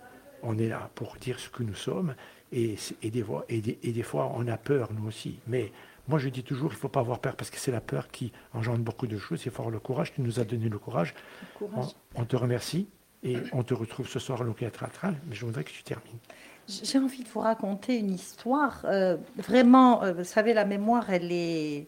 on 0.44 0.58
est 0.58 0.68
là 0.70 0.90
pour 0.96 1.16
dire 1.18 1.40
ce 1.40 1.50
que 1.50 1.64
nous 1.64 1.76
sommes, 1.76 2.16
et, 2.52 2.78
des, 3.04 3.24
fois, 3.24 3.46
et, 3.50 3.62
des, 3.62 3.78
et 3.84 3.92
des 3.92 4.04
fois 4.04 4.32
on 4.36 4.48
a 4.48 4.58
peur, 4.58 4.90
nous 4.94 5.08
aussi. 5.08 5.40
Mais 5.48 5.72
moi 6.08 6.20
je 6.20 6.30
dis 6.30 6.44
toujours, 6.44 6.72
il 6.72 6.76
ne 6.76 6.80
faut 6.80 6.90
pas 6.90 7.02
avoir 7.02 7.20
peur, 7.20 7.36
parce 7.36 7.50
que 7.50 7.58
c'est 7.58 7.72
la 7.72 7.82
peur 7.82 8.10
qui 8.10 8.32
engendre 8.54 8.80
beaucoup 8.80 9.08
de 9.08 9.18
choses, 9.18 9.44
il 9.46 9.52
faut 9.52 9.62
avoir 9.62 9.74
le 9.74 9.80
courage, 9.80 10.14
tu 10.14 10.22
nous 10.22 10.40
as 10.40 10.44
donné 10.44 10.70
le 10.70 10.80
courage. 10.80 11.14
On, 11.62 11.88
on 12.16 12.26
te 12.26 12.36
remercie, 12.36 12.88
et 13.24 13.38
on 13.52 13.64
te 13.64 13.74
retrouve 13.74 14.08
ce 14.08 14.20
soir 14.20 14.42
à 14.42 14.44
l'Okéa 14.44 14.72
Théâtral, 14.72 15.16
mais 15.28 15.36
je 15.36 15.46
voudrais 15.46 15.64
que 15.64 15.72
tu 15.72 15.84
termines. 15.84 16.20
J'ai 16.68 17.00
envie 17.00 17.24
de 17.24 17.30
vous 17.30 17.40
raconter 17.40 17.98
une 17.98 18.12
histoire. 18.12 18.82
euh, 18.86 19.18
vraiment, 19.38 20.04
euh, 20.04 20.14
vous 20.14 20.24
savez, 20.24 20.54
la 20.54 20.66
mémoire, 20.66 21.10
elle 21.10 21.32
est. 21.32 21.88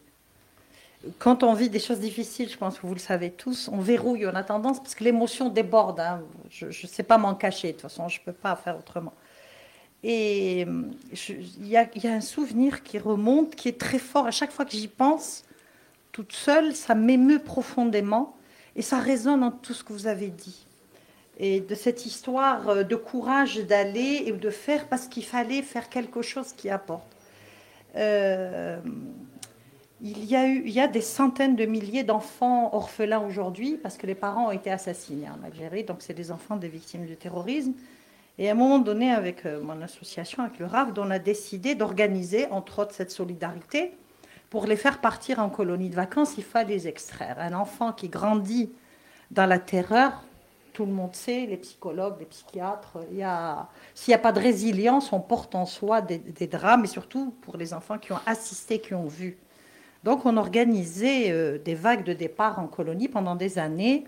Quand 1.18 1.42
on 1.42 1.54
vit 1.54 1.68
des 1.68 1.80
choses 1.80 1.98
difficiles, 1.98 2.48
je 2.48 2.56
pense 2.56 2.78
que 2.78 2.86
vous 2.86 2.94
le 2.94 3.00
savez 3.00 3.30
tous, 3.30 3.68
on 3.72 3.78
verrouille, 3.78 4.26
on 4.26 4.34
a 4.34 4.44
tendance, 4.44 4.78
parce 4.78 4.94
que 4.94 5.04
l'émotion 5.04 5.48
déborde. 5.48 6.00
hein. 6.00 6.22
Je 6.48 6.66
ne 6.66 6.70
sais 6.72 7.02
pas 7.02 7.18
m'en 7.18 7.34
cacher, 7.34 7.68
de 7.68 7.72
toute 7.72 7.82
façon, 7.82 8.08
je 8.08 8.20
ne 8.20 8.24
peux 8.24 8.32
pas 8.32 8.54
faire 8.56 8.78
autrement. 8.78 9.12
Et 10.04 10.64
euh, 10.66 10.82
il 11.28 11.68
y 11.68 11.76
a 11.76 12.12
un 12.12 12.20
souvenir 12.20 12.82
qui 12.82 12.98
remonte, 12.98 13.54
qui 13.54 13.68
est 13.68 13.80
très 13.80 13.98
fort. 13.98 14.26
À 14.26 14.30
chaque 14.30 14.52
fois 14.52 14.64
que 14.64 14.72
j'y 14.72 14.88
pense, 14.88 15.44
toute 16.12 16.32
seule, 16.32 16.74
ça 16.74 16.94
m'émeut 16.94 17.38
profondément 17.38 18.36
et 18.76 18.82
ça 18.82 18.98
résonne 18.98 19.42
en 19.42 19.50
tout 19.50 19.74
ce 19.74 19.84
que 19.84 19.92
vous 19.92 20.06
avez 20.06 20.28
dit 20.28 20.66
et 21.38 21.60
de 21.60 21.74
cette 21.74 22.06
histoire 22.06 22.68
euh, 22.68 22.82
de 22.84 22.96
courage 22.96 23.56
d'aller 23.66 24.24
et 24.26 24.32
de 24.32 24.50
faire 24.50 24.86
parce 24.86 25.08
qu'il 25.08 25.24
fallait 25.24 25.62
faire 25.62 25.88
quelque 25.88 26.22
chose 26.22 26.52
qui 26.52 26.70
apporte. 26.70 27.10
Euh, 27.96 28.78
il, 30.02 30.24
y 30.24 30.34
a 30.34 30.46
eu, 30.48 30.62
il 30.66 30.72
y 30.72 30.80
a 30.80 30.88
des 30.88 31.00
centaines 31.00 31.54
de 31.54 31.64
milliers 31.64 32.02
d'enfants 32.02 32.74
orphelins 32.74 33.20
aujourd'hui 33.20 33.78
parce 33.80 33.96
que 33.96 34.06
les 34.06 34.16
parents 34.16 34.48
ont 34.48 34.50
été 34.50 34.70
assassinés 34.70 35.28
en 35.28 35.46
Algérie, 35.46 35.84
donc 35.84 35.98
c'est 36.00 36.14
des 36.14 36.32
enfants 36.32 36.56
des 36.56 36.68
victimes 36.68 37.06
du 37.06 37.16
terrorisme. 37.16 37.72
Et 38.38 38.48
à 38.48 38.52
un 38.52 38.56
moment 38.56 38.80
donné, 38.80 39.12
avec 39.12 39.46
euh, 39.46 39.62
mon 39.62 39.80
association, 39.80 40.42
avec 40.42 40.58
le 40.58 40.66
RAFD, 40.66 40.98
on 40.98 41.10
a 41.10 41.20
décidé 41.20 41.76
d'organiser, 41.76 42.46
entre 42.50 42.80
autres, 42.80 42.94
cette 42.94 43.12
solidarité. 43.12 43.92
Pour 44.50 44.66
les 44.66 44.76
faire 44.76 45.00
partir 45.00 45.38
en 45.38 45.48
colonie 45.48 45.88
de 45.88 45.94
vacances, 45.94 46.34
il 46.36 46.44
fallait 46.44 46.74
les 46.74 46.88
extraire. 46.88 47.36
Un 47.38 47.52
enfant 47.52 47.92
qui 47.92 48.08
grandit 48.08 48.72
dans 49.30 49.46
la 49.46 49.58
terreur, 49.58 50.24
tout 50.72 50.84
le 50.84 50.92
monde 50.92 51.14
sait, 51.14 51.46
les 51.46 51.58
psychologues, 51.58 52.16
les 52.18 52.26
psychiatres, 52.26 52.98
s'il 53.94 54.10
n'y 54.10 54.14
a 54.14 54.18
pas 54.18 54.32
de 54.32 54.40
résilience, 54.40 55.12
on 55.12 55.20
porte 55.20 55.54
en 55.54 55.66
soi 55.66 56.00
des 56.00 56.46
drames, 56.46 56.84
et 56.84 56.88
surtout 56.88 57.34
pour 57.42 57.56
les 57.56 57.72
enfants 57.72 57.98
qui 57.98 58.12
ont 58.12 58.20
assisté, 58.26 58.80
qui 58.80 58.94
ont 58.94 59.06
vu. 59.06 59.38
Donc 60.04 60.26
on 60.26 60.36
organisait 60.36 61.30
euh, 61.30 61.58
des 61.58 61.74
vagues 61.74 62.04
de 62.04 62.12
départ 62.12 62.58
en 62.58 62.66
colonie 62.66 63.08
pendant 63.08 63.36
des 63.36 63.58
années. 63.58 64.04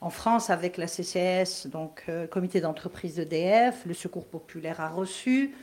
En 0.00 0.10
France, 0.10 0.50
avec 0.50 0.78
la 0.78 0.88
CCS, 0.88 1.68
donc 1.68 2.04
euh, 2.08 2.26
comité 2.26 2.60
d'entreprise 2.60 3.16
d'EDF, 3.16 3.84
le 3.86 3.94
Secours 3.94 4.26
populaire 4.26 4.80
a 4.80 4.88
reçu. 4.88 5.54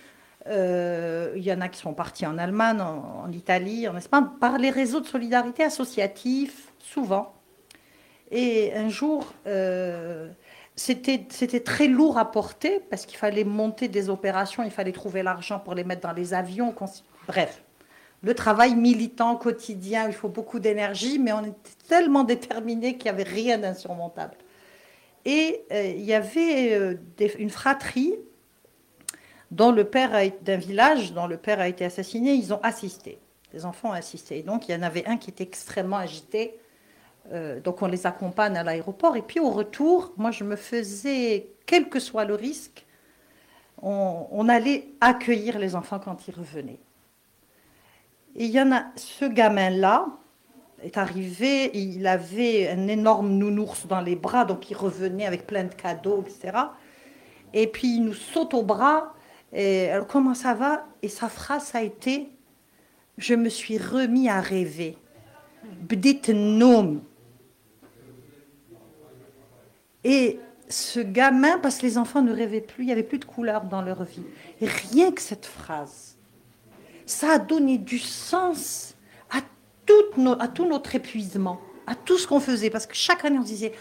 Euh, 0.48 1.34
il 1.36 1.44
y 1.44 1.52
en 1.52 1.60
a 1.60 1.68
qui 1.68 1.80
sont 1.80 1.94
partis 1.94 2.26
en 2.26 2.38
Allemagne, 2.38 2.80
en, 2.80 3.30
Italie, 3.32 3.88
en 3.90 3.98
Espagne, 3.98 4.26
par 4.40 4.58
les 4.58 4.70
réseaux 4.70 5.02
de 5.02 5.06
solidarité 5.06 5.64
associatifs, 5.64 6.72
souvent. 6.80 7.34
Et 8.32 8.74
un 8.76 8.88
jour, 8.90 9.34
c'était 10.76 11.60
très 11.60 11.88
lourd 11.88 12.18
à 12.18 12.32
porter 12.32 12.80
parce 12.90 13.06
qu'il 13.06 13.18
fallait 13.18 13.44
monter 13.44 13.88
des 13.88 14.10
opérations, 14.10 14.64
il 14.64 14.72
fallait 14.72 14.92
trouver 14.92 15.24
l'argent 15.24 15.60
pour 15.60 15.74
les 15.74 15.84
mettre 15.84 16.02
dans 16.02 16.14
les 16.14 16.34
avions. 16.34 16.74
Bref, 17.28 17.62
le 18.22 18.36
travail 18.36 18.76
militant 18.76 19.36
quotidien, 19.36 20.08
il 20.08 20.14
faut 20.14 20.28
beaucoup 20.28 20.60
d'énergie, 20.60 21.20
mais 21.20 21.32
on 21.32 21.44
était 21.44 21.88
tellement 21.88 22.24
déterminés 22.24 22.98
qu'il 22.98 23.06
n'y 23.06 23.22
avait 23.22 23.30
rien 23.30 23.58
d'insurmontable. 23.58 24.36
Et 25.26 25.64
euh, 25.72 25.94
il 25.96 26.04
y 26.04 26.14
avait 26.14 26.74
euh, 26.74 26.96
une 27.38 27.50
fratrie 27.50 28.16
dont 29.52 29.72
le 29.72 29.84
père 29.86 30.12
d'un 30.42 30.58
village 30.58 31.14
dont 31.14 31.28
le 31.28 31.38
père 31.38 31.60
a 31.60 31.68
été 31.68 31.86
assassiné, 31.86 32.34
ils 32.34 32.54
ont 32.54 32.60
assisté. 32.62 33.20
Les 33.54 33.66
enfants 33.66 33.90
ont 33.90 33.94
assisté. 33.94 34.40
Et 34.40 34.44
donc 34.44 34.68
il 34.68 34.74
y 34.74 34.76
en 34.76 34.84
avait 34.84 35.06
un 35.08 35.18
qui 35.18 35.30
était 35.30 35.44
extrêmement 35.44 35.98
agité. 35.98 36.60
Euh, 37.32 37.60
donc 37.62 37.82
on 37.82 37.88
les 37.88 38.06
accompagne 38.06 38.58
à 38.58 38.64
l'aéroport. 38.64 39.16
Et 39.16 39.22
puis 39.22 39.40
au 39.40 39.50
retour, 39.50 40.14
moi 40.18 40.32
je 40.32 40.44
me 40.44 40.56
faisais, 40.56 41.48
quel 41.66 41.90
que 41.90 42.00
soit 42.00 42.26
le 42.26 42.36
risque, 42.36 42.86
on 43.82 44.50
allait 44.50 44.90
accueillir 45.00 45.58
les 45.58 45.74
enfants 45.74 46.00
quand 46.00 46.28
ils 46.28 46.36
revenaient. 46.36 46.80
Et 48.36 48.46
il 48.46 48.52
y 48.52 48.62
en 48.62 48.72
a, 48.72 48.86
ce 48.96 49.26
gamin-là 49.26 50.08
est 50.82 50.98
arrivé, 50.98 51.72
il 51.74 52.08
avait 52.08 52.70
un 52.70 52.88
énorme 52.88 53.32
nounours 53.32 53.86
dans 53.88 54.02
les 54.02 54.16
bras, 54.16 54.46
donc 54.46 54.70
il 54.70 54.78
revenait 54.78 55.26
avec 55.26 55.46
plein 55.46 55.66
de 55.66 55.74
cadeaux, 55.74 56.24
etc. 56.26 56.58
Et 57.54 57.68
puis 57.68 57.96
il 57.96 58.06
nous 58.06 58.14
saute 58.14 58.54
au 58.54 58.64
bras, 58.64 59.14
et 59.52 59.90
alors 59.90 60.08
comment 60.08 60.36
ça 60.36 60.54
va? 60.54 60.86
Et 61.02 61.10
sa 61.10 61.28
phrase 61.28 61.72
a 61.74 61.82
été, 61.82 62.30
je 63.18 63.34
me 63.34 63.50
suis 63.50 63.78
remis 63.78 64.30
à 64.30 64.40
rêver. 64.40 64.98
Bdit 65.82 66.34
nom. 66.34 67.02
Et 70.06 70.40
ce 70.70 71.00
gamin, 71.02 71.58
parce 71.60 71.80
que 71.80 71.86
les 71.86 71.98
enfants 71.98 72.22
ne 72.22 72.32
rêvaient 72.32 72.62
plus, 72.62 72.84
il 72.84 72.88
n'y 72.88 72.94
avait 72.94 73.04
plus 73.04 73.20
de 73.20 73.26
couleur 73.26 73.64
dans 73.64 73.82
leur 73.82 74.04
vie. 74.04 74.24
Rien 74.62 75.12
que 75.12 75.22
cette 75.22 75.46
phrase, 75.46 76.09
ça 77.10 77.34
a 77.34 77.40
donné 77.40 77.78
du 77.78 78.00
sens 78.00 78.96
à 79.32 80.48
tout 80.48 80.66
notre 80.66 80.94
épuisement, 80.94 81.60
à 81.88 81.96
tout 81.96 82.20
ce 82.20 82.28
qu'on 82.28 82.40
faisait, 82.40 82.70
parce 82.70 82.86
que 82.86 82.94
chaque 82.94 83.26
année 83.26 83.40
on 83.40 83.44
disait 83.44 83.74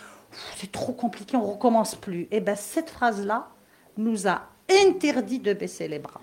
c'est 0.57 0.73
trop 0.73 0.93
compliqué, 0.93 1.37
on 1.37 1.45
recommence 1.45 1.95
plus. 1.95 2.27
Et 2.31 2.41
bien 2.41 2.55
cette 2.55 2.89
phrase-là 2.89 3.51
nous 3.99 4.27
a 4.27 4.49
interdit 4.71 5.39
de 5.39 5.53
baisser 5.53 5.87
les 5.89 5.99
bras. 5.99 6.23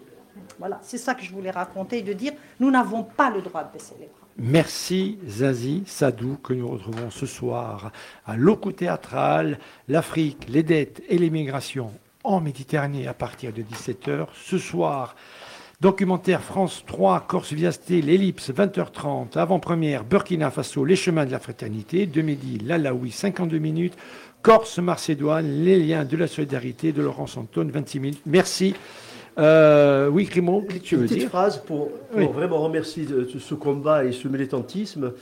Voilà, 0.58 0.80
c'est 0.82 0.98
ça 0.98 1.14
que 1.14 1.24
je 1.24 1.32
voulais 1.32 1.52
raconter 1.52 2.00
et 2.00 2.02
de 2.02 2.14
dire 2.14 2.34
nous 2.60 2.72
n'avons 2.72 3.04
pas 3.04 3.30
le 3.30 3.44
droit 3.44 3.64
de 3.64 3.72
baisser 3.72 3.94
les 4.00 4.08
bras. 4.08 4.28
Merci 4.38 5.20
Zazie 5.28 5.84
Sadou 5.86 6.38
que 6.44 6.54
nous 6.54 6.68
retrouvons 6.68 7.12
ce 7.12 7.28
soir 7.28 7.92
à 8.26 8.36
Loco 8.36 8.72
Théâtral, 8.72 9.60
l'Afrique, 9.88 10.48
les 10.50 10.64
dettes 10.64 11.04
et 11.08 11.20
l'immigration 11.20 11.92
en 12.24 12.42
Méditerranée 12.42 13.08
à 13.08 13.14
partir 13.14 13.54
de 13.54 13.62
17h. 13.62 14.28
Ce 14.34 14.58
soir, 14.58 15.16
documentaire 15.82 16.42
France 16.42 16.84
3, 16.86 17.26
Corse 17.28 17.54
Viasté, 17.54 18.02
l'Ellipse, 18.02 18.52
20h30, 18.52 19.38
avant-première, 19.38 20.04
Burkina 20.04 20.52
Faso, 20.52 20.86
les 20.86 20.96
chemins 20.96 21.26
de 21.26 21.32
la 21.32 21.40
fraternité, 21.40 22.06
de 22.06 22.22
midi, 22.22 22.60
l'Alaoui, 22.64 23.12
52 23.12 23.58
minutes, 23.58 23.94
Corse, 24.42 24.80
Marcédoine, 24.80 25.64
les 25.64 25.80
liens 25.80 26.06
de 26.06 26.18
la 26.18 26.28
solidarité 26.28 26.92
de 26.92 27.02
Laurence 27.02 27.38
Antone, 27.38 27.72
26 27.72 28.00
minutes. 28.00 28.22
Merci. 28.26 28.76
Euh, 29.38 30.08
oui, 30.08 30.26
Crimo, 30.26 30.66
tu 30.84 30.96
veux 30.96 31.04
Une 31.04 31.10
petite 31.10 31.30
phrase 31.30 31.62
pour, 31.66 31.90
vraiment 32.12 32.62
remercier 32.62 33.06
de, 33.06 33.28
ce 33.40 33.54
combat 33.54 34.06
et 34.06 34.12
ce 34.12 34.28
militantisme. 34.28 35.14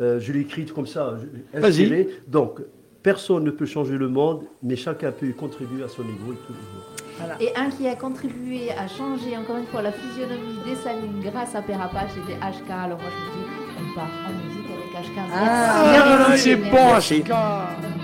Euh, 0.00 0.20
je 0.20 0.32
l'ai 0.32 0.40
écrite 0.40 0.72
comme 0.72 0.86
ça, 0.86 1.18
inspiré. 1.54 2.08
Donc, 2.28 2.60
personne 3.06 3.44
ne 3.44 3.52
peut 3.52 3.66
changer 3.66 3.96
le 3.96 4.08
monde, 4.08 4.40
mais 4.64 4.74
chacun 4.74 5.12
peut 5.12 5.28
y 5.28 5.32
contribuer 5.32 5.84
à 5.84 5.88
son 5.88 6.02
niveau 6.02 6.32
et 6.32 6.38
tout 6.44 7.44
Et 7.44 7.54
un 7.56 7.70
qui 7.70 7.86
a 7.86 7.94
contribué 7.94 8.72
à 8.72 8.88
changer 8.88 9.36
encore 9.36 9.58
une 9.58 9.66
fois 9.66 9.80
la 9.80 9.92
physionomie 9.92 10.58
des 10.66 10.74
salines 10.74 11.20
grâce 11.22 11.54
à 11.54 11.62
Père 11.62 11.80
Apache, 11.80 12.10
c'était 12.16 12.36
HK. 12.40 12.68
Alors 12.68 12.98
moi 12.98 13.10
je 13.14 13.22
me 13.22 13.44
dis, 13.44 13.48
on 13.78 13.94
part 13.94 14.10
en 14.26 14.32
musique 14.44 14.70
avec 14.74 15.06
HK. 15.06 15.18
Ah, 15.32 16.36
c'est 16.36 16.56
bon 16.56 16.98
HK 16.98 17.95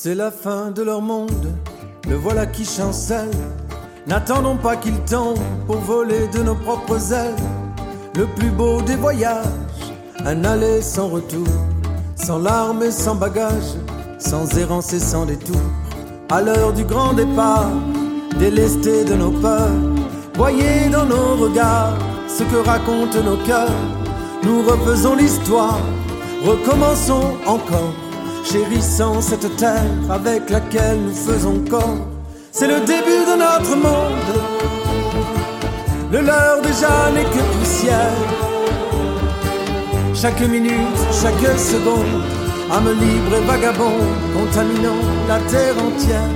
C'est 0.00 0.14
la 0.14 0.30
fin 0.30 0.70
de 0.70 0.82
leur 0.82 1.02
monde, 1.02 1.52
le 2.08 2.14
voilà 2.14 2.46
qui 2.46 2.64
chancelle. 2.64 3.34
N'attendons 4.06 4.56
pas 4.56 4.76
qu'il 4.76 4.96
tombe 5.00 5.40
pour 5.66 5.78
voler 5.78 6.28
de 6.28 6.38
nos 6.38 6.54
propres 6.54 7.12
ailes. 7.12 7.34
Le 8.14 8.26
plus 8.26 8.50
beau 8.50 8.80
des 8.80 8.94
voyages, 8.94 9.42
un 10.24 10.44
aller 10.44 10.82
sans 10.82 11.08
retour, 11.08 11.48
sans 12.14 12.38
larmes 12.38 12.84
et 12.84 12.92
sans 12.92 13.16
bagages, 13.16 13.74
sans 14.20 14.56
errance 14.56 14.92
et 14.92 15.00
sans 15.00 15.26
détour. 15.26 15.60
À 16.30 16.42
l'heure 16.42 16.72
du 16.72 16.84
grand 16.84 17.14
départ, 17.14 17.72
délestés 18.38 19.02
de 19.02 19.14
nos 19.14 19.32
peurs, 19.32 19.80
voyez 20.34 20.88
dans 20.92 21.06
nos 21.06 21.34
regards 21.34 21.98
ce 22.28 22.44
que 22.44 22.64
racontent 22.64 23.24
nos 23.24 23.44
cœurs. 23.44 23.82
Nous 24.44 24.62
refaisons 24.62 25.16
l'histoire, 25.16 25.80
recommençons 26.44 27.34
encore 27.48 27.92
chérissant 28.50 29.20
cette 29.20 29.56
terre 29.56 29.92
avec 30.10 30.48
laquelle 30.48 30.98
nous 31.06 31.14
faisons 31.14 31.62
corps. 31.68 32.06
C'est 32.50 32.66
le 32.66 32.80
début 32.80 33.24
de 33.30 33.36
notre 33.38 33.76
monde, 33.76 34.36
le 36.10 36.20
leur 36.20 36.62
déjà 36.62 37.10
n'est 37.14 37.24
que 37.24 37.44
poussière. 37.58 38.22
Chaque 40.14 40.40
minute, 40.40 41.00
chaque 41.22 41.58
seconde, 41.58 42.22
âme 42.72 42.92
libre 43.04 43.36
et 43.36 43.46
vagabond, 43.46 44.00
contaminant 44.34 45.02
la 45.28 45.38
terre 45.50 45.76
entière. 45.86 46.34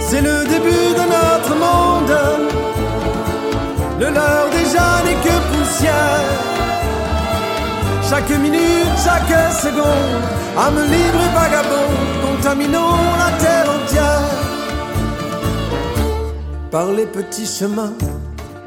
C'est 0.00 0.22
le 0.22 0.44
début 0.44 0.88
de 1.00 1.04
notre 1.16 1.54
monde, 1.64 2.16
le 4.00 4.06
leur 4.06 4.50
déjà 4.50 5.02
n'est 5.04 5.20
que 5.26 5.36
poussière. 5.50 6.69
Chaque 8.10 8.30
minute, 8.40 8.96
chaque 9.04 9.52
seconde, 9.52 10.22
âme 10.58 10.82
libre 10.82 11.20
et 11.22 11.32
vagabond, 11.32 11.90
contaminons 12.20 12.96
la 13.16 13.30
terre 13.38 13.66
entière. 13.70 14.30
Par 16.72 16.86
les 16.90 17.06
petits 17.06 17.46
chemins, 17.46 17.92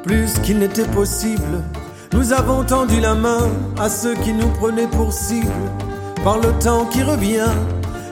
plus 0.02 0.40
qu'il 0.44 0.60
n'était 0.60 0.88
possible, 0.88 1.62
nous 2.14 2.32
avons 2.32 2.64
tendu 2.64 3.02
la 3.02 3.16
main 3.16 3.50
à 3.78 3.90
ceux 3.90 4.16
qui 4.16 4.32
nous 4.32 4.48
prenaient 4.48 4.88
pour 4.88 5.12
cible. 5.12 5.52
Par 6.24 6.38
le 6.38 6.58
temps 6.60 6.86
qui 6.86 7.04
revient 7.04 7.52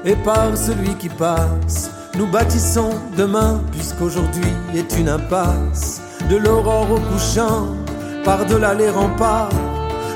et 0.03 0.17
par 0.17 0.57
celui 0.57 0.95
qui 0.95 1.07
passe, 1.07 1.91
nous 2.17 2.27
bâtissons 2.27 2.89
demain, 3.15 3.61
puisqu'aujourd'hui 3.71 4.51
est 4.75 4.99
une 4.99 5.07
impasse. 5.07 6.01
De 6.29 6.35
l'aurore 6.35 6.91
au 6.91 6.99
couchant, 6.99 7.67
par-delà 8.25 8.73
les 8.73 8.89
remparts 8.89 9.70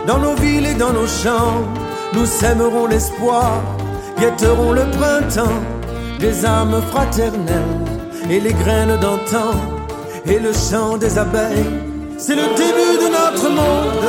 dans 0.07 0.19
nos 0.19 0.35
villes 0.35 0.65
et 0.65 0.75
dans 0.75 0.93
nos 0.93 1.07
champs, 1.07 1.63
nous 2.13 2.25
sèmerons 2.25 2.87
l'espoir, 2.87 3.61
guetterons 4.19 4.73
le 4.73 4.85
printemps, 4.91 5.61
des 6.19 6.45
âmes 6.45 6.81
fraternelles 6.91 7.85
et 8.29 8.39
les 8.39 8.53
graines 8.53 8.97
d'antan 8.99 9.51
et 10.25 10.39
le 10.39 10.51
chant 10.53 10.97
des 10.97 11.17
abeilles. 11.17 11.65
C'est 12.17 12.35
le 12.35 12.47
début 12.55 12.95
de 13.03 13.09
notre 13.11 13.49
monde. 13.49 14.05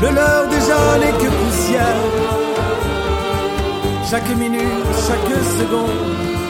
Le 0.00 0.10
leur 0.14 0.46
déjà 0.48 0.98
n'est 1.00 1.18
que 1.18 1.30
poussière. 1.40 2.04
Chaque 4.10 4.36
minute, 4.36 4.88
chaque 5.06 5.34
seconde, 5.58 5.90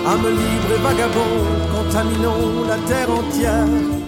âme 0.07 0.29
libre 0.29 0.71
et 0.77 0.83
vagabond, 0.83 1.37
contaminons 1.75 2.65
la 2.69 2.77
terre 2.89 3.11
entière. 3.11 4.08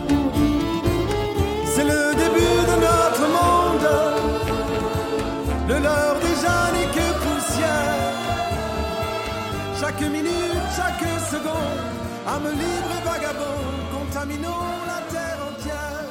Chaque 10.01 10.13
minute, 10.13 10.33
chaque 10.75 11.05
seconde, 11.29 11.81
âme 12.27 12.51
libre 12.53 12.91
et 12.97 13.05
vagabond, 13.05 13.61
contaminons 13.93 14.65
la 14.87 15.01
terre 15.13 15.39
entière. 15.51 16.07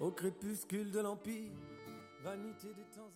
Au 0.00 0.10
crépuscule 0.10 0.90
de 0.90 0.98
l'Empire, 0.98 1.52
vanité 2.24 2.74
des 2.74 2.96
temps 2.96 3.12